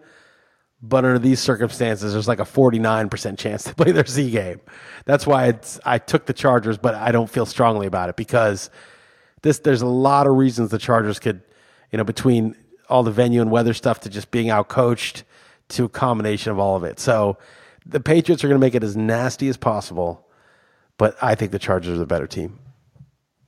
But 0.84 1.06
under 1.06 1.20
these 1.20 1.40
circumstances, 1.40 2.14
there's 2.14 2.28
like 2.28 2.40
a 2.40 2.44
49% 2.44 3.38
chance 3.38 3.64
to 3.66 3.76
play 3.76 3.92
their 3.92 4.06
C 4.06 4.32
game. 4.32 4.62
That's 5.06 5.28
why 5.28 5.48
it's, 5.48 5.80
I 5.86 6.00
took 6.00 6.26
the 6.26 6.34
Chargers, 6.34 6.78
but 6.78 6.96
I 6.96 7.12
don't 7.12 7.30
feel 7.30 7.46
strongly 7.46 7.88
about 7.88 8.10
it 8.10 8.16
because 8.16 8.70
this, 9.44 9.60
there's 9.60 9.82
a 9.82 9.88
lot 9.88 10.28
of 10.28 10.36
reasons 10.36 10.72
the 10.72 10.80
Chargers 10.80 11.20
could, 11.20 11.42
you 11.92 11.98
know, 11.98 12.04
between 12.04 12.56
all 12.90 13.04
the 13.04 13.12
venue 13.12 13.42
and 13.42 13.52
weather 13.52 13.74
stuff 13.74 14.02
to 14.02 14.10
just 14.10 14.32
being 14.32 14.50
out 14.50 14.70
coached 14.70 15.24
to 15.70 15.86
a 15.86 15.90
combination 15.90 16.52
of 16.52 16.60
all 16.60 16.76
of 16.76 16.84
it. 16.84 17.00
So 17.00 17.38
the 17.86 18.00
Patriots 18.00 18.44
are 18.44 18.48
going 18.48 18.60
to 18.60 18.66
make 18.66 18.76
it 18.76 18.84
as 18.84 18.98
nasty 18.98 19.48
as 19.48 19.58
possible, 19.58 20.28
but 20.98 21.16
I 21.22 21.36
think 21.36 21.52
the 21.52 21.60
Chargers 21.60 21.96
are 21.96 22.00
the 22.00 22.06
better 22.06 22.28
team. 22.28 22.60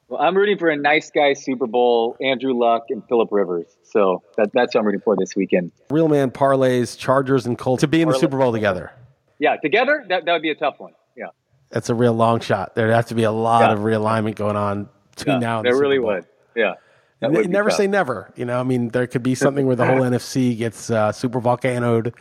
Well, 0.08 0.22
I'm 0.22 0.38
rooting 0.38 0.58
for 0.58 0.70
a 0.70 0.78
nice 0.78 1.10
guy 1.10 1.34
Super 1.34 1.68
Bowl, 1.68 2.16
Andrew 2.22 2.54
Luck 2.54 2.86
and 2.90 3.04
Philip 3.08 3.30
Rivers. 3.32 3.76
So 3.94 4.24
that, 4.38 4.50
that's 4.54 4.74
what 4.74 4.82
I'm 4.82 4.88
rooting 4.88 5.02
for 5.02 5.16
this 5.16 5.36
weekend. 5.36 5.72
Real 5.92 6.08
man 6.08 6.32
parlays, 6.32 6.98
Chargers 6.98 7.46
and 7.46 7.56
Colts 7.58 7.82
to 7.82 7.88
be 7.88 8.02
in 8.02 8.10
the 8.10 8.18
Super 8.18 8.40
Bowl 8.40 8.52
together. 8.52 8.92
Yeah, 9.38 9.58
together 9.58 10.04
that, 10.10 10.26
that 10.26 10.34
would 10.34 10.42
be 10.42 10.50
a 10.50 10.56
tough 10.56 10.80
one. 10.80 10.94
Yeah, 11.16 11.28
that's 11.70 11.90
a 11.90 11.96
real 11.96 12.14
long 12.14 12.40
shot. 12.40 12.74
There'd 12.74 12.92
have 12.92 13.06
to 13.08 13.16
be 13.16 13.22
a 13.22 13.32
lot 13.32 13.70
yeah. 13.70 13.74
of 13.74 13.80
realignment 13.80 14.34
going 14.34 14.56
on 14.56 14.90
between 15.16 15.36
yeah, 15.36 15.48
now 15.48 15.58
and 15.60 15.66
there 15.66 15.76
the 15.76 15.80
really 15.80 16.00
would. 16.00 16.26
Yeah. 16.56 16.74
Would 17.22 17.50
never 17.50 17.70
tough. 17.70 17.78
say 17.78 17.88
never. 17.88 18.34
You 18.36 18.46
know, 18.46 18.60
I 18.60 18.64
mean, 18.64 18.90
there 18.90 19.06
could 19.06 19.24
be 19.24 19.36
something 19.36 19.68
where 19.68 19.76
the 19.76 19.86
whole 19.86 20.00
NFC 20.00 20.58
gets 20.58 20.90
uh, 20.90 21.12
super 21.12 21.40
volcanoed 21.40 22.16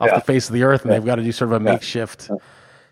off 0.00 0.08
yeah. 0.08 0.14
the 0.14 0.24
face 0.24 0.48
of 0.48 0.54
the 0.54 0.62
earth, 0.62 0.84
and 0.84 0.92
they've 0.92 1.04
got 1.04 1.16
to 1.16 1.24
do 1.24 1.32
sort 1.32 1.50
of 1.50 1.60
a 1.60 1.60
makeshift 1.60 2.30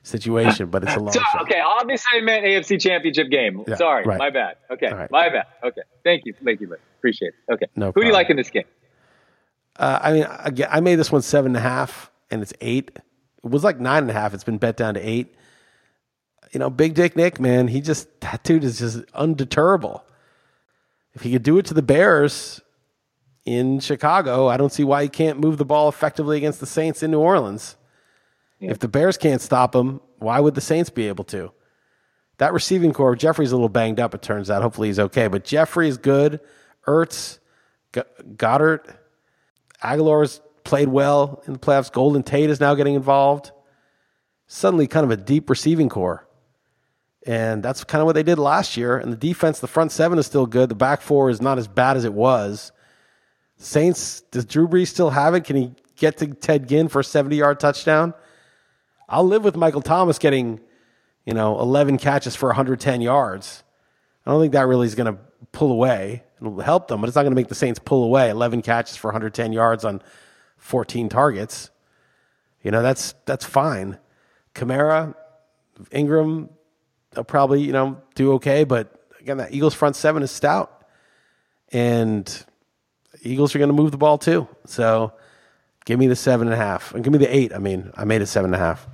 situation, 0.04 0.68
but 0.68 0.84
it's 0.84 0.94
a 0.94 0.98
long 1.00 1.12
so, 1.12 1.20
shot. 1.20 1.42
Okay, 1.42 1.60
obviously 1.60 2.18
I 2.18 2.20
meant 2.22 2.44
AFC 2.44 2.80
Championship 2.80 3.30
game. 3.30 3.64
Yeah, 3.66 3.74
Sorry, 3.74 4.04
right. 4.04 4.18
my 4.18 4.30
bad. 4.30 4.56
Okay, 4.70 4.92
right. 4.92 5.10
my 5.10 5.28
bad. 5.28 5.46
Okay, 5.64 5.82
thank 6.04 6.24
you, 6.24 6.34
thank 6.44 6.60
you, 6.60 6.72
appreciate 6.98 7.32
it. 7.48 7.52
Okay, 7.52 7.66
no 7.74 7.86
who 7.86 7.92
problem. 7.92 8.04
do 8.04 8.06
you 8.08 8.12
like 8.14 8.30
in 8.30 8.36
this 8.36 8.50
game? 8.50 8.64
Uh, 9.76 9.98
I 10.00 10.12
mean, 10.12 10.26
again, 10.44 10.68
I 10.70 10.80
made 10.80 10.96
this 10.96 11.10
one 11.10 11.22
seven 11.22 11.50
and 11.50 11.56
a 11.56 11.68
half, 11.68 12.10
and 12.30 12.40
it's 12.40 12.54
eight. 12.60 12.92
It 12.94 13.50
was 13.50 13.64
like 13.64 13.80
nine 13.80 14.04
and 14.04 14.10
a 14.10 14.14
half. 14.14 14.32
It's 14.32 14.44
been 14.44 14.58
bet 14.58 14.76
down 14.76 14.94
to 14.94 15.00
eight. 15.00 15.34
You 16.52 16.60
know, 16.60 16.70
Big 16.70 16.94
Dick 16.94 17.16
Nick, 17.16 17.40
man, 17.40 17.66
he 17.66 17.80
just 17.80 18.20
that 18.20 18.44
dude 18.44 18.62
is 18.62 18.78
just 18.78 18.98
undeterrable. 19.08 20.02
If 21.14 21.22
he 21.22 21.32
could 21.32 21.42
do 21.42 21.58
it 21.58 21.66
to 21.66 21.74
the 21.74 21.82
Bears, 21.82 22.60
in 23.44 23.80
Chicago. 23.80 24.48
I 24.48 24.56
don't 24.56 24.72
see 24.72 24.84
why 24.84 25.02
he 25.02 25.08
can't 25.08 25.38
move 25.38 25.58
the 25.58 25.64
ball 25.64 25.88
effectively 25.88 26.36
against 26.36 26.60
the 26.60 26.66
Saints 26.66 27.02
in 27.02 27.10
New 27.10 27.20
Orleans. 27.20 27.76
If 28.68 28.78
the 28.78 28.88
Bears 28.88 29.16
can't 29.16 29.40
stop 29.40 29.74
him, 29.74 30.00
why 30.18 30.40
would 30.40 30.54
the 30.54 30.60
Saints 30.60 30.90
be 30.90 31.08
able 31.08 31.24
to? 31.24 31.52
That 32.38 32.52
receiving 32.52 32.92
corps, 32.92 33.14
Jeffery's 33.14 33.52
a 33.52 33.56
little 33.56 33.68
banged 33.68 34.00
up, 34.00 34.14
it 34.14 34.22
turns 34.22 34.50
out. 34.50 34.62
Hopefully 34.62 34.88
he's 34.88 34.98
okay. 34.98 35.28
But 35.28 35.44
Jeffery 35.44 35.88
is 35.88 35.98
good. 35.98 36.40
Ertz, 36.86 37.38
G- 37.92 38.02
Goedert, 38.36 38.96
Agholor's 39.82 40.40
played 40.64 40.88
well 40.88 41.42
in 41.46 41.52
the 41.52 41.58
playoffs. 41.58 41.92
Golden 41.92 42.22
Tate 42.22 42.50
is 42.50 42.60
now 42.60 42.74
getting 42.74 42.94
involved. 42.94 43.52
Suddenly, 44.46 44.86
kind 44.86 45.04
of 45.04 45.10
a 45.10 45.16
deep 45.16 45.48
receiving 45.48 45.88
corps. 45.88 46.26
And 47.26 47.62
that's 47.62 47.84
kind 47.84 48.00
of 48.00 48.06
what 48.06 48.14
they 48.14 48.22
did 48.22 48.38
last 48.38 48.76
year. 48.76 48.98
And 48.98 49.12
the 49.12 49.16
defense, 49.16 49.60
the 49.60 49.66
front 49.66 49.92
seven 49.92 50.18
is 50.18 50.26
still 50.26 50.46
good. 50.46 50.68
The 50.68 50.74
back 50.74 51.00
four 51.00 51.30
is 51.30 51.40
not 51.40 51.58
as 51.58 51.68
bad 51.68 51.96
as 51.96 52.04
it 52.04 52.12
was. 52.12 52.72
Saints, 53.56 54.22
does 54.30 54.44
Drew 54.44 54.68
Brees 54.68 54.88
still 54.88 55.10
have 55.10 55.34
it? 55.34 55.44
Can 55.44 55.56
he 55.56 55.72
get 55.96 56.18
to 56.18 56.26
Ted 56.26 56.68
Ginn 56.68 56.88
for 56.88 57.00
a 57.00 57.04
70 57.04 57.36
yard 57.36 57.60
touchdown? 57.60 58.12
I'll 59.08 59.26
live 59.26 59.44
with 59.44 59.56
Michael 59.56 59.82
Thomas 59.82 60.18
getting, 60.18 60.60
you 61.24 61.34
know, 61.34 61.58
11 61.60 61.98
catches 61.98 62.34
for 62.34 62.48
110 62.48 63.00
yards. 63.00 63.62
I 64.24 64.30
don't 64.30 64.40
think 64.40 64.52
that 64.52 64.66
really 64.66 64.86
is 64.86 64.94
going 64.94 65.14
to 65.14 65.20
pull 65.52 65.70
away. 65.70 66.22
It'll 66.40 66.60
help 66.60 66.88
them, 66.88 67.00
but 67.00 67.08
it's 67.08 67.16
not 67.16 67.22
going 67.22 67.32
to 67.32 67.36
make 67.36 67.48
the 67.48 67.54
Saints 67.54 67.78
pull 67.78 68.04
away. 68.04 68.30
11 68.30 68.62
catches 68.62 68.96
for 68.96 69.08
110 69.08 69.52
yards 69.52 69.84
on 69.84 70.02
14 70.56 71.08
targets. 71.08 71.70
You 72.62 72.70
know, 72.70 72.82
that's 72.82 73.14
that's 73.26 73.44
fine. 73.44 73.98
Kamara, 74.54 75.14
Ingram, 75.90 76.48
they'll 77.10 77.24
probably, 77.24 77.60
you 77.60 77.72
know, 77.72 78.00
do 78.14 78.32
okay, 78.34 78.64
but 78.64 79.06
again, 79.20 79.36
that 79.38 79.52
Eagles 79.52 79.74
front 79.74 79.96
seven 79.96 80.22
is 80.22 80.30
stout. 80.30 80.84
And 81.72 82.44
Eagles 83.22 83.54
are 83.54 83.58
going 83.58 83.68
to 83.68 83.74
move 83.74 83.90
the 83.90 83.98
ball 83.98 84.16
too. 84.18 84.48
So 84.66 85.12
give 85.84 85.98
me 85.98 86.06
the 86.06 86.16
seven 86.16 86.46
and 86.46 86.54
a 86.54 86.56
half. 86.56 86.94
And 86.94 87.02
give 87.02 87.12
me 87.12 87.18
the 87.18 87.34
eight. 87.34 87.52
I 87.52 87.58
mean, 87.58 87.90
I 87.94 88.04
made 88.04 88.22
it 88.22 88.26
seven 88.26 88.54
and 88.54 88.62
a 88.62 88.64
half. 88.64 88.86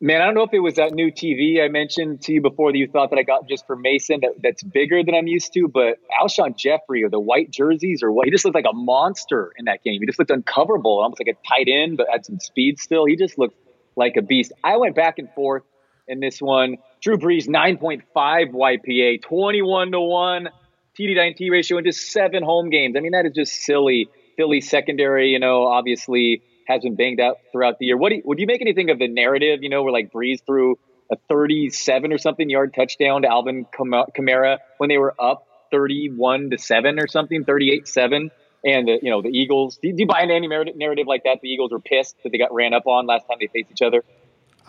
Man, 0.00 0.22
I 0.22 0.26
don't 0.26 0.34
know 0.34 0.44
if 0.44 0.54
it 0.54 0.60
was 0.60 0.74
that 0.74 0.92
new 0.92 1.10
TV 1.10 1.60
I 1.60 1.66
mentioned 1.66 2.22
to 2.22 2.32
you 2.32 2.40
before 2.40 2.70
that 2.70 2.78
you 2.78 2.86
thought 2.86 3.10
that 3.10 3.18
I 3.18 3.24
got 3.24 3.48
just 3.48 3.66
for 3.66 3.74
Mason 3.74 4.20
that, 4.20 4.34
that's 4.40 4.62
bigger 4.62 5.02
than 5.02 5.16
I'm 5.16 5.26
used 5.26 5.52
to, 5.54 5.66
but 5.66 5.98
Alshon 6.22 6.56
Jeffery 6.56 7.02
or 7.02 7.10
the 7.10 7.18
white 7.18 7.50
jerseys 7.50 8.04
or 8.04 8.12
what, 8.12 8.26
he 8.26 8.30
just 8.30 8.44
looked 8.44 8.54
like 8.54 8.64
a 8.70 8.72
monster 8.72 9.52
in 9.58 9.64
that 9.64 9.82
game. 9.82 10.00
He 10.00 10.06
just 10.06 10.20
looked 10.20 10.30
uncoverable, 10.30 11.02
almost 11.02 11.20
like 11.20 11.34
a 11.34 11.48
tight 11.48 11.66
end, 11.68 11.96
but 11.96 12.06
had 12.12 12.24
some 12.24 12.38
speed 12.38 12.78
still. 12.78 13.06
He 13.06 13.16
just 13.16 13.38
looked 13.38 13.56
like 13.96 14.14
a 14.16 14.22
beast. 14.22 14.52
I 14.62 14.76
went 14.76 14.94
back 14.94 15.18
and 15.18 15.28
forth 15.34 15.64
in 16.06 16.20
this 16.20 16.40
one. 16.40 16.76
Drew 17.00 17.18
Brees, 17.18 17.48
9.5 17.48 18.04
YPA, 18.52 19.20
21 19.22 19.90
to 19.90 20.00
1 20.00 20.48
TD 20.96 21.16
9T 21.16 21.50
ratio 21.50 21.78
in 21.78 21.84
just 21.84 22.12
seven 22.12 22.44
home 22.44 22.70
games. 22.70 22.96
I 22.96 23.00
mean, 23.00 23.12
that 23.12 23.26
is 23.26 23.32
just 23.32 23.52
silly. 23.64 24.08
Philly 24.36 24.60
secondary, 24.60 25.30
you 25.30 25.40
know, 25.40 25.66
obviously 25.66 26.42
has 26.68 26.82
been 26.82 26.94
banged 26.94 27.18
out 27.18 27.38
throughout 27.50 27.78
the 27.78 27.86
year. 27.86 27.96
What 27.96 28.10
do 28.10 28.16
you, 28.16 28.22
would 28.24 28.38
you 28.38 28.46
make 28.46 28.60
anything 28.60 28.90
of 28.90 28.98
the 28.98 29.08
narrative? 29.08 29.62
You 29.62 29.70
know, 29.70 29.82
where 29.82 29.92
like 29.92 30.12
Brees 30.12 30.44
threw 30.44 30.78
a 31.10 31.16
37 31.28 32.12
or 32.12 32.18
something 32.18 32.48
yard 32.50 32.74
touchdown 32.74 33.22
to 33.22 33.28
Alvin 33.28 33.66
Kamara 33.66 34.58
when 34.76 34.88
they 34.88 34.98
were 34.98 35.14
up 35.18 35.46
31 35.70 36.50
to 36.50 36.58
seven 36.58 36.98
or 36.98 37.06
something, 37.08 37.44
38 37.44 37.88
seven. 37.88 38.30
And 38.64 38.88
the, 38.88 38.98
you 39.00 39.10
know 39.10 39.22
the 39.22 39.28
Eagles. 39.28 39.78
Do, 39.80 39.90
do 39.92 39.96
you 39.98 40.06
buy 40.06 40.22
into 40.22 40.34
any 40.34 40.48
narrative 40.48 41.06
like 41.06 41.24
that? 41.24 41.38
The 41.40 41.48
Eagles 41.48 41.70
were 41.70 41.80
pissed 41.80 42.16
that 42.24 42.30
they 42.30 42.38
got 42.38 42.52
ran 42.52 42.74
up 42.74 42.86
on 42.86 43.06
last 43.06 43.26
time 43.28 43.38
they 43.40 43.46
faced 43.46 43.70
each 43.70 43.82
other. 43.82 44.04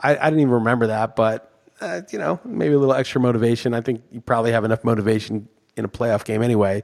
I, 0.02 0.16
I 0.16 0.26
didn't 0.26 0.42
even 0.42 0.54
remember 0.54 0.88
that, 0.88 1.16
but 1.16 1.52
uh, 1.82 2.02
you 2.12 2.20
know, 2.20 2.40
maybe 2.46 2.76
a 2.76 2.80
little 2.80 2.94
extra 2.94 3.20
motivation. 3.20 3.74
I 3.74 3.82
think 3.82 4.04
you 4.12 4.22
probably 4.22 4.52
have 4.52 4.64
enough 4.64 4.84
motivation 4.84 5.50
in 5.76 5.86
a 5.86 5.88
playoff 5.88 6.24
game 6.24 6.44
anyway. 6.44 6.84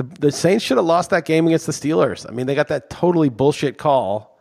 The, 0.00 0.04
the 0.18 0.32
Saints 0.32 0.64
should 0.64 0.78
have 0.78 0.86
lost 0.86 1.10
that 1.10 1.26
game 1.26 1.46
against 1.46 1.66
the 1.66 1.72
Steelers. 1.72 2.26
I 2.26 2.32
mean, 2.32 2.46
they 2.46 2.54
got 2.54 2.68
that 2.68 2.88
totally 2.88 3.28
bullshit 3.28 3.76
call, 3.76 4.40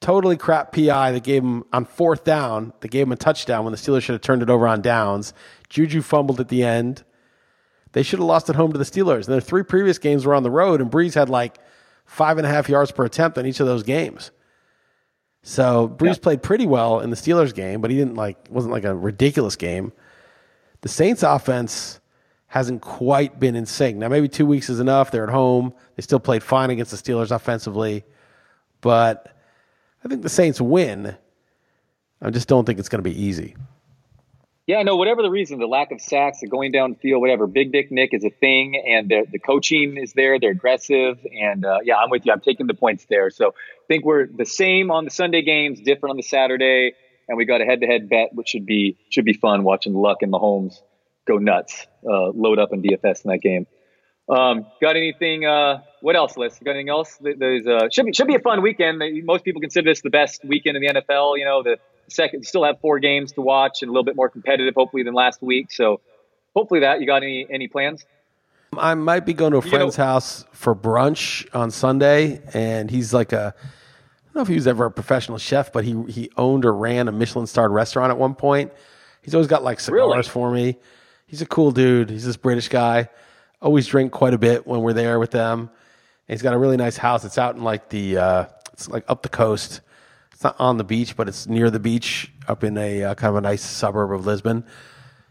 totally 0.00 0.36
crap 0.36 0.72
PI 0.72 1.12
that 1.12 1.22
gave 1.22 1.44
them 1.44 1.62
on 1.72 1.84
fourth 1.84 2.24
down. 2.24 2.72
They 2.80 2.88
gave 2.88 3.06
them 3.06 3.12
a 3.12 3.16
touchdown 3.16 3.62
when 3.62 3.70
the 3.70 3.76
Steelers 3.76 4.02
should 4.02 4.14
have 4.14 4.22
turned 4.22 4.42
it 4.42 4.50
over 4.50 4.66
on 4.66 4.82
downs. 4.82 5.34
Juju 5.68 6.02
fumbled 6.02 6.40
at 6.40 6.48
the 6.48 6.64
end. 6.64 7.04
They 7.92 8.02
should 8.02 8.18
have 8.18 8.26
lost 8.26 8.50
at 8.50 8.56
home 8.56 8.72
to 8.72 8.78
the 8.78 8.82
Steelers. 8.82 9.26
And 9.26 9.34
their 9.34 9.40
three 9.40 9.62
previous 9.62 9.98
games 9.98 10.26
were 10.26 10.34
on 10.34 10.42
the 10.42 10.50
road, 10.50 10.80
and 10.80 10.90
Brees 10.90 11.14
had 11.14 11.28
like 11.28 11.58
five 12.04 12.36
and 12.36 12.44
a 12.44 12.50
half 12.50 12.68
yards 12.68 12.90
per 12.90 13.04
attempt 13.04 13.38
on 13.38 13.46
each 13.46 13.60
of 13.60 13.68
those 13.68 13.84
games. 13.84 14.32
So 15.44 15.88
Brees 15.88 16.14
yeah. 16.14 16.22
played 16.22 16.42
pretty 16.42 16.66
well 16.66 16.98
in 16.98 17.10
the 17.10 17.16
Steelers 17.16 17.54
game, 17.54 17.80
but 17.80 17.92
he 17.92 17.96
didn't 17.96 18.16
like 18.16 18.48
wasn't 18.50 18.72
like 18.72 18.82
a 18.82 18.96
ridiculous 18.96 19.54
game. 19.54 19.92
The 20.80 20.88
Saints 20.88 21.22
offense 21.22 22.00
hasn't 22.48 22.80
quite 22.80 23.38
been 23.38 23.54
in 23.54 23.66
sync. 23.66 23.96
Now, 23.98 24.08
maybe 24.08 24.26
two 24.26 24.46
weeks 24.46 24.68
is 24.70 24.80
enough. 24.80 25.10
They're 25.10 25.24
at 25.24 25.30
home. 25.30 25.72
They 25.96 26.02
still 26.02 26.18
played 26.18 26.42
fine 26.42 26.70
against 26.70 26.90
the 26.90 26.96
Steelers 26.96 27.30
offensively, 27.30 28.04
but 28.80 29.36
I 30.04 30.08
think 30.08 30.22
the 30.22 30.28
Saints 30.28 30.60
win. 30.60 31.16
I 32.20 32.30
just 32.30 32.48
don't 32.48 32.64
think 32.64 32.78
it's 32.78 32.88
going 32.88 33.02
to 33.02 33.08
be 33.08 33.22
easy. 33.22 33.54
Yeah, 34.66 34.82
no, 34.82 34.96
whatever 34.96 35.22
the 35.22 35.30
reason, 35.30 35.58
the 35.58 35.66
lack 35.66 35.92
of 35.92 36.00
sacks, 36.00 36.40
the 36.40 36.46
going 36.46 36.72
downfield, 36.72 37.20
whatever. 37.20 37.46
Big 37.46 37.72
Dick 37.72 37.90
Nick 37.90 38.12
is 38.12 38.24
a 38.24 38.30
thing, 38.30 38.76
and 38.86 39.08
the, 39.08 39.26
the 39.30 39.38
coaching 39.38 39.96
is 39.96 40.12
there. 40.14 40.38
They're 40.38 40.50
aggressive, 40.50 41.18
and 41.38 41.64
uh, 41.64 41.78
yeah, 41.84 41.96
I'm 41.96 42.10
with 42.10 42.26
you. 42.26 42.32
I'm 42.32 42.40
taking 42.40 42.66
the 42.66 42.74
points 42.74 43.06
there. 43.08 43.30
So 43.30 43.48
I 43.48 43.86
think 43.88 44.04
we're 44.04 44.26
the 44.26 44.44
same 44.44 44.90
on 44.90 45.04
the 45.04 45.10
Sunday 45.10 45.40
games, 45.42 45.80
different 45.80 46.10
on 46.10 46.16
the 46.16 46.22
Saturday, 46.22 46.92
and 47.28 47.38
we 47.38 47.46
got 47.46 47.62
a 47.62 47.64
head-to-head 47.64 48.10
bet, 48.10 48.34
which 48.34 48.48
should 48.48 48.66
be 48.66 48.98
should 49.08 49.24
be 49.24 49.32
fun 49.32 49.64
watching 49.64 49.94
Luck 49.94 50.18
and 50.20 50.32
Mahomes 50.32 50.80
go 51.28 51.38
nuts, 51.38 51.86
uh, 52.04 52.30
load 52.30 52.58
up 52.58 52.72
in 52.72 52.82
DFS 52.82 53.24
in 53.24 53.30
that 53.30 53.40
game. 53.40 53.66
Um, 54.28 54.66
got 54.80 54.96
anything? 54.96 55.46
Uh, 55.46 55.82
what 56.00 56.14
else, 56.14 56.36
Liss? 56.36 56.58
Got 56.62 56.72
anything 56.72 56.90
else? 56.90 57.18
There's 57.20 57.66
uh, 57.66 57.88
should 57.90 58.06
be 58.06 58.12
should 58.12 58.26
be 58.26 58.34
a 58.34 58.40
fun 58.40 58.62
weekend. 58.62 59.02
Most 59.24 59.44
people 59.44 59.60
consider 59.60 59.90
this 59.90 60.02
the 60.02 60.10
best 60.10 60.44
weekend 60.44 60.76
in 60.76 60.82
the 60.82 61.00
NFL. 61.00 61.38
You 61.38 61.46
know, 61.46 61.62
the 61.62 61.78
second 62.08 62.44
still 62.46 62.64
have 62.64 62.80
four 62.80 62.98
games 62.98 63.32
to 63.32 63.40
watch 63.40 63.82
and 63.82 63.88
a 63.88 63.92
little 63.92 64.04
bit 64.04 64.16
more 64.16 64.28
competitive, 64.28 64.74
hopefully, 64.74 65.02
than 65.02 65.14
last 65.14 65.40
week. 65.40 65.72
So, 65.72 66.00
hopefully, 66.54 66.80
that 66.80 67.00
you 67.00 67.06
got 67.06 67.22
any 67.22 67.46
any 67.48 67.68
plans? 67.68 68.04
I 68.76 68.94
might 68.94 69.24
be 69.24 69.32
going 69.32 69.52
to 69.52 69.58
a 69.58 69.62
friend's 69.62 69.96
you 69.96 70.04
know, 70.04 70.10
house 70.10 70.44
for 70.52 70.74
brunch 70.74 71.48
on 71.54 71.70
Sunday, 71.70 72.42
and 72.52 72.90
he's 72.90 73.14
like 73.14 73.32
a. 73.32 73.54
I 73.56 74.30
don't 74.34 74.34
know 74.34 74.42
if 74.42 74.48
he 74.48 74.56
was 74.56 74.66
ever 74.66 74.84
a 74.84 74.90
professional 74.90 75.38
chef, 75.38 75.72
but 75.72 75.84
he 75.84 76.02
he 76.06 76.30
owned 76.36 76.66
or 76.66 76.74
ran 76.74 77.08
a 77.08 77.12
Michelin 77.12 77.46
starred 77.46 77.72
restaurant 77.72 78.10
at 78.10 78.18
one 78.18 78.34
point. 78.34 78.72
He's 79.22 79.34
always 79.34 79.48
got 79.48 79.64
like 79.64 79.80
cigars 79.80 80.10
really? 80.10 80.22
for 80.22 80.50
me 80.50 80.76
he's 81.28 81.42
a 81.42 81.46
cool 81.46 81.70
dude. 81.70 82.10
He's 82.10 82.26
this 82.26 82.36
British 82.36 82.68
guy. 82.68 83.08
Always 83.62 83.86
drink 83.86 84.10
quite 84.10 84.34
a 84.34 84.38
bit 84.38 84.66
when 84.66 84.80
we're 84.80 84.92
there 84.92 85.20
with 85.20 85.30
them. 85.30 85.60
And 85.60 85.68
he's 86.34 86.42
got 86.42 86.54
a 86.54 86.58
really 86.58 86.76
nice 86.76 86.96
house. 86.96 87.24
It's 87.24 87.38
out 87.38 87.54
in 87.54 87.62
like 87.62 87.88
the 87.90 88.18
uh, 88.18 88.44
it's 88.72 88.88
like 88.88 89.04
up 89.08 89.22
the 89.22 89.28
coast. 89.28 89.82
It's 90.32 90.42
not 90.42 90.56
on 90.58 90.78
the 90.78 90.84
beach, 90.84 91.16
but 91.16 91.28
it's 91.28 91.46
near 91.46 91.70
the 91.70 91.80
beach, 91.80 92.32
up 92.46 92.64
in 92.64 92.78
a 92.78 93.04
uh, 93.04 93.14
kind 93.14 93.30
of 93.30 93.36
a 93.36 93.40
nice 93.40 93.62
suburb 93.62 94.12
of 94.12 94.26
Lisbon. 94.26 94.64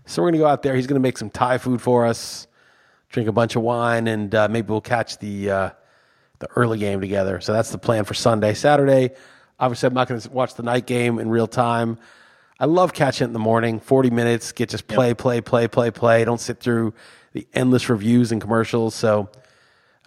So 0.06 0.22
we're 0.22 0.30
gonna 0.30 0.40
go 0.40 0.48
out 0.48 0.64
there. 0.64 0.76
He's 0.76 0.88
gonna 0.88 1.00
make 1.00 1.18
some 1.18 1.30
Thai 1.30 1.58
food 1.58 1.82
for 1.82 2.06
us, 2.06 2.48
drink 3.10 3.28
a 3.28 3.32
bunch 3.32 3.56
of 3.56 3.62
wine, 3.62 4.08
and 4.08 4.34
uh, 4.34 4.48
maybe 4.50 4.68
we'll 4.70 4.82
catch 4.82 5.18
the 5.20 5.50
uh, 5.50 5.70
the 6.40 6.48
early 6.56 6.78
game 6.78 7.00
together. 7.00 7.40
So 7.42 7.54
that's 7.54 7.72
the 7.72 7.78
plan 7.78 8.04
for 8.04 8.14
Sunday. 8.14 8.54
Saturday, 8.54 9.12
obviously, 9.60 9.88
I'm 9.88 9.94
not 9.94 10.10
gonna 10.10 10.22
watch 10.32 10.56
the 10.56 10.64
night 10.64 10.86
game 10.86 11.20
in 11.20 11.30
real 11.30 11.48
time. 11.48 11.98
I 12.60 12.66
love 12.66 12.94
catching 12.94 13.26
it 13.26 13.30
in 13.30 13.34
the 13.34 13.40
morning, 13.40 13.80
40 13.80 14.10
minutes, 14.10 14.52
get 14.52 14.70
just 14.70 14.88
play, 14.88 15.10
yep. 15.10 15.18
play, 15.18 15.42
play, 15.42 15.68
play, 15.68 15.92
play. 15.92 16.26
Don't 16.26 16.42
sit 16.42 16.60
through 16.60 16.94
the 17.34 17.48
endless 17.54 17.88
reviews 17.88 18.32
and 18.32 18.42
commercials. 18.42 18.96
So 18.96 19.30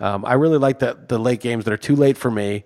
um, 0.00 0.24
I 0.24 0.34
really 0.34 0.58
like 0.58 0.80
the, 0.80 0.98
the 1.08 1.18
late 1.18 1.40
games 1.40 1.64
that 1.64 1.72
are 1.72 1.78
too 1.78 1.94
late 1.94 2.16
for 2.16 2.30
me. 2.30 2.64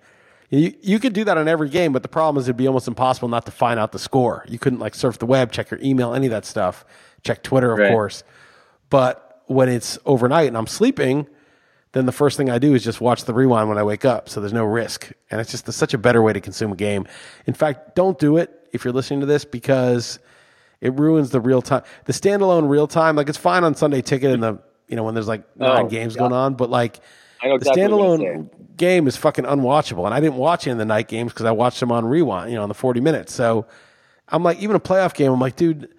You, 0.50 0.72
you 0.80 0.98
could 0.98 1.12
do 1.12 1.24
that 1.24 1.36
on 1.36 1.48
every 1.48 1.68
game, 1.68 1.92
but 1.92 2.02
the 2.02 2.08
problem 2.08 2.40
is 2.40 2.46
it'd 2.46 2.56
be 2.56 2.66
almost 2.66 2.88
impossible 2.88 3.28
not 3.28 3.44
to 3.46 3.52
find 3.52 3.78
out 3.78 3.92
the 3.92 3.98
score. 3.98 4.44
You 4.48 4.58
couldn't 4.58 4.78
like 4.78 4.94
surf 4.94 5.18
the 5.18 5.26
web, 5.26 5.52
check 5.52 5.70
your 5.70 5.80
email, 5.82 6.14
any 6.14 6.26
of 6.26 6.30
that 6.30 6.44
stuff. 6.46 6.84
Check 7.22 7.42
Twitter, 7.42 7.72
of 7.72 7.78
right. 7.78 7.90
course. 7.90 8.22
But 8.88 9.42
when 9.46 9.68
it's 9.68 9.98
overnight 10.06 10.48
and 10.48 10.56
I'm 10.56 10.66
sleeping, 10.66 11.26
then 11.92 12.06
the 12.06 12.12
first 12.12 12.36
thing 12.36 12.50
I 12.50 12.58
do 12.58 12.74
is 12.74 12.84
just 12.84 13.00
watch 13.00 13.24
the 13.24 13.34
rewind 13.34 13.68
when 13.68 13.78
I 13.78 13.82
wake 13.82 14.04
up. 14.04 14.28
So 14.28 14.40
there's 14.40 14.52
no 14.52 14.64
risk. 14.64 15.12
And 15.30 15.40
it's 15.40 15.50
just 15.50 15.70
such 15.72 15.94
a 15.94 15.98
better 15.98 16.22
way 16.22 16.32
to 16.32 16.40
consume 16.40 16.72
a 16.72 16.76
game. 16.76 17.06
In 17.46 17.54
fact, 17.54 17.94
don't 17.94 18.18
do 18.18 18.36
it 18.36 18.63
if 18.74 18.84
you're 18.84 18.92
listening 18.92 19.20
to 19.20 19.26
this 19.26 19.44
because 19.44 20.18
it 20.80 20.92
ruins 20.98 21.30
the 21.30 21.40
real 21.40 21.62
time. 21.62 21.82
The 22.04 22.12
standalone 22.12 22.68
real 22.68 22.86
time, 22.86 23.16
like 23.16 23.28
it's 23.28 23.38
fine 23.38 23.64
on 23.64 23.74
Sunday 23.74 24.02
Ticket 24.02 24.32
and 24.32 24.42
the 24.42 24.58
you 24.88 24.96
know 24.96 25.04
when 25.04 25.14
there's 25.14 25.28
like 25.28 25.44
nine 25.56 25.86
oh, 25.86 25.88
games 25.88 26.14
yeah. 26.14 26.20
going 26.20 26.32
on, 26.32 26.54
but 26.54 26.68
like 26.68 27.00
the 27.42 27.72
standalone 27.76 28.48
game 28.76 29.06
is 29.06 29.16
fucking 29.16 29.44
unwatchable. 29.44 30.04
And 30.04 30.14
I 30.14 30.20
didn't 30.20 30.36
watch 30.36 30.66
it 30.66 30.70
in 30.70 30.78
the 30.78 30.84
night 30.84 31.08
games 31.08 31.32
because 31.32 31.46
I 31.46 31.52
watched 31.52 31.80
them 31.80 31.92
on 31.92 32.04
rewind, 32.04 32.50
you 32.50 32.56
know, 32.56 32.62
on 32.62 32.68
the 32.68 32.74
40 32.74 33.00
minutes. 33.00 33.32
So 33.32 33.66
I'm 34.28 34.42
like, 34.42 34.58
even 34.58 34.76
a 34.76 34.80
playoff 34.80 35.14
game, 35.14 35.32
I'm 35.32 35.40
like, 35.40 35.56
dude, 35.56 35.94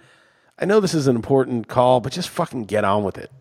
I 0.58 0.66
know 0.66 0.80
this 0.80 0.93
is 0.93 1.08
an 1.08 1.16
important 1.16 1.68
call, 1.68 1.99
but 1.99 2.12
just 2.12 2.30
fucking 2.30 2.66
get 2.66 2.84
on 2.84 3.04
with 3.04 3.18
it. 3.18 3.32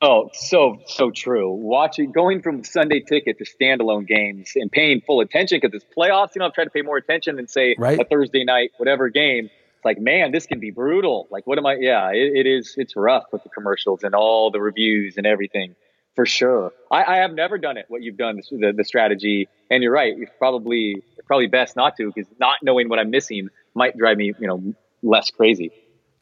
Oh, 0.00 0.30
so 0.32 0.78
so 0.86 1.10
true. 1.10 1.52
Watching, 1.52 2.12
going 2.12 2.40
from 2.40 2.62
Sunday 2.62 3.00
ticket 3.00 3.38
to 3.38 3.44
standalone 3.44 4.06
games 4.06 4.52
and 4.54 4.70
paying 4.70 5.00
full 5.00 5.20
attention 5.20 5.58
because 5.60 5.74
it's 5.74 5.84
playoffs. 5.96 6.34
You 6.34 6.40
know, 6.40 6.46
I'm 6.46 6.52
trying 6.52 6.68
to 6.68 6.72
pay 6.72 6.82
more 6.82 6.96
attention 6.96 7.36
than 7.36 7.48
say 7.48 7.74
right. 7.78 7.98
a 7.98 8.04
Thursday 8.04 8.44
night 8.44 8.70
whatever 8.76 9.08
game. 9.08 9.46
It's 9.46 9.84
like, 9.84 9.98
man, 9.98 10.30
this 10.32 10.46
can 10.46 10.60
be 10.60 10.70
brutal. 10.70 11.26
Like, 11.30 11.46
what 11.46 11.58
am 11.58 11.66
I? 11.66 11.76
Yeah, 11.80 12.10
it, 12.10 12.32
it 12.34 12.46
is. 12.46 12.74
It's 12.76 12.94
rough 12.94 13.24
with 13.32 13.42
the 13.42 13.48
commercials 13.48 14.04
and 14.04 14.14
all 14.14 14.50
the 14.50 14.60
reviews 14.60 15.16
and 15.16 15.26
everything. 15.26 15.74
For 16.14 16.26
sure. 16.26 16.72
I, 16.90 17.04
I 17.04 17.16
have 17.18 17.32
never 17.32 17.58
done 17.58 17.76
it, 17.76 17.84
what 17.86 18.02
you've 18.02 18.16
done, 18.16 18.40
the, 18.50 18.72
the 18.76 18.82
strategy. 18.82 19.48
And 19.70 19.84
you're 19.84 19.92
right. 19.92 20.14
It's 20.18 20.32
probably, 20.36 21.04
probably 21.26 21.46
best 21.46 21.76
not 21.76 21.96
to 21.98 22.10
because 22.12 22.28
not 22.40 22.56
knowing 22.60 22.88
what 22.88 22.98
I'm 22.98 23.10
missing 23.10 23.50
might 23.74 23.96
drive 23.96 24.16
me, 24.16 24.32
you 24.40 24.48
know, 24.48 24.74
less 25.02 25.30
crazy. 25.30 25.70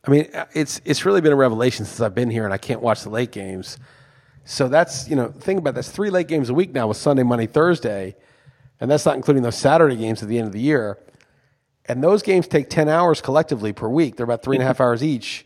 I 0.07 0.11
mean, 0.11 0.29
it's 0.55 0.81
it's 0.85 1.05
really 1.05 1.21
been 1.21 1.33
a 1.33 1.37
revelation 1.37 1.85
since 1.85 2.01
I've 2.01 2.15
been 2.15 2.31
here, 2.31 2.45
and 2.45 2.55
I 2.55 2.59
can't 2.59 2.81
watch 2.81 3.03
the 3.03 3.11
late 3.11 3.33
games. 3.33 3.77
So 4.45 4.69
that's 4.69 5.09
you 5.09 5.17
know, 5.17 5.29
think 5.29 5.59
about 5.59 5.75
this: 5.75 5.91
three 5.91 6.11
late 6.11 6.29
games 6.29 6.49
a 6.49 6.55
week 6.55 6.73
now 6.73 6.87
with 6.87 6.97
Sunday, 6.97 7.25
Monday, 7.25 7.47
Thursday, 7.47 8.15
and 8.81 8.89
that's 8.89 9.05
not 9.05 9.17
including 9.17 9.43
those 9.43 9.57
Saturday 9.59 9.97
games 9.97 10.23
at 10.23 10.29
the 10.29 10.39
end 10.39 10.47
of 10.47 10.53
the 10.53 10.61
year. 10.61 10.99
And 11.87 12.03
those 12.03 12.23
games 12.23 12.47
take 12.47 12.71
ten 12.71 12.89
hours 12.89 13.21
collectively 13.21 13.73
per 13.73 13.89
week. 13.89 14.17
They're 14.17 14.25
about 14.25 14.45
three 14.45 14.57
and 14.57 14.63
a 14.63 14.67
half 14.67 14.77
mm-hmm. 14.77 14.85
hours 14.85 15.03
each, 15.03 15.45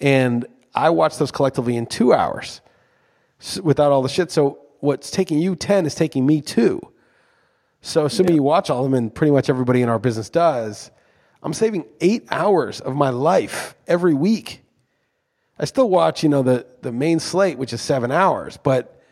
and 0.00 0.46
I 0.74 0.88
watch 0.88 1.18
those 1.18 1.30
collectively 1.30 1.76
in 1.76 1.86
two 1.86 2.14
hours 2.14 2.62
without 3.62 3.92
all 3.92 4.00
the 4.00 4.08
shit. 4.08 4.32
So 4.32 4.60
what's 4.80 5.10
taking 5.10 5.38
you 5.38 5.56
ten 5.56 5.84
is 5.84 5.94
taking 5.94 6.24
me 6.24 6.40
two. 6.40 6.80
So 7.82 8.06
assuming 8.06 8.32
yeah. 8.32 8.36
you 8.36 8.42
watch 8.42 8.70
all 8.70 8.82
of 8.82 8.90
them, 8.90 8.94
and 8.94 9.14
pretty 9.14 9.30
much 9.30 9.50
everybody 9.50 9.82
in 9.82 9.90
our 9.90 9.98
business 9.98 10.30
does 10.30 10.90
I'm 11.44 11.52
saving 11.52 11.84
eight 12.00 12.26
hours 12.30 12.80
of 12.80 12.96
my 12.96 13.10
life 13.10 13.76
every 13.86 14.14
week. 14.14 14.62
I 15.58 15.66
still 15.66 15.90
watch, 15.90 16.22
you 16.22 16.30
know, 16.30 16.42
the, 16.42 16.66
the 16.80 16.90
main 16.90 17.20
slate, 17.20 17.58
which 17.58 17.74
is 17.74 17.82
seven 17.82 18.10
hours, 18.10 18.56
but 18.56 19.02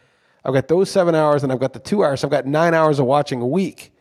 I've 0.43 0.55
got 0.55 0.67
those 0.67 0.91
seven 0.91 1.15
hours 1.15 1.43
and 1.43 1.53
I've 1.53 1.61
got 1.61 1.75
the 1.75 1.79
two 1.79 2.03
hours. 2.03 2.21
So 2.21 2.27
I've 2.27 2.33
got 2.33 2.47
nine 2.47 2.73
hours 2.73 2.99
of 2.99 3.07
watching 3.07 3.43
a 3.43 3.47
week. 3.47 3.93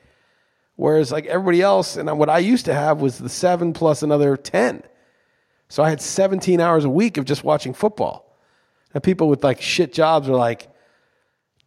Whereas, 0.78 1.12
like 1.12 1.26
everybody 1.26 1.62
else, 1.62 1.98
and 1.98 2.18
what 2.18 2.30
I 2.30 2.40
used 2.40 2.66
to 2.66 2.74
have 2.74 3.02
was 3.02 3.20
the 3.20 3.30
seven 3.30 3.74
plus 3.74 4.02
another 4.02 4.38
10. 4.38 4.82
So 5.68 5.84
I 5.84 5.90
had 5.90 6.02
17 6.02 6.60
hours 6.60 6.86
a 6.86 6.90
week 6.90 7.18
of 7.18 7.26
just 7.26 7.44
watching 7.44 7.74
football. 7.74 8.40
And 8.94 9.04
people 9.04 9.28
with 9.28 9.44
like 9.44 9.62
shit 9.62 9.94
jobs 9.94 10.28
are 10.30 10.36
like, 10.36 10.70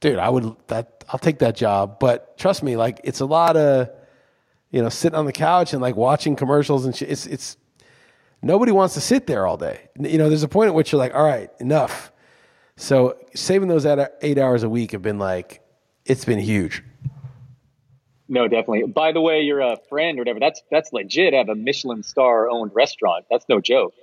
dude, 0.00 0.18
I 0.18 0.30
would, 0.30 0.56
that, 0.68 1.04
I'll 1.10 1.18
take 1.18 1.38
that 1.40 1.56
job. 1.56 2.00
But 2.00 2.36
trust 2.38 2.62
me, 2.62 2.76
like, 2.76 3.00
it's 3.04 3.20
a 3.20 3.26
lot 3.26 3.56
of, 3.56 3.90
you 4.74 4.82
know, 4.82 4.88
sitting 4.88 5.16
on 5.16 5.24
the 5.24 5.32
couch 5.32 5.72
and 5.72 5.80
like 5.80 5.94
watching 5.94 6.34
commercials 6.34 6.84
and 6.84 6.96
shit. 6.96 7.08
It's, 7.08 7.26
it's, 7.26 7.56
nobody 8.42 8.72
wants 8.72 8.94
to 8.94 9.00
sit 9.00 9.28
there 9.28 9.46
all 9.46 9.56
day. 9.56 9.88
You 9.96 10.18
know, 10.18 10.28
there's 10.28 10.42
a 10.42 10.48
point 10.48 10.66
at 10.66 10.74
which 10.74 10.90
you're 10.90 10.98
like, 10.98 11.14
all 11.14 11.24
right, 11.24 11.48
enough. 11.60 12.10
So 12.76 13.16
saving 13.36 13.68
those 13.68 13.86
eight 13.86 14.36
hours 14.36 14.64
a 14.64 14.68
week 14.68 14.90
have 14.90 15.00
been 15.00 15.20
like, 15.20 15.60
it's 16.04 16.24
been 16.24 16.40
huge. 16.40 16.82
No, 18.26 18.48
definitely. 18.48 18.82
By 18.88 19.12
the 19.12 19.20
way, 19.20 19.42
you're 19.42 19.60
a 19.60 19.74
uh, 19.74 19.76
friend 19.88 20.18
or 20.18 20.22
whatever. 20.22 20.40
That's 20.40 20.60
that's 20.72 20.92
legit. 20.92 21.34
Have 21.34 21.50
a 21.50 21.54
Michelin 21.54 22.02
star 22.02 22.48
owned 22.48 22.72
restaurant. 22.74 23.26
That's 23.30 23.44
no 23.48 23.60
joke. 23.60 23.94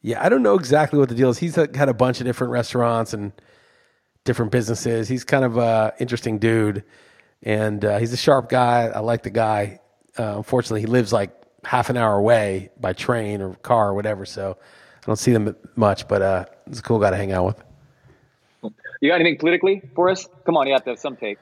Yeah, 0.00 0.24
I 0.24 0.30
don't 0.30 0.42
know 0.42 0.54
exactly 0.54 0.98
what 0.98 1.10
the 1.10 1.14
deal 1.14 1.28
is. 1.28 1.36
He's 1.36 1.56
had 1.56 1.88
a 1.88 1.94
bunch 1.94 2.20
of 2.20 2.26
different 2.26 2.52
restaurants 2.52 3.12
and 3.12 3.32
different 4.24 4.50
businesses. 4.50 5.08
He's 5.08 5.24
kind 5.24 5.44
of 5.44 5.58
a 5.58 5.92
interesting 5.98 6.38
dude 6.38 6.84
and 7.42 7.84
uh, 7.84 7.98
he's 7.98 8.12
a 8.12 8.16
sharp 8.16 8.48
guy. 8.48 8.86
I 8.86 9.00
like 9.00 9.22
the 9.22 9.30
guy. 9.30 9.80
Uh, 10.18 10.36
unfortunately, 10.36 10.80
he 10.80 10.86
lives 10.86 11.12
like 11.12 11.30
half 11.64 11.90
an 11.90 11.96
hour 11.96 12.16
away 12.16 12.70
by 12.80 12.92
train 12.92 13.40
or 13.40 13.54
car 13.56 13.90
or 13.90 13.94
whatever, 13.94 14.26
so 14.26 14.56
I 14.60 15.06
don't 15.06 15.16
see 15.16 15.32
them 15.32 15.54
much. 15.76 16.08
But 16.08 16.22
uh, 16.22 16.44
he's 16.68 16.80
a 16.80 16.82
cool 16.82 16.98
guy 16.98 17.10
to 17.10 17.16
hang 17.16 17.32
out 17.32 17.46
with. 17.46 17.64
You 19.00 19.10
got 19.10 19.20
anything 19.20 19.38
politically 19.38 19.82
for 19.94 20.10
us? 20.10 20.28
Come 20.44 20.56
on, 20.56 20.66
you 20.66 20.72
have 20.72 20.84
to 20.84 20.90
have 20.90 20.98
some 20.98 21.16
take. 21.16 21.38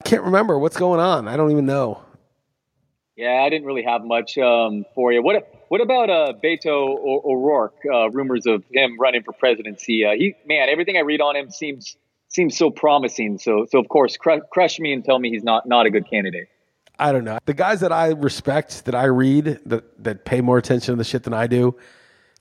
I 0.00 0.08
can't 0.08 0.24
remember 0.24 0.58
what's 0.58 0.76
going 0.76 1.00
on. 1.00 1.28
I 1.28 1.36
don't 1.36 1.50
even 1.52 1.66
know. 1.66 2.02
Yeah, 3.16 3.42
I 3.42 3.48
didn't 3.48 3.66
really 3.66 3.84
have 3.84 4.04
much 4.04 4.36
um, 4.36 4.84
for 4.94 5.12
you. 5.12 5.22
What 5.22 5.48
what 5.68 5.80
about 5.80 6.10
uh, 6.10 6.32
Beto 6.42 6.98
O'Rourke? 7.24 7.78
Uh, 7.90 8.10
rumors 8.10 8.46
of 8.46 8.62
him 8.70 8.98
running 9.00 9.22
for 9.22 9.32
presidency. 9.32 10.04
Uh, 10.04 10.12
he 10.12 10.34
man, 10.46 10.68
everything 10.68 10.96
I 10.96 11.00
read 11.00 11.20
on 11.20 11.34
him 11.34 11.50
seems 11.50 11.96
seems 12.36 12.56
so 12.56 12.70
promising. 12.70 13.38
So, 13.38 13.66
so 13.68 13.80
of 13.80 13.88
course, 13.88 14.16
crush, 14.16 14.42
crush 14.52 14.78
me 14.78 14.92
and 14.92 15.04
tell 15.04 15.18
me 15.18 15.30
he's 15.30 15.42
not 15.42 15.66
not 15.66 15.86
a 15.86 15.90
good 15.90 16.08
candidate. 16.08 16.48
I 16.98 17.10
don't 17.10 17.24
know. 17.24 17.38
The 17.46 17.54
guys 17.54 17.80
that 17.80 17.92
I 17.92 18.08
respect, 18.08 18.84
that 18.84 18.94
I 18.94 19.04
read, 19.06 19.58
that 19.66 20.04
that 20.04 20.24
pay 20.24 20.40
more 20.40 20.58
attention 20.58 20.92
to 20.92 20.96
the 20.96 21.04
shit 21.04 21.24
than 21.24 21.34
I 21.34 21.46
do, 21.46 21.76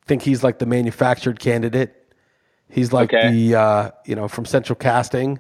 think 0.06 0.22
he's 0.22 0.44
like 0.44 0.60
the 0.60 0.66
manufactured 0.66 1.40
candidate. 1.40 2.14
He's 2.70 2.94
like 2.94 3.14
okay. 3.14 3.32
the 3.32 3.56
uh, 3.56 3.92
you 4.06 4.16
know 4.16 4.28
from 4.28 4.46
Central 4.46 4.76
Casting 4.76 5.40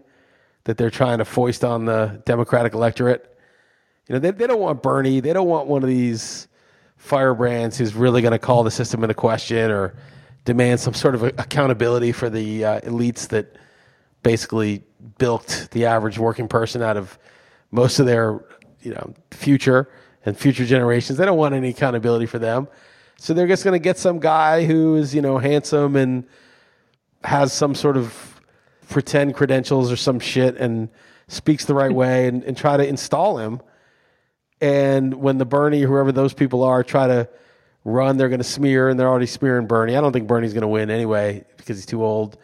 that 0.63 0.77
they're 0.77 0.89
trying 0.89 1.19
to 1.19 1.25
foist 1.25 1.63
on 1.63 1.85
the 1.85 2.21
Democratic 2.25 2.73
electorate. 2.73 3.37
You 4.07 4.13
know, 4.13 4.19
they 4.19 4.31
they 4.31 4.47
don't 4.47 4.61
want 4.61 4.81
Bernie. 4.81 5.19
They 5.19 5.33
don't 5.33 5.47
want 5.47 5.67
one 5.67 5.83
of 5.83 5.89
these 5.89 6.47
firebrands 6.97 7.77
who's 7.77 7.93
really 7.93 8.21
going 8.21 8.31
to 8.31 8.39
call 8.39 8.63
the 8.63 8.71
system 8.71 9.03
into 9.03 9.13
question 9.13 9.69
or 9.69 9.95
demand 10.45 10.79
some 10.79 10.93
sort 10.93 11.13
of 11.13 11.23
accountability 11.23 12.11
for 12.11 12.29
the 12.29 12.63
uh, 12.63 12.81
elites 12.81 13.27
that 13.27 13.57
basically 14.25 14.81
bilked 15.19 15.69
the 15.69 15.85
average 15.85 16.17
working 16.17 16.47
person 16.47 16.81
out 16.81 16.97
of 16.97 17.19
most 17.69 17.99
of 17.99 18.07
their 18.07 18.43
you 18.81 18.91
know 18.91 19.13
future 19.29 19.87
and 20.25 20.35
future 20.35 20.65
generations. 20.65 21.19
They 21.19 21.25
don't 21.25 21.37
want 21.37 21.53
any 21.53 21.69
accountability 21.69 22.25
for 22.25 22.39
them, 22.39 22.67
so 23.19 23.35
they're 23.35 23.47
just 23.47 23.63
going 23.63 23.75
to 23.75 23.83
get 23.83 23.99
some 23.99 24.19
guy 24.19 24.65
who 24.65 24.95
is 24.95 25.13
you 25.13 25.21
know 25.21 25.37
handsome 25.37 25.95
and 25.95 26.25
has 27.23 27.53
some 27.53 27.75
sort 27.75 27.97
of 27.97 28.41
pretend 28.89 29.35
credentials 29.35 29.91
or 29.91 29.95
some 29.95 30.19
shit 30.19 30.57
and 30.57 30.89
speaks 31.27 31.65
the 31.65 31.75
right 31.75 31.91
way 31.91 32.27
and, 32.27 32.43
and 32.45 32.57
try 32.57 32.77
to 32.77 32.87
install 32.87 33.37
him. 33.37 33.61
And 34.59 35.13
when 35.15 35.37
the 35.37 35.45
Bernie, 35.45 35.81
whoever 35.81 36.11
those 36.11 36.33
people 36.33 36.63
are, 36.63 36.83
try 36.83 37.07
to 37.07 37.29
run, 37.83 38.17
they're 38.17 38.29
going 38.29 38.39
to 38.39 38.43
smear, 38.43 38.89
and 38.89 38.99
they're 38.99 39.07
already 39.07 39.25
smearing 39.27 39.67
Bernie. 39.67 39.95
I 39.95 40.01
don't 40.01 40.13
think 40.13 40.27
Bernie's 40.27 40.53
going 40.53 40.61
to 40.61 40.67
win 40.67 40.89
anyway 40.89 41.43
because 41.57 41.77
he's 41.77 41.85
too 41.85 42.03
old. 42.03 42.37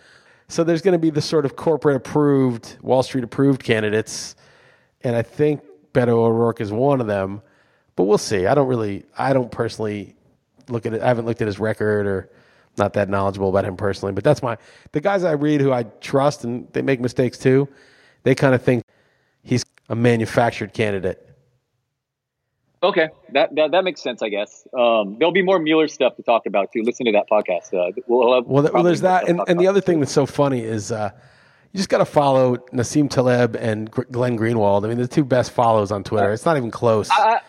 So 0.51 0.65
there's 0.65 0.81
going 0.81 0.91
to 0.91 0.99
be 0.99 1.11
the 1.11 1.21
sort 1.21 1.45
of 1.45 1.55
corporate 1.55 1.95
approved, 1.95 2.75
Wall 2.81 3.03
Street 3.03 3.23
approved 3.23 3.63
candidates, 3.63 4.35
and 4.99 5.15
I 5.15 5.21
think 5.21 5.61
Beto 5.93 6.09
O'Rourke 6.09 6.59
is 6.59 6.73
one 6.73 6.99
of 6.99 7.07
them. 7.07 7.41
But 7.95 8.03
we'll 8.03 8.17
see. 8.17 8.45
I 8.47 8.53
don't 8.53 8.67
really, 8.67 9.05
I 9.17 9.31
don't 9.31 9.49
personally 9.49 10.13
look 10.67 10.85
at 10.85 10.93
it. 10.93 11.01
I 11.01 11.07
haven't 11.07 11.25
looked 11.25 11.41
at 11.41 11.47
his 11.47 11.57
record 11.57 12.05
or 12.05 12.29
not 12.77 12.91
that 12.93 13.07
knowledgeable 13.07 13.47
about 13.47 13.63
him 13.63 13.77
personally. 13.77 14.11
But 14.11 14.25
that's 14.25 14.43
my 14.43 14.57
the 14.91 14.99
guys 14.99 15.23
I 15.23 15.31
read 15.31 15.61
who 15.61 15.71
I 15.71 15.83
trust, 15.83 16.43
and 16.43 16.67
they 16.73 16.81
make 16.81 16.99
mistakes 16.99 17.37
too. 17.37 17.69
They 18.23 18.35
kind 18.35 18.53
of 18.53 18.61
think 18.61 18.83
he's 19.43 19.63
a 19.87 19.95
manufactured 19.95 20.73
candidate. 20.73 21.30
Okay, 22.83 23.09
that, 23.33 23.53
that 23.55 23.71
that 23.71 23.83
makes 23.83 24.01
sense, 24.01 24.23
I 24.23 24.29
guess. 24.29 24.67
Um, 24.73 25.17
there'll 25.19 25.31
be 25.31 25.43
more 25.43 25.59
Mueller 25.59 25.87
stuff 25.87 26.15
to 26.15 26.23
talk 26.23 26.47
about 26.47 26.71
too. 26.71 26.81
Listen 26.83 27.05
to 27.05 27.11
that 27.11 27.29
podcast. 27.29 27.73
Uh, 27.73 27.91
we'll 28.07 28.33
have 28.33 28.47
well, 28.47 28.67
well 28.73 28.83
there's 28.83 29.01
that, 29.01 29.29
and, 29.29 29.39
and 29.47 29.59
the 29.59 29.67
other 29.67 29.81
thing 29.81 29.99
that's 29.99 30.11
so 30.11 30.25
funny 30.25 30.61
is 30.61 30.91
uh, 30.91 31.11
you 31.71 31.77
just 31.77 31.89
got 31.89 31.99
to 31.99 32.05
follow 32.05 32.57
Nassim 32.73 33.07
Taleb 33.07 33.55
and 33.55 33.91
Glenn 33.91 34.37
Greenwald. 34.37 34.83
I 34.83 34.87
mean, 34.87 34.97
the 34.97 35.07
two 35.07 35.23
best 35.23 35.51
follows 35.51 35.91
on 35.91 36.03
Twitter. 36.03 36.33
It's 36.33 36.45
not 36.45 36.57
even 36.57 36.71
close. 36.71 37.07
I, 37.11 37.41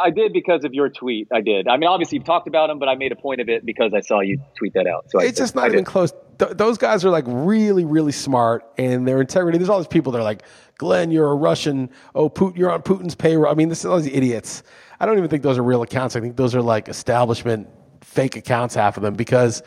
I 0.00 0.10
did 0.10 0.32
because 0.32 0.64
of 0.64 0.74
your 0.74 0.88
tweet. 0.88 1.28
I 1.32 1.42
did. 1.42 1.68
I 1.68 1.76
mean, 1.76 1.88
obviously 1.88 2.18
you've 2.18 2.26
talked 2.26 2.48
about 2.48 2.68
them, 2.68 2.78
but 2.78 2.88
I 2.88 2.96
made 2.96 3.12
a 3.12 3.16
point 3.16 3.40
of 3.40 3.48
it 3.48 3.64
because 3.64 3.92
I 3.94 4.00
saw 4.00 4.20
you 4.20 4.40
tweet 4.56 4.74
that 4.74 4.86
out. 4.86 5.10
So 5.10 5.20
it's 5.20 5.38
just 5.38 5.54
not 5.54 5.64
I 5.64 5.66
even 5.68 5.78
did. 5.78 5.86
close. 5.86 6.12
Th- 6.40 6.52
those 6.52 6.78
guys 6.78 7.04
are 7.04 7.10
like 7.10 7.24
really, 7.28 7.84
really 7.84 8.12
smart, 8.12 8.64
and 8.78 9.06
their 9.06 9.20
integrity. 9.20 9.58
There's 9.58 9.68
all 9.68 9.78
these 9.78 9.86
people 9.86 10.10
that 10.12 10.18
are 10.18 10.24
like 10.24 10.42
Glenn, 10.78 11.10
you're 11.10 11.30
a 11.30 11.34
Russian. 11.34 11.90
Oh, 12.14 12.30
Putin, 12.30 12.56
you're 12.56 12.72
on 12.72 12.80
Putin's 12.80 13.14
payroll. 13.14 13.52
I 13.52 13.54
mean, 13.54 13.68
this 13.68 13.80
is 13.80 13.84
all 13.84 14.00
these 14.00 14.12
idiots. 14.12 14.62
I 14.98 15.04
don't 15.04 15.18
even 15.18 15.28
think 15.28 15.42
those 15.42 15.58
are 15.58 15.62
real 15.62 15.82
accounts. 15.82 16.16
I 16.16 16.20
think 16.20 16.36
those 16.36 16.54
are 16.54 16.62
like 16.62 16.88
establishment 16.88 17.68
fake 18.00 18.36
accounts, 18.36 18.74
half 18.74 18.96
of 18.96 19.02
them, 19.02 19.14
because 19.14 19.62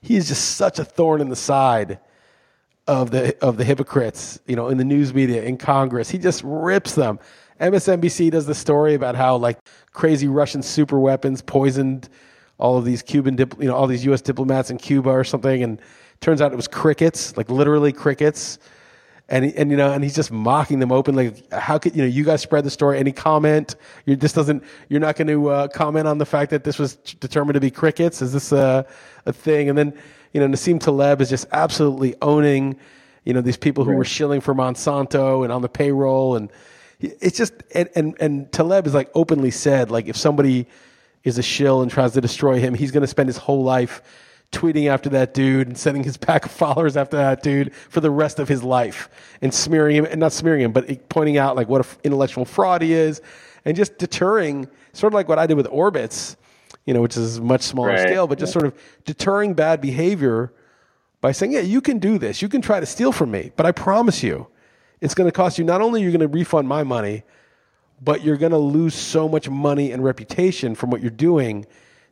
he 0.00 0.16
is 0.16 0.26
just 0.26 0.56
such 0.56 0.78
a 0.78 0.84
thorn 0.84 1.20
in 1.20 1.28
the 1.28 1.36
side 1.36 2.00
of 2.86 3.10
the 3.10 3.36
of 3.44 3.58
the 3.58 3.64
hypocrites. 3.64 4.40
You 4.46 4.56
know, 4.56 4.68
in 4.68 4.78
the 4.78 4.84
news 4.84 5.12
media, 5.12 5.42
in 5.42 5.58
Congress, 5.58 6.08
he 6.08 6.16
just 6.16 6.42
rips 6.42 6.94
them. 6.94 7.18
MSNBC 7.60 8.30
does 8.30 8.46
the 8.46 8.54
story 8.54 8.94
about 8.94 9.14
how 9.14 9.36
like 9.36 9.58
crazy 9.92 10.28
Russian 10.28 10.62
super 10.62 10.98
weapons 10.98 11.42
poisoned 11.42 12.08
all 12.56 12.78
of 12.78 12.86
these 12.86 13.02
Cuban, 13.02 13.36
dip, 13.36 13.54
you 13.60 13.68
know, 13.68 13.74
all 13.74 13.86
these 13.86 14.04
U.S. 14.06 14.22
diplomats 14.22 14.70
in 14.70 14.78
Cuba 14.78 15.10
or 15.10 15.24
something, 15.24 15.62
and 15.62 15.80
turns 16.24 16.40
out 16.40 16.52
it 16.52 16.56
was 16.56 16.68
crickets, 16.68 17.36
like 17.36 17.50
literally 17.50 17.92
crickets 17.92 18.58
and 19.28 19.46
and 19.54 19.70
you 19.70 19.76
know, 19.76 19.90
and 19.90 20.04
he's 20.04 20.14
just 20.14 20.30
mocking 20.30 20.80
them 20.80 20.92
openly. 20.92 21.30
Like, 21.30 21.52
How 21.52 21.78
could 21.78 21.96
you 21.96 22.02
know? 22.02 22.08
You 22.08 22.24
guys 22.24 22.42
spread 22.42 22.64
the 22.64 22.70
story. 22.70 22.98
Any 22.98 23.12
comment? 23.12 23.76
You 24.04 24.16
this 24.16 24.32
doesn't. 24.32 24.62
You're 24.88 25.00
not 25.00 25.16
going 25.16 25.28
to 25.28 25.48
uh, 25.48 25.68
comment 25.68 26.06
on 26.06 26.18
the 26.18 26.26
fact 26.26 26.50
that 26.50 26.64
this 26.64 26.78
was 26.78 26.96
determined 26.96 27.54
to 27.54 27.60
be 27.60 27.70
crickets. 27.70 28.20
Is 28.20 28.32
this 28.32 28.52
a 28.52 28.86
a 29.24 29.32
thing? 29.32 29.68
And 29.70 29.78
then 29.78 29.94
you 30.32 30.40
know, 30.40 30.48
Nassim 30.48 30.78
Taleb 30.78 31.20
is 31.20 31.30
just 31.30 31.46
absolutely 31.52 32.14
owning. 32.20 32.76
You 33.24 33.32
know, 33.32 33.40
these 33.40 33.56
people 33.56 33.84
who 33.84 33.92
right. 33.92 33.98
were 33.98 34.04
shilling 34.04 34.42
for 34.42 34.54
Monsanto 34.54 35.42
and 35.42 35.50
on 35.50 35.62
the 35.62 35.68
payroll, 35.70 36.36
and 36.36 36.52
it's 37.00 37.38
just 37.38 37.54
and 37.74 37.88
and 37.94 38.14
and 38.20 38.52
Taleb 38.52 38.86
is 38.86 38.92
like 38.92 39.10
openly 39.14 39.50
said 39.50 39.90
like 39.90 40.06
if 40.06 40.16
somebody 40.16 40.66
is 41.22 41.38
a 41.38 41.42
shill 41.42 41.80
and 41.80 41.90
tries 41.90 42.12
to 42.12 42.20
destroy 42.20 42.60
him, 42.60 42.74
he's 42.74 42.90
going 42.90 43.00
to 43.00 43.06
spend 43.06 43.30
his 43.30 43.38
whole 43.38 43.64
life 43.64 44.02
tweeting 44.52 44.88
after 44.88 45.08
that 45.10 45.34
dude 45.34 45.66
and 45.66 45.76
sending 45.76 46.04
his 46.04 46.16
pack 46.18 46.44
of 46.44 46.50
followers 46.50 46.96
after 46.96 47.16
that 47.16 47.42
dude 47.42 47.74
for 47.74 48.00
the 48.00 48.10
rest 48.10 48.38
of 48.38 48.48
his 48.48 48.62
life 48.62 49.08
and 49.42 49.52
smearing 49.52 49.96
him 49.96 50.04
and 50.04 50.20
not 50.20 50.32
smearing 50.32 50.62
him 50.62 50.72
but 50.72 51.08
pointing 51.08 51.36
out 51.36 51.56
like 51.56 51.68
what 51.68 51.84
an 51.84 51.98
intellectual 52.04 52.44
fraud 52.44 52.82
he 52.82 52.92
is 52.92 53.20
and 53.64 53.76
just 53.76 53.98
deterring 53.98 54.68
sort 54.92 55.12
of 55.12 55.14
like 55.14 55.28
what 55.28 55.38
I 55.38 55.46
did 55.46 55.56
with 55.56 55.66
Orbitz 55.66 56.36
you 56.86 56.94
know 56.94 57.00
which 57.00 57.16
is 57.16 57.40
much 57.40 57.62
smaller 57.62 57.88
right. 57.88 58.00
scale 58.00 58.26
but 58.26 58.38
just 58.38 58.52
sort 58.52 58.64
of 58.64 58.78
deterring 59.04 59.54
bad 59.54 59.80
behavior 59.80 60.52
by 61.24 61.32
saying, 61.32 61.52
yeah, 61.52 61.60
you 61.60 61.80
can 61.80 61.98
do 61.98 62.18
this. 62.18 62.42
You 62.42 62.50
can 62.50 62.60
try 62.60 62.80
to 62.80 62.84
steal 62.84 63.10
from 63.10 63.30
me, 63.30 63.50
but 63.56 63.64
I 63.64 63.72
promise 63.72 64.22
you, 64.22 64.46
it's 65.00 65.14
going 65.14 65.26
to 65.26 65.32
cost 65.32 65.56
you 65.56 65.64
not 65.64 65.80
only 65.80 66.02
you're 66.02 66.10
going 66.10 66.20
to 66.20 66.28
refund 66.28 66.68
my 66.68 66.82
money, 66.82 67.22
but 68.02 68.22
you're 68.22 68.36
going 68.36 68.52
to 68.52 68.58
lose 68.58 68.94
so 68.94 69.26
much 69.26 69.48
money 69.48 69.90
and 69.90 70.04
reputation 70.04 70.74
from 70.74 70.90
what 70.90 71.00
you're 71.00 71.10
doing 71.10 71.64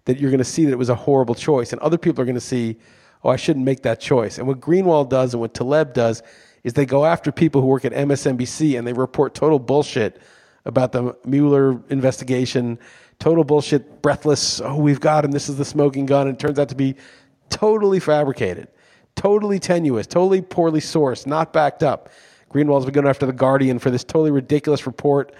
that 0.05 0.18
you're 0.18 0.30
going 0.30 0.38
to 0.38 0.44
see 0.44 0.64
that 0.64 0.72
it 0.72 0.78
was 0.78 0.88
a 0.88 0.94
horrible 0.94 1.34
choice. 1.34 1.72
And 1.72 1.80
other 1.80 1.98
people 1.98 2.22
are 2.22 2.24
going 2.24 2.34
to 2.34 2.40
see, 2.40 2.78
oh, 3.22 3.30
I 3.30 3.36
shouldn't 3.36 3.64
make 3.64 3.82
that 3.82 4.00
choice. 4.00 4.38
And 4.38 4.46
what 4.46 4.61
Greenwald 4.61 5.09
does 5.09 5.34
and 5.34 5.40
what 5.40 5.55
Taleb 5.55 5.92
does 5.94 6.22
is 6.64 6.72
they 6.74 6.86
go 6.86 7.05
after 7.05 7.32
people 7.32 7.61
who 7.61 7.66
work 7.66 7.84
at 7.84 7.92
MSNBC 7.92 8.78
and 8.78 8.86
they 8.86 8.92
report 8.92 9.34
total 9.34 9.59
bullshit 9.59 10.20
about 10.64 10.92
the 10.92 11.16
Mueller 11.24 11.80
investigation, 11.88 12.78
total 13.18 13.44
bullshit, 13.44 14.00
breathless, 14.03 14.61
oh, 14.61 14.76
we've 14.76 15.00
got 15.00 15.24
him, 15.24 15.32
this 15.32 15.48
is 15.48 15.57
the 15.57 15.64
smoking 15.64 16.07
gun. 16.07 16.28
And 16.28 16.36
it 16.36 16.40
turns 16.40 16.59
out 16.59 16.68
to 16.68 16.76
be 16.76 16.94
totally 17.48 18.00
fabricated, 18.00 18.68
totally 19.16 19.59
tenuous, 19.59 20.07
totally 20.07 20.40
poorly 20.40 20.80
sourced, 20.80 21.26
not 21.26 21.53
backed 21.53 21.82
up. 21.82 22.11
Greenwald's 22.53 22.84
been 22.84 22.94
going 22.94 23.07
after 23.07 23.26
the 23.26 23.32
Guardian 23.32 23.78
for 23.78 23.90
this 23.90 24.05
totally 24.05 24.30
ridiculous 24.30 24.86
report 24.86 25.34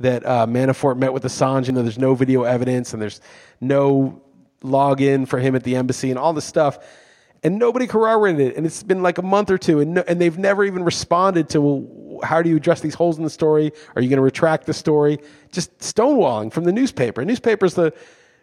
that 0.00 0.24
uh, 0.24 0.46
Manafort 0.46 0.96
met 0.96 1.12
with 1.12 1.24
Assange. 1.24 1.70
Know, 1.72 1.82
there's 1.82 1.98
no 1.98 2.14
video 2.14 2.44
evidence 2.44 2.92
and 2.92 3.02
there's 3.02 3.20
no 3.60 4.22
login 4.62 5.26
for 5.26 5.38
him 5.38 5.54
at 5.54 5.64
the 5.64 5.76
embassy 5.76 6.10
and 6.10 6.18
all 6.18 6.32
this 6.32 6.44
stuff. 6.44 6.78
And 7.42 7.58
nobody 7.58 7.86
corroborated 7.86 8.40
it. 8.40 8.56
And 8.56 8.66
it's 8.66 8.82
been 8.82 9.02
like 9.02 9.18
a 9.18 9.22
month 9.22 9.50
or 9.50 9.58
two, 9.58 9.80
and, 9.80 9.94
no, 9.94 10.04
and 10.08 10.20
they've 10.20 10.36
never 10.36 10.64
even 10.64 10.84
responded 10.84 11.48
to, 11.50 11.60
well, 11.60 12.20
how 12.24 12.42
do 12.42 12.50
you 12.50 12.56
address 12.56 12.80
these 12.80 12.94
holes 12.94 13.16
in 13.16 13.24
the 13.24 13.30
story? 13.30 13.72
Are 13.94 14.02
you 14.02 14.08
going 14.08 14.16
to 14.16 14.22
retract 14.22 14.66
the 14.66 14.74
story? 14.74 15.18
Just 15.52 15.76
stonewalling 15.78 16.52
from 16.52 16.64
the 16.64 16.72
newspaper. 16.72 17.24
Newspaper's 17.24 17.74
the 17.74 17.92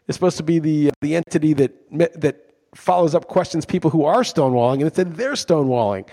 is 0.07 0.15
supposed 0.15 0.37
to 0.37 0.43
be 0.43 0.59
the 0.59 0.91
the 1.01 1.15
entity 1.15 1.53
that 1.53 1.73
that 1.91 2.53
follows 2.75 3.15
up 3.15 3.27
questions 3.27 3.65
people 3.65 3.89
who 3.89 4.05
are 4.05 4.21
stonewalling, 4.21 4.75
and 4.75 4.83
instead 4.83 5.15
they're 5.15 5.33
stonewalling. 5.33 6.07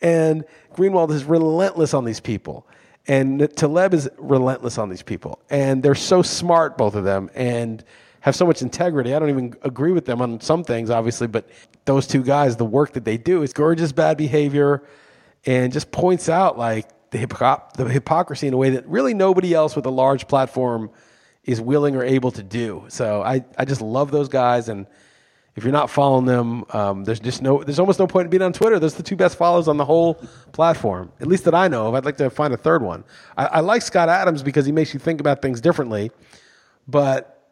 And 0.00 0.44
Greenwald 0.74 1.10
is 1.10 1.24
relentless 1.24 1.94
on 1.94 2.04
these 2.04 2.20
people. 2.20 2.66
And 3.08 3.48
Taleb 3.56 3.94
is 3.94 4.08
relentless 4.16 4.78
on 4.78 4.88
these 4.88 5.02
people. 5.02 5.40
And 5.50 5.82
they're 5.82 5.94
so 5.94 6.22
smart, 6.22 6.78
both 6.78 6.94
of 6.94 7.04
them, 7.04 7.30
and 7.34 7.82
have 8.20 8.36
so 8.36 8.46
much 8.46 8.62
integrity. 8.62 9.14
I 9.14 9.18
don't 9.18 9.30
even 9.30 9.54
agree 9.62 9.90
with 9.90 10.04
them 10.04 10.22
on 10.22 10.40
some 10.40 10.62
things, 10.62 10.90
obviously, 10.90 11.26
but 11.26 11.48
those 11.84 12.06
two 12.06 12.22
guys, 12.22 12.56
the 12.56 12.64
work 12.64 12.92
that 12.92 13.04
they 13.04 13.18
do 13.18 13.42
is 13.42 13.52
gorgeous 13.52 13.90
bad 13.90 14.16
behavior 14.16 14.84
and 15.44 15.72
just 15.72 15.90
points 15.90 16.28
out 16.28 16.56
like 16.56 16.88
the, 17.10 17.18
hypocr- 17.18 17.72
the 17.72 17.88
hypocrisy 17.88 18.46
in 18.46 18.54
a 18.54 18.56
way 18.56 18.70
that 18.70 18.86
really 18.86 19.12
nobody 19.12 19.52
else 19.52 19.74
with 19.74 19.86
a 19.86 19.90
large 19.90 20.28
platform 20.28 20.90
is 21.44 21.60
willing 21.60 21.96
or 21.96 22.04
able 22.04 22.30
to 22.30 22.44
do. 22.44 22.84
So 22.88 23.22
I, 23.22 23.44
I 23.58 23.64
just 23.64 23.80
love 23.80 24.12
those 24.12 24.28
guys. 24.28 24.68
And 24.68 24.86
if 25.54 25.64
you're 25.64 25.72
not 25.72 25.90
following 25.90 26.24
them, 26.24 26.64
um, 26.70 27.04
there's 27.04 27.20
just 27.20 27.42
no, 27.42 27.62
there's 27.62 27.78
almost 27.78 27.98
no 27.98 28.06
point 28.06 28.26
in 28.26 28.30
being 28.30 28.42
on 28.42 28.52
Twitter. 28.52 28.78
Those 28.78 28.94
are 28.94 28.98
the 28.98 29.02
two 29.02 29.16
best 29.16 29.36
follows 29.36 29.68
on 29.68 29.76
the 29.76 29.84
whole 29.84 30.14
platform, 30.52 31.12
at 31.20 31.26
least 31.26 31.44
that 31.44 31.54
I 31.54 31.68
know 31.68 31.88
of. 31.88 31.94
I'd 31.94 32.06
like 32.06 32.16
to 32.18 32.30
find 32.30 32.54
a 32.54 32.56
third 32.56 32.82
one. 32.82 33.04
I, 33.36 33.46
I 33.46 33.60
like 33.60 33.82
Scott 33.82 34.08
Adams 34.08 34.42
because 34.42 34.64
he 34.64 34.72
makes 34.72 34.94
you 34.94 35.00
think 35.00 35.20
about 35.20 35.42
things 35.42 35.60
differently, 35.60 36.10
but 36.88 37.50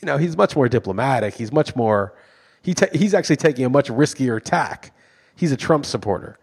you 0.00 0.06
know 0.06 0.18
he's 0.18 0.36
much 0.36 0.54
more 0.54 0.68
diplomatic. 0.68 1.34
He's 1.34 1.50
much 1.50 1.74
more. 1.74 2.14
He 2.62 2.74
ta- 2.74 2.92
he's 2.92 3.14
actually 3.14 3.36
taking 3.36 3.64
a 3.64 3.70
much 3.70 3.88
riskier 3.88 4.42
tack. 4.42 4.92
He's 5.34 5.52
a 5.52 5.56
Trump 5.56 5.86
supporter, 5.86 6.38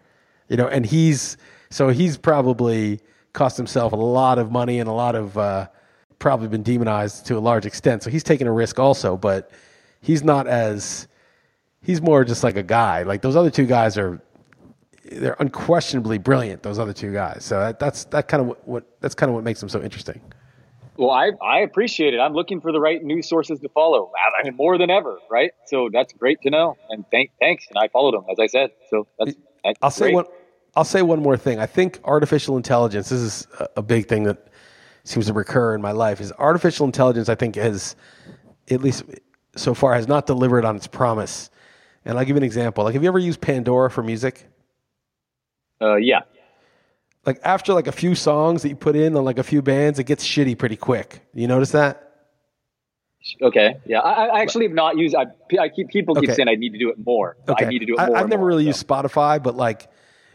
you 0.48 0.56
know, 0.56 0.66
and 0.66 0.84
he's 0.84 1.36
so 1.70 1.90
he's 1.90 2.18
probably 2.18 3.00
cost 3.34 3.56
himself 3.56 3.92
a 3.92 3.96
lot 3.96 4.38
of 4.38 4.50
money 4.50 4.80
and 4.80 4.88
a 4.88 4.92
lot 4.92 5.14
of 5.14 5.38
uh, 5.38 5.68
probably 6.18 6.48
been 6.48 6.64
demonized 6.64 7.24
to 7.26 7.36
a 7.36 7.38
large 7.38 7.66
extent. 7.66 8.02
So 8.02 8.10
he's 8.10 8.24
taking 8.24 8.48
a 8.48 8.52
risk 8.52 8.80
also, 8.80 9.16
but 9.16 9.52
he's 10.00 10.22
not 10.22 10.46
as 10.46 11.08
he's 11.82 12.00
more 12.00 12.24
just 12.24 12.44
like 12.44 12.56
a 12.56 12.62
guy. 12.62 13.02
Like 13.02 13.22
those 13.22 13.36
other 13.36 13.50
two 13.50 13.66
guys 13.66 13.96
are 13.98 14.20
they're 15.10 15.36
unquestionably 15.38 16.18
brilliant. 16.18 16.62
Those 16.62 16.78
other 16.78 16.92
two 16.92 17.12
guys. 17.12 17.44
So 17.44 17.58
that, 17.60 17.78
that's 17.78 18.04
that 18.06 18.28
kind 18.28 18.42
of 18.42 18.46
what, 18.48 18.68
what 18.68 19.00
that's 19.00 19.14
kind 19.14 19.30
of 19.30 19.34
what 19.34 19.44
makes 19.44 19.60
them 19.60 19.68
so 19.68 19.82
interesting. 19.82 20.20
Well, 20.96 21.10
I 21.10 21.30
I 21.42 21.60
appreciate 21.60 22.14
it. 22.14 22.18
I'm 22.18 22.34
looking 22.34 22.60
for 22.60 22.72
the 22.72 22.80
right 22.80 23.02
news 23.02 23.28
sources 23.28 23.60
to 23.60 23.68
follow. 23.68 24.10
I 24.16 24.44
mean, 24.44 24.56
more 24.56 24.76
than 24.78 24.90
ever, 24.90 25.18
right? 25.30 25.52
So 25.66 25.88
that's 25.92 26.12
great 26.12 26.42
to 26.42 26.50
know. 26.50 26.76
And 26.90 27.04
thank 27.10 27.30
thanks. 27.40 27.66
And 27.68 27.78
I 27.78 27.88
followed 27.88 28.14
them 28.14 28.24
as 28.30 28.38
I 28.38 28.46
said. 28.46 28.70
So 28.90 29.06
that's. 29.18 29.34
that's 29.64 29.78
I'll 29.80 29.90
say 29.90 30.12
one. 30.12 30.24
I'll 30.76 30.84
say 30.84 31.02
one 31.02 31.22
more 31.22 31.36
thing. 31.36 31.58
I 31.58 31.66
think 31.66 32.00
artificial 32.04 32.56
intelligence. 32.56 33.08
This 33.08 33.20
is 33.20 33.46
a, 33.58 33.68
a 33.78 33.82
big 33.82 34.06
thing 34.06 34.24
that 34.24 34.48
seems 35.04 35.26
to 35.26 35.32
recur 35.32 35.74
in 35.74 35.80
my 35.80 35.92
life. 35.92 36.20
Is 36.20 36.32
artificial 36.38 36.84
intelligence? 36.84 37.28
I 37.28 37.34
think 37.34 37.54
has 37.54 37.96
at 38.70 38.82
least 38.82 39.04
so 39.56 39.74
far 39.74 39.94
has 39.94 40.06
not 40.08 40.26
delivered 40.26 40.64
on 40.64 40.76
its 40.76 40.86
promise. 40.86 41.50
And 42.04 42.18
I'll 42.18 42.24
give 42.24 42.36
you 42.36 42.38
an 42.38 42.44
example. 42.44 42.84
Like, 42.84 42.94
have 42.94 43.02
you 43.02 43.08
ever 43.08 43.18
used 43.18 43.40
Pandora 43.40 43.90
for 43.90 44.02
music? 44.02 44.46
Uh, 45.80 45.96
yeah. 45.96 46.20
Like 47.26 47.40
after 47.44 47.74
like 47.74 47.86
a 47.86 47.92
few 47.92 48.14
songs 48.14 48.62
that 48.62 48.68
you 48.68 48.76
put 48.76 48.96
in 48.96 49.14
on 49.16 49.24
like 49.24 49.38
a 49.38 49.42
few 49.42 49.60
bands, 49.60 49.98
it 49.98 50.04
gets 50.04 50.26
shitty 50.26 50.56
pretty 50.56 50.76
quick. 50.76 51.20
You 51.34 51.46
notice 51.46 51.72
that? 51.72 52.04
Okay. 53.42 53.76
Yeah. 53.84 53.98
I, 53.98 54.26
I 54.26 54.40
actually 54.40 54.64
have 54.66 54.74
not 54.74 54.96
used. 54.96 55.14
I, 55.14 55.26
I 55.60 55.68
keep 55.68 55.88
people 55.88 56.14
keep 56.14 56.24
Okay. 56.24 56.34
saying 56.34 56.48
I 56.48 56.54
need 56.54 56.72
to 56.72 56.78
do 56.78 56.90
it 56.90 56.96
more. 57.04 57.36
I 57.46 57.64
need 57.64 57.80
to 57.80 57.86
do 57.86 57.94
it 57.94 57.98
more. 57.98 58.16
I, 58.16 58.20
have 58.20 58.28
never 58.28 58.40
more, 58.40 58.48
really 58.48 58.64
so. 58.64 58.68
used 58.68 58.86
Spotify, 58.86 59.42
but 59.42 59.56
like 59.56 59.90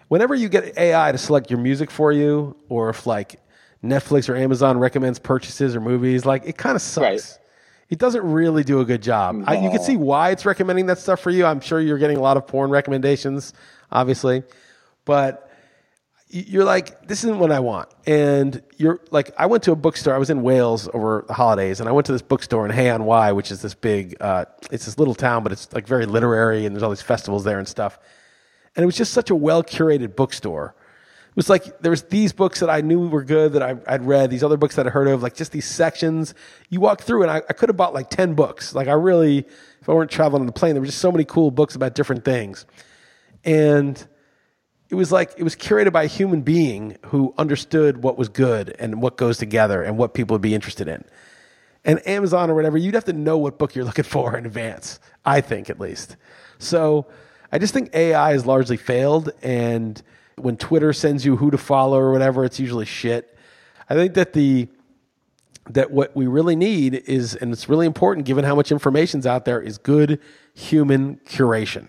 whenever 0.10 0.36
you 0.36 0.50
get 0.50 0.78
AI 0.78 1.12
to 1.12 1.18
select 1.18 1.50
your 1.50 1.60
music 1.60 1.90
for 1.90 2.12
you, 2.12 2.56
or 2.70 2.90
if 2.90 3.08
like 3.08 3.40
Netflix 3.84 4.30
or 4.30 4.36
Amazon 4.36 4.78
recommends 4.78 5.18
purchases 5.18 5.76
or 5.76 5.82
movies, 5.82 6.26
like 6.26 6.46
it 6.46 6.58
kind 6.58 6.76
of 6.76 6.82
sucks. 6.82 7.04
Right. 7.04 7.40
It 7.90 8.00
doesn't 8.00 8.24
really 8.24 8.64
do 8.64 8.80
a 8.80 8.86
good 8.86 9.04
job. 9.04 9.44
I, 9.46 9.60
you 9.60 9.70
can 9.70 9.82
see 9.82 9.98
why 9.98 10.32
it's 10.32 10.46
recommending 10.46 10.88
that 10.88 10.98
stuff 10.98 11.20
for 11.20 11.30
you. 11.30 11.46
I'm 11.46 11.60
sure 11.60 11.80
you're 11.80 11.98
getting 11.98 12.18
a 12.18 12.22
lot 12.22 12.38
of 12.38 12.48
porn 12.48 12.70
recommendations, 12.70 13.54
obviously, 13.92 14.44
but 15.06 15.52
you're 16.30 16.66
like, 16.66 17.08
this 17.08 17.24
isn't 17.24 17.38
what 17.38 17.52
I 17.52 17.60
want. 17.60 17.90
And 18.08 18.64
you're 18.78 19.00
like, 19.12 19.30
I 19.38 19.46
went 19.46 19.62
to 19.64 19.72
a 19.72 19.76
bookstore. 19.76 20.16
I 20.16 20.18
was 20.18 20.32
in 20.32 20.42
Wales 20.42 20.90
over 20.92 21.24
the 21.28 21.34
holidays, 21.34 21.80
and 21.80 21.88
I 21.88 21.92
went 21.92 22.08
to 22.08 22.12
this 22.12 22.24
bookstore 22.24 22.66
in 22.66 22.72
Hay 22.72 22.90
on 22.90 23.06
Wye, 23.06 23.32
which 23.34 23.52
is 23.52 23.62
this 23.62 23.76
big, 23.76 24.18
uh, 24.20 24.46
it's 24.72 24.86
this 24.86 24.98
little 24.98 25.14
town, 25.14 25.44
but 25.44 25.52
it's 25.52 25.72
like 25.74 25.86
very 25.86 26.08
literary, 26.08 26.66
and 26.66 26.76
there's 26.76 26.82
all 26.82 26.90
these 26.90 27.04
festivals 27.04 27.44
there 27.44 27.60
and 27.60 27.68
stuff. 27.68 28.00
And 28.76 28.82
it 28.82 28.88
was 28.88 28.96
just 28.96 29.14
such 29.14 29.30
a 29.30 29.36
well 29.36 29.64
curated 29.64 30.16
bookstore. 30.16 30.74
It 31.34 31.38
was 31.38 31.50
like 31.50 31.80
there 31.80 31.90
was 31.90 32.04
these 32.04 32.32
books 32.32 32.60
that 32.60 32.70
I 32.70 32.82
knew 32.82 33.08
were 33.08 33.24
good 33.24 33.54
that 33.54 33.64
I, 33.64 33.76
I'd 33.88 34.06
read, 34.06 34.30
these 34.30 34.44
other 34.44 34.56
books 34.56 34.76
that 34.76 34.86
I 34.86 34.92
heard 34.92 35.08
of, 35.08 35.24
like 35.24 35.34
just 35.34 35.52
these 35.52 35.66
sections. 35.66 36.36
You 36.70 36.80
walk 36.80 37.02
through, 37.02 37.24
and 37.24 37.32
I, 37.32 37.38
I 37.38 37.54
could 37.54 37.70
have 37.70 37.76
bought 37.76 37.96
like 37.96 38.12
ten 38.12 38.36
books. 38.36 38.76
Like 38.76 38.88
I 38.88 38.94
really, 38.94 39.40
if 39.40 39.90
I 39.90 39.94
weren't 39.94 40.12
traveling 40.12 40.42
on 40.42 40.46
the 40.46 40.52
plane, 40.52 40.76
there 40.76 40.82
were 40.82 40.86
just 40.86 41.00
so 41.00 41.12
many 41.12 41.26
cool 41.26 41.50
books 41.50 41.74
about 41.74 41.96
different 41.96 42.24
things. 42.24 42.68
And 43.44 44.06
it 44.90 44.96
was 44.96 45.12
like 45.12 45.34
it 45.36 45.44
was 45.44 45.56
curated 45.56 45.92
by 45.92 46.04
a 46.04 46.08
human 46.08 46.44
being 46.44 46.98
who 47.08 47.34
understood 47.40 48.04
what 48.04 48.16
was 48.16 48.30
good 48.30 48.76
and 48.78 49.02
what 49.02 49.18
goes 49.18 49.40
together 49.40 49.82
and 49.82 49.98
what 49.98 50.14
people 50.14 50.36
would 50.36 50.42
be 50.42 50.54
interested 50.54 50.88
in. 50.88 51.04
And 51.84 52.08
Amazon 52.08 52.52
or 52.52 52.54
whatever, 52.54 52.78
you'd 52.78 52.94
have 52.94 53.06
to 53.06 53.14
know 53.14 53.40
what 53.40 53.58
book 53.58 53.74
you're 53.74 53.86
looking 53.86 54.04
for 54.16 54.38
in 54.38 54.46
advance, 54.46 55.00
I 55.26 55.42
think 55.42 55.72
at 55.72 55.80
least. 55.80 56.16
So 56.60 57.08
I 57.52 57.58
just 57.58 57.74
think 57.74 57.90
AI 57.96 58.34
has 58.34 58.46
largely 58.46 58.78
failed. 58.78 59.32
And 59.42 60.00
when 60.38 60.58
Twitter 60.58 60.94
sends 60.94 61.26
you 61.26 61.38
who 61.38 61.52
to 61.52 61.58
follow 61.58 62.00
or 62.00 62.12
whatever, 62.12 62.44
it's 62.46 62.60
usually 62.60 62.86
shit. 62.86 63.38
I 63.90 63.96
think 63.96 64.14
that 64.16 64.34
the 64.34 64.68
that 65.70 65.92
what 65.92 66.14
we 66.14 66.28
really 66.28 66.58
need 66.58 66.96
is, 67.06 67.36
and 67.36 67.54
it's 67.54 67.70
really 67.70 67.86
important 67.86 68.26
given 68.26 68.44
how 68.44 68.54
much 68.54 68.72
information's 68.72 69.26
out 69.26 69.46
there, 69.46 69.62
is 69.62 69.78
good 69.78 70.20
human 70.54 71.18
curation. 71.26 71.88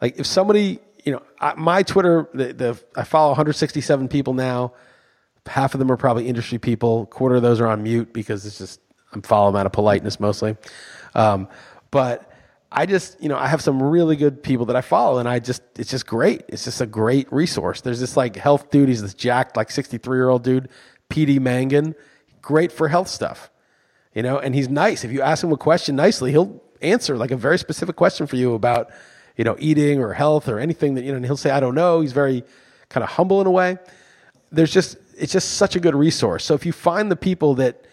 Like 0.00 0.18
if 0.18 0.26
somebody, 0.26 0.78
you 1.04 1.12
know, 1.12 1.22
I, 1.40 1.54
my 1.54 1.82
Twitter, 1.82 2.28
the, 2.32 2.52
the 2.52 2.80
I 2.96 3.04
follow 3.04 3.30
167 3.30 4.08
people 4.08 4.34
now. 4.34 4.72
Half 5.46 5.74
of 5.74 5.78
them 5.80 5.90
are 5.90 5.96
probably 5.96 6.28
industry 6.28 6.58
people. 6.58 7.02
A 7.02 7.06
quarter 7.06 7.36
of 7.36 7.42
those 7.42 7.60
are 7.60 7.66
on 7.66 7.82
mute 7.82 8.12
because 8.12 8.46
it's 8.46 8.58
just 8.58 8.80
I'm 9.12 9.22
following 9.22 9.54
them 9.54 9.60
out 9.60 9.66
of 9.66 9.72
politeness 9.72 10.20
mostly. 10.20 10.56
Um, 11.14 11.48
but 11.90 12.29
I 12.72 12.86
just, 12.86 13.20
you 13.20 13.28
know, 13.28 13.36
I 13.36 13.48
have 13.48 13.60
some 13.60 13.82
really 13.82 14.14
good 14.14 14.42
people 14.42 14.66
that 14.66 14.76
I 14.76 14.80
follow, 14.80 15.18
and 15.18 15.28
I 15.28 15.40
just, 15.40 15.62
it's 15.76 15.90
just 15.90 16.06
great. 16.06 16.44
It's 16.48 16.64
just 16.64 16.80
a 16.80 16.86
great 16.86 17.30
resource. 17.32 17.80
There's 17.80 17.98
this 17.98 18.16
like 18.16 18.36
health 18.36 18.70
dude. 18.70 18.88
He's 18.88 19.02
this 19.02 19.14
jacked, 19.14 19.56
like 19.56 19.70
63 19.70 20.16
year 20.16 20.28
old 20.28 20.44
dude, 20.44 20.68
PD 21.08 21.40
Mangan, 21.40 21.96
great 22.42 22.70
for 22.70 22.88
health 22.88 23.08
stuff, 23.08 23.50
you 24.14 24.22
know, 24.22 24.38
and 24.38 24.54
he's 24.54 24.68
nice. 24.68 25.04
If 25.04 25.10
you 25.10 25.20
ask 25.20 25.42
him 25.42 25.52
a 25.52 25.56
question 25.56 25.96
nicely, 25.96 26.30
he'll 26.30 26.62
answer 26.80 27.16
like 27.16 27.32
a 27.32 27.36
very 27.36 27.58
specific 27.58 27.96
question 27.96 28.26
for 28.26 28.36
you 28.36 28.54
about, 28.54 28.90
you 29.36 29.42
know, 29.42 29.56
eating 29.58 30.00
or 30.00 30.12
health 30.12 30.48
or 30.48 30.60
anything 30.60 30.94
that, 30.94 31.04
you 31.04 31.10
know, 31.10 31.16
and 31.16 31.24
he'll 31.24 31.36
say, 31.36 31.50
I 31.50 31.58
don't 31.58 31.74
know. 31.74 32.00
He's 32.00 32.12
very 32.12 32.44
kind 32.88 33.02
of 33.02 33.10
humble 33.10 33.40
in 33.40 33.48
a 33.48 33.50
way. 33.50 33.78
There's 34.52 34.72
just, 34.72 34.96
it's 35.18 35.32
just 35.32 35.54
such 35.54 35.74
a 35.74 35.80
good 35.80 35.94
resource. 35.94 36.44
So 36.44 36.54
if 36.54 36.64
you 36.64 36.72
find 36.72 37.10
the 37.10 37.16
people 37.16 37.56
that, 37.56 37.84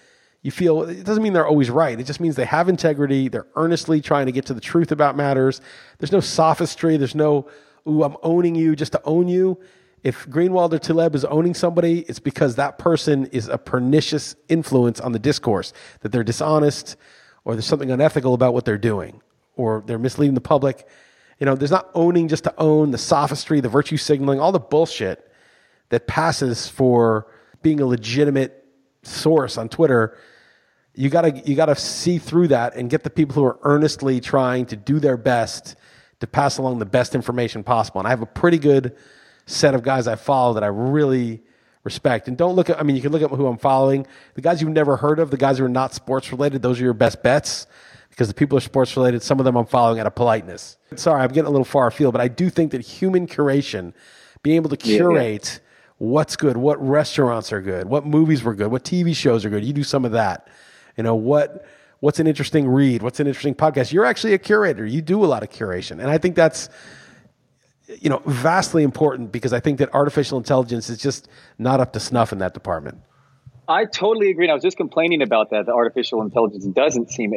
you 0.48 0.52
feel 0.52 0.84
it 0.84 1.04
doesn't 1.04 1.22
mean 1.22 1.34
they're 1.34 1.46
always 1.46 1.70
right. 1.70 2.00
It 2.00 2.06
just 2.06 2.22
means 2.22 2.38
they 2.38 2.46
have 2.46 2.70
integrity. 2.70 3.28
They're 3.28 3.48
earnestly 3.58 4.00
trying 4.00 4.28
to 4.28 4.32
get 4.32 4.46
to 4.46 4.54
the 4.54 4.62
truth 4.62 4.94
about 4.94 5.18
matters. 5.18 5.60
There's 5.98 6.14
no 6.14 6.22
sophistry. 6.22 6.96
There's 6.96 7.16
no, 7.16 7.50
ooh, 7.86 8.02
I'm 8.02 8.16
owning 8.24 8.56
you 8.56 8.74
just 8.74 8.94
to 8.94 9.02
own 9.04 9.28
you. 9.28 9.60
If 10.04 10.26
Greenwald 10.30 10.72
or 10.72 10.80
Taleb 10.80 11.16
is 11.16 11.26
owning 11.26 11.54
somebody, 11.54 12.00
it's 12.08 12.20
because 12.20 12.56
that 12.56 12.78
person 12.78 13.26
is 13.34 13.50
a 13.50 13.58
pernicious 13.58 14.38
influence 14.48 15.02
on 15.02 15.12
the 15.12 15.20
discourse, 15.20 15.74
that 16.00 16.14
they're 16.14 16.24
dishonest 16.24 16.96
or 17.44 17.56
there's 17.56 17.66
something 17.66 17.92
unethical 17.92 18.34
about 18.34 18.54
what 18.54 18.64
they're 18.64 18.78
doing 18.78 19.22
or 19.58 19.84
they're 19.86 20.00
misleading 20.00 20.34
the 20.34 20.40
public. 20.40 20.88
You 21.42 21.46
know, 21.46 21.56
there's 21.56 21.72
not 21.72 21.90
owning 21.94 22.30
just 22.30 22.46
to 22.46 22.54
own 22.58 22.92
the 22.92 22.98
sophistry, 22.98 23.60
the 23.60 23.68
virtue 23.68 23.98
signaling, 23.98 24.40
all 24.40 24.54
the 24.54 24.62
bullshit 24.62 25.30
that 25.90 26.08
passes 26.08 26.70
for 26.70 27.28
being 27.62 27.82
a 27.82 27.86
legitimate 27.86 28.64
source 29.04 29.58
on 29.58 29.68
Twitter. 29.68 30.18
You 30.98 31.10
gotta 31.10 31.42
you 31.46 31.56
gotta 31.56 31.76
see 31.76 32.18
through 32.18 32.50
that 32.50 32.76
and 32.76 32.90
get 32.90 33.04
the 33.04 33.10
people 33.10 33.36
who 33.36 33.46
are 33.46 33.60
earnestly 33.62 34.20
trying 34.20 34.66
to 34.68 34.76
do 34.76 35.00
their 35.00 35.16
best 35.16 35.76
to 36.20 36.28
pass 36.28 36.58
along 36.58 36.80
the 36.80 36.86
best 36.86 37.14
information 37.14 37.64
possible. 37.64 38.00
And 38.00 38.08
I 38.08 38.10
have 38.10 38.24
a 38.24 38.26
pretty 38.26 38.58
good 38.58 38.96
set 39.46 39.76
of 39.76 39.84
guys 39.84 40.08
I 40.08 40.16
follow 40.16 40.56
that 40.56 40.64
I 40.64 40.68
really 40.68 41.42
respect. 41.84 42.28
And 42.28 42.36
don't 42.36 42.56
look 42.56 42.72
at 42.72 42.80
I 42.80 42.84
mean 42.84 42.96
you 42.96 43.02
can 43.04 43.12
look 43.12 43.22
at 43.22 43.30
who 43.30 43.46
I'm 43.46 43.60
following. 43.60 44.08
The 44.34 44.42
guys 44.42 44.60
you've 44.60 44.72
never 44.72 44.98
heard 44.98 45.20
of, 45.20 45.30
the 45.30 45.38
guys 45.38 45.60
who 45.60 45.66
are 45.66 45.70
not 45.70 45.94
sports 45.94 46.32
related, 46.32 46.64
those 46.64 46.82
are 46.82 46.84
your 46.84 46.94
best 46.94 47.22
bets 47.22 47.68
because 48.10 48.28
the 48.28 48.34
people 48.34 48.56
who 48.56 48.58
are 48.58 48.62
sports 48.62 48.98
related, 48.98 49.22
some 49.22 49.38
of 49.38 49.46
them 49.46 49.56
I'm 49.56 49.68
following 49.68 50.00
out 50.00 50.08
of 50.08 50.16
politeness. 50.16 50.78
Sorry, 50.96 51.22
I'm 51.22 51.30
getting 51.30 51.46
a 51.46 51.52
little 51.52 51.64
far 51.64 51.86
afield, 51.86 52.14
but 52.14 52.22
I 52.22 52.28
do 52.28 52.50
think 52.50 52.72
that 52.72 52.82
human 52.82 53.28
curation, 53.28 53.94
being 54.42 54.56
able 54.56 54.72
to 54.72 54.78
curate 54.78 55.46
yeah, 55.46 55.54
yeah. 55.54 55.60
what's 56.00 56.36
good, 56.36 56.58
what 56.58 56.84
restaurants 56.84 57.54
are 57.54 57.62
good, 57.62 57.88
what 57.88 58.08
movies 58.08 58.42
were 58.42 58.56
good, 58.56 58.72
what 58.72 58.84
TV 58.84 59.16
shows 59.16 59.46
are 59.46 59.52
good, 59.52 59.64
you 59.64 59.72
do 59.72 59.84
some 59.84 60.04
of 60.04 60.14
that. 60.14 60.48
You 60.98 61.04
know, 61.04 61.16
what 61.16 61.66
what's 62.00 62.20
an 62.20 62.28
interesting 62.28 62.68
read, 62.68 63.02
what's 63.02 63.20
an 63.20 63.28
interesting 63.28 63.56
podcast. 63.56 63.92
You're 63.92 64.06
actually 64.06 64.34
a 64.34 64.38
curator. 64.38 64.86
You 64.86 65.02
do 65.02 65.24
a 65.24 65.28
lot 65.28 65.44
of 65.44 65.50
curation. 65.50 66.00
And 66.00 66.10
I 66.10 66.18
think 66.18 66.36
that's 66.36 66.70
you 68.02 68.10
know, 68.10 68.22
vastly 68.26 68.84
important 68.84 69.32
because 69.32 69.54
I 69.54 69.60
think 69.60 69.80
that 69.80 69.94
artificial 69.94 70.38
intelligence 70.38 70.90
is 70.90 70.98
just 70.98 71.30
not 71.58 71.80
up 71.80 71.94
to 71.94 72.00
snuff 72.00 72.34
in 72.34 72.40
that 72.40 72.54
department. 72.54 73.00
I 73.70 73.86
totally 73.86 74.30
agree. 74.30 74.46
And 74.46 74.52
I 74.52 74.54
was 74.54 74.64
just 74.64 74.78
complaining 74.78 75.22
about 75.22 75.50
that. 75.50 75.66
The 75.66 75.74
artificial 75.74 76.22
intelligence 76.22 76.66
doesn't 76.66 77.12
seem 77.12 77.32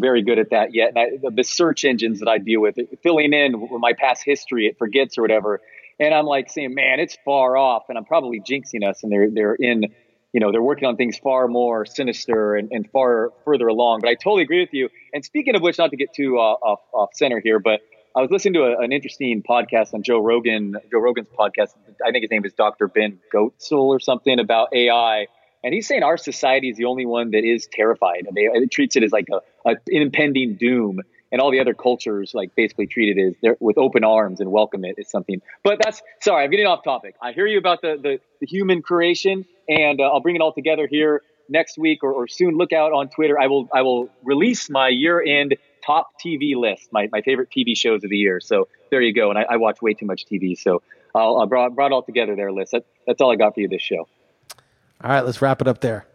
very 0.00 0.22
good 0.22 0.38
at 0.38 0.50
that 0.50 0.74
yet. 0.74 0.92
I, 0.96 1.10
the 1.30 1.44
search 1.44 1.84
engines 1.84 2.18
that 2.20 2.28
I 2.28 2.38
deal 2.38 2.60
with, 2.60 2.76
filling 3.02 3.32
in 3.32 3.68
my 3.78 3.92
past 3.92 4.24
history, 4.24 4.66
it 4.66 4.78
forgets 4.78 5.16
or 5.16 5.22
whatever. 5.22 5.60
And 6.00 6.12
I'm 6.12 6.26
like 6.26 6.50
saying, 6.50 6.74
man, 6.74 6.98
it's 6.98 7.16
far 7.24 7.56
off. 7.56 7.84
And 7.88 7.96
I'm 7.96 8.04
probably 8.04 8.40
jinxing 8.40 8.86
us. 8.88 9.02
And 9.04 9.12
they're 9.12 9.30
they're 9.30 9.54
in, 9.54 9.94
you 10.36 10.40
know, 10.40 10.52
they're 10.52 10.60
working 10.62 10.86
on 10.86 10.96
things 10.96 11.16
far 11.16 11.48
more 11.48 11.86
sinister 11.86 12.56
and, 12.56 12.70
and 12.70 12.86
far 12.90 13.32
further 13.46 13.68
along. 13.68 14.00
But 14.02 14.10
I 14.10 14.14
totally 14.16 14.42
agree 14.42 14.60
with 14.60 14.74
you. 14.74 14.90
And 15.14 15.24
speaking 15.24 15.56
of 15.56 15.62
which, 15.62 15.78
not 15.78 15.92
to 15.92 15.96
get 15.96 16.12
too 16.12 16.36
uh, 16.36 16.42
off 16.42 16.80
off 16.92 17.14
center 17.14 17.40
here, 17.40 17.58
but 17.58 17.80
I 18.14 18.20
was 18.20 18.30
listening 18.30 18.52
to 18.52 18.64
a, 18.64 18.78
an 18.80 18.92
interesting 18.92 19.42
podcast 19.42 19.94
on 19.94 20.02
Joe 20.02 20.20
Rogan, 20.20 20.76
Joe 20.92 20.98
Rogan's 20.98 21.28
podcast. 21.28 21.70
I 22.06 22.10
think 22.10 22.22
his 22.22 22.30
name 22.30 22.44
is 22.44 22.52
Dr. 22.52 22.86
Ben 22.86 23.18
Goertzel 23.32 23.86
or 23.86 23.98
something 23.98 24.38
about 24.38 24.74
AI 24.74 25.28
and 25.64 25.74
he's 25.74 25.88
saying 25.88 26.02
our 26.02 26.16
society 26.16 26.68
is 26.68 26.76
the 26.76 26.84
only 26.84 27.06
one 27.06 27.30
that 27.32 27.42
is 27.42 27.66
terrified. 27.72 28.26
And 28.28 28.36
they, 28.36 28.42
it 28.42 28.70
treats 28.70 28.94
it 28.94 29.02
as 29.02 29.10
like 29.10 29.26
a, 29.32 29.40
a, 29.68 29.70
an 29.70 30.02
impending 30.02 30.54
doom, 30.54 31.00
and 31.32 31.40
all 31.40 31.50
the 31.50 31.60
other 31.60 31.74
cultures 31.74 32.32
like 32.34 32.54
basically 32.54 32.86
treat 32.86 33.16
it 33.16 33.20
as 33.20 33.34
they're 33.42 33.56
with 33.58 33.76
open 33.78 34.04
arms 34.04 34.40
and 34.40 34.52
welcome 34.52 34.84
it 34.84 34.96
as 34.98 35.10
something. 35.10 35.42
But 35.64 35.80
that's 35.82 36.02
sorry, 36.20 36.44
I'm 36.44 36.50
getting 36.50 36.66
off 36.66 36.84
topic. 36.84 37.16
I 37.20 37.32
hear 37.32 37.46
you 37.46 37.58
about 37.58 37.82
the 37.82 37.98
the, 38.00 38.20
the 38.40 38.46
human 38.46 38.82
creation, 38.82 39.44
and 39.68 40.00
uh, 40.00 40.04
I'll 40.04 40.20
bring 40.20 40.36
it 40.36 40.42
all 40.42 40.52
together 40.52 40.86
here 40.86 41.22
next 41.48 41.78
week 41.78 42.02
or, 42.02 42.12
or 42.12 42.28
soon. 42.28 42.56
Look 42.56 42.72
out 42.72 42.92
on 42.92 43.08
Twitter. 43.08 43.38
I 43.38 43.46
will 43.46 43.68
I 43.72 43.82
will 43.82 44.10
release 44.24 44.68
my 44.70 44.88
year 44.88 45.22
end 45.22 45.56
top 45.84 46.10
TV 46.24 46.56
list, 46.56 46.88
my, 46.92 47.08
my 47.12 47.22
favorite 47.22 47.48
TV 47.56 47.76
shows 47.76 48.02
of 48.02 48.10
the 48.10 48.16
year. 48.16 48.40
So 48.40 48.68
there 48.90 49.00
you 49.00 49.14
go. 49.14 49.30
And 49.30 49.38
I, 49.38 49.46
I 49.50 49.56
watch 49.56 49.80
way 49.80 49.94
too 49.94 50.06
much 50.06 50.26
TV, 50.26 50.58
so 50.58 50.82
I'll, 51.14 51.38
I 51.38 51.46
brought 51.46 51.74
brought 51.74 51.92
it 51.92 51.94
all 51.94 52.02
together 52.02 52.34
there, 52.36 52.52
list. 52.52 52.72
That, 52.72 52.84
that's 53.06 53.20
all 53.20 53.32
I 53.32 53.36
got 53.36 53.54
for 53.54 53.60
you 53.60 53.68
this 53.68 53.82
show. 53.82 54.08
All 55.02 55.10
right, 55.10 55.24
let's 55.24 55.40
wrap 55.40 55.60
it 55.60 55.68
up 55.68 55.80
there. 55.80 56.06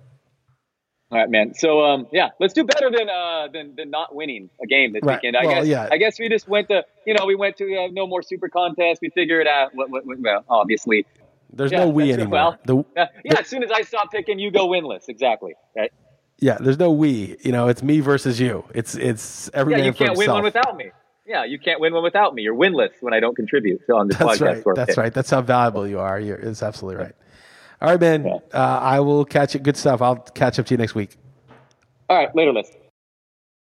All 1.11 1.17
right, 1.17 1.29
man. 1.29 1.53
So, 1.55 1.81
um, 1.81 2.07
yeah, 2.13 2.29
let's 2.39 2.53
do 2.53 2.63
better 2.63 2.89
than 2.89 3.09
uh, 3.09 3.49
than 3.51 3.75
than 3.75 3.89
not 3.89 4.15
winning 4.15 4.49
a 4.63 4.65
game 4.65 4.93
this 4.93 5.03
right. 5.03 5.17
weekend. 5.17 5.35
I 5.35 5.45
well, 5.45 5.55
guess. 5.55 5.67
Yeah. 5.67 5.89
I 5.91 5.97
guess 5.97 6.17
we 6.17 6.29
just 6.29 6.47
went 6.47 6.69
to, 6.69 6.85
you 7.05 7.13
know, 7.13 7.25
we 7.25 7.35
went 7.35 7.57
to 7.57 7.65
uh, 7.65 7.87
no 7.91 8.07
more 8.07 8.21
super 8.21 8.47
contest. 8.47 9.01
We 9.01 9.09
figured 9.09 9.45
out 9.45 9.75
what, 9.75 9.89
what, 9.89 10.05
what 10.05 10.19
well, 10.19 10.45
obviously. 10.47 11.05
There's 11.53 11.71
yeah, 11.71 11.79
no 11.79 11.89
we 11.89 12.13
anymore. 12.13 12.31
Well, 12.31 12.57
the, 12.65 12.75
yeah, 12.95 13.07
yeah 13.23 13.33
the, 13.33 13.39
as 13.41 13.47
soon 13.47 13.63
as 13.63 13.71
I 13.71 13.81
stop 13.81 14.11
picking, 14.11 14.39
you 14.39 14.51
go 14.51 14.67
winless. 14.67 15.09
Exactly. 15.09 15.53
Right. 15.75 15.91
Yeah, 16.39 16.57
there's 16.59 16.79
no 16.79 16.91
we. 16.91 17.37
You 17.41 17.51
know, 17.51 17.67
it's 17.67 17.83
me 17.83 17.99
versus 17.99 18.39
you. 18.39 18.63
It's 18.73 18.95
it's 18.95 19.49
every 19.53 19.73
yeah, 19.73 19.83
you 19.83 19.93
can't 19.93 20.17
win 20.17 20.31
one 20.31 20.43
without 20.43 20.75
me. 20.75 20.91
Yeah, 21.25 21.43
you 21.45 21.59
can't 21.59 21.79
win 21.79 21.93
one 21.93 22.03
without 22.03 22.33
me. 22.33 22.41
You're 22.41 22.55
winless 22.55 22.91
when 23.01 23.13
I 23.13 23.19
don't 23.19 23.35
contribute 23.35 23.81
on 23.89 24.07
this 24.07 24.17
That's 24.17 24.39
podcast. 24.39 24.65
Right. 24.65 24.75
That's 24.75 24.97
right. 24.97 25.13
That's 25.13 25.29
how 25.29 25.41
valuable 25.41 25.87
you 25.87 25.99
are. 25.99 26.19
You're, 26.19 26.37
it's 26.37 26.63
absolutely 26.63 27.03
right. 27.03 27.15
All 27.81 27.89
right, 27.89 27.99
man. 27.99 28.25
Uh, 28.53 28.57
I 28.57 28.99
will 28.99 29.25
catch 29.25 29.55
it. 29.55 29.63
Good 29.63 29.77
stuff. 29.77 30.01
I'll 30.01 30.17
catch 30.17 30.59
up 30.59 30.65
to 30.67 30.73
you 30.73 30.77
next 30.77 30.95
week. 30.95 31.15
All 32.09 32.17
right. 32.17 32.35
Later, 32.35 32.53
Liss. 32.53 32.71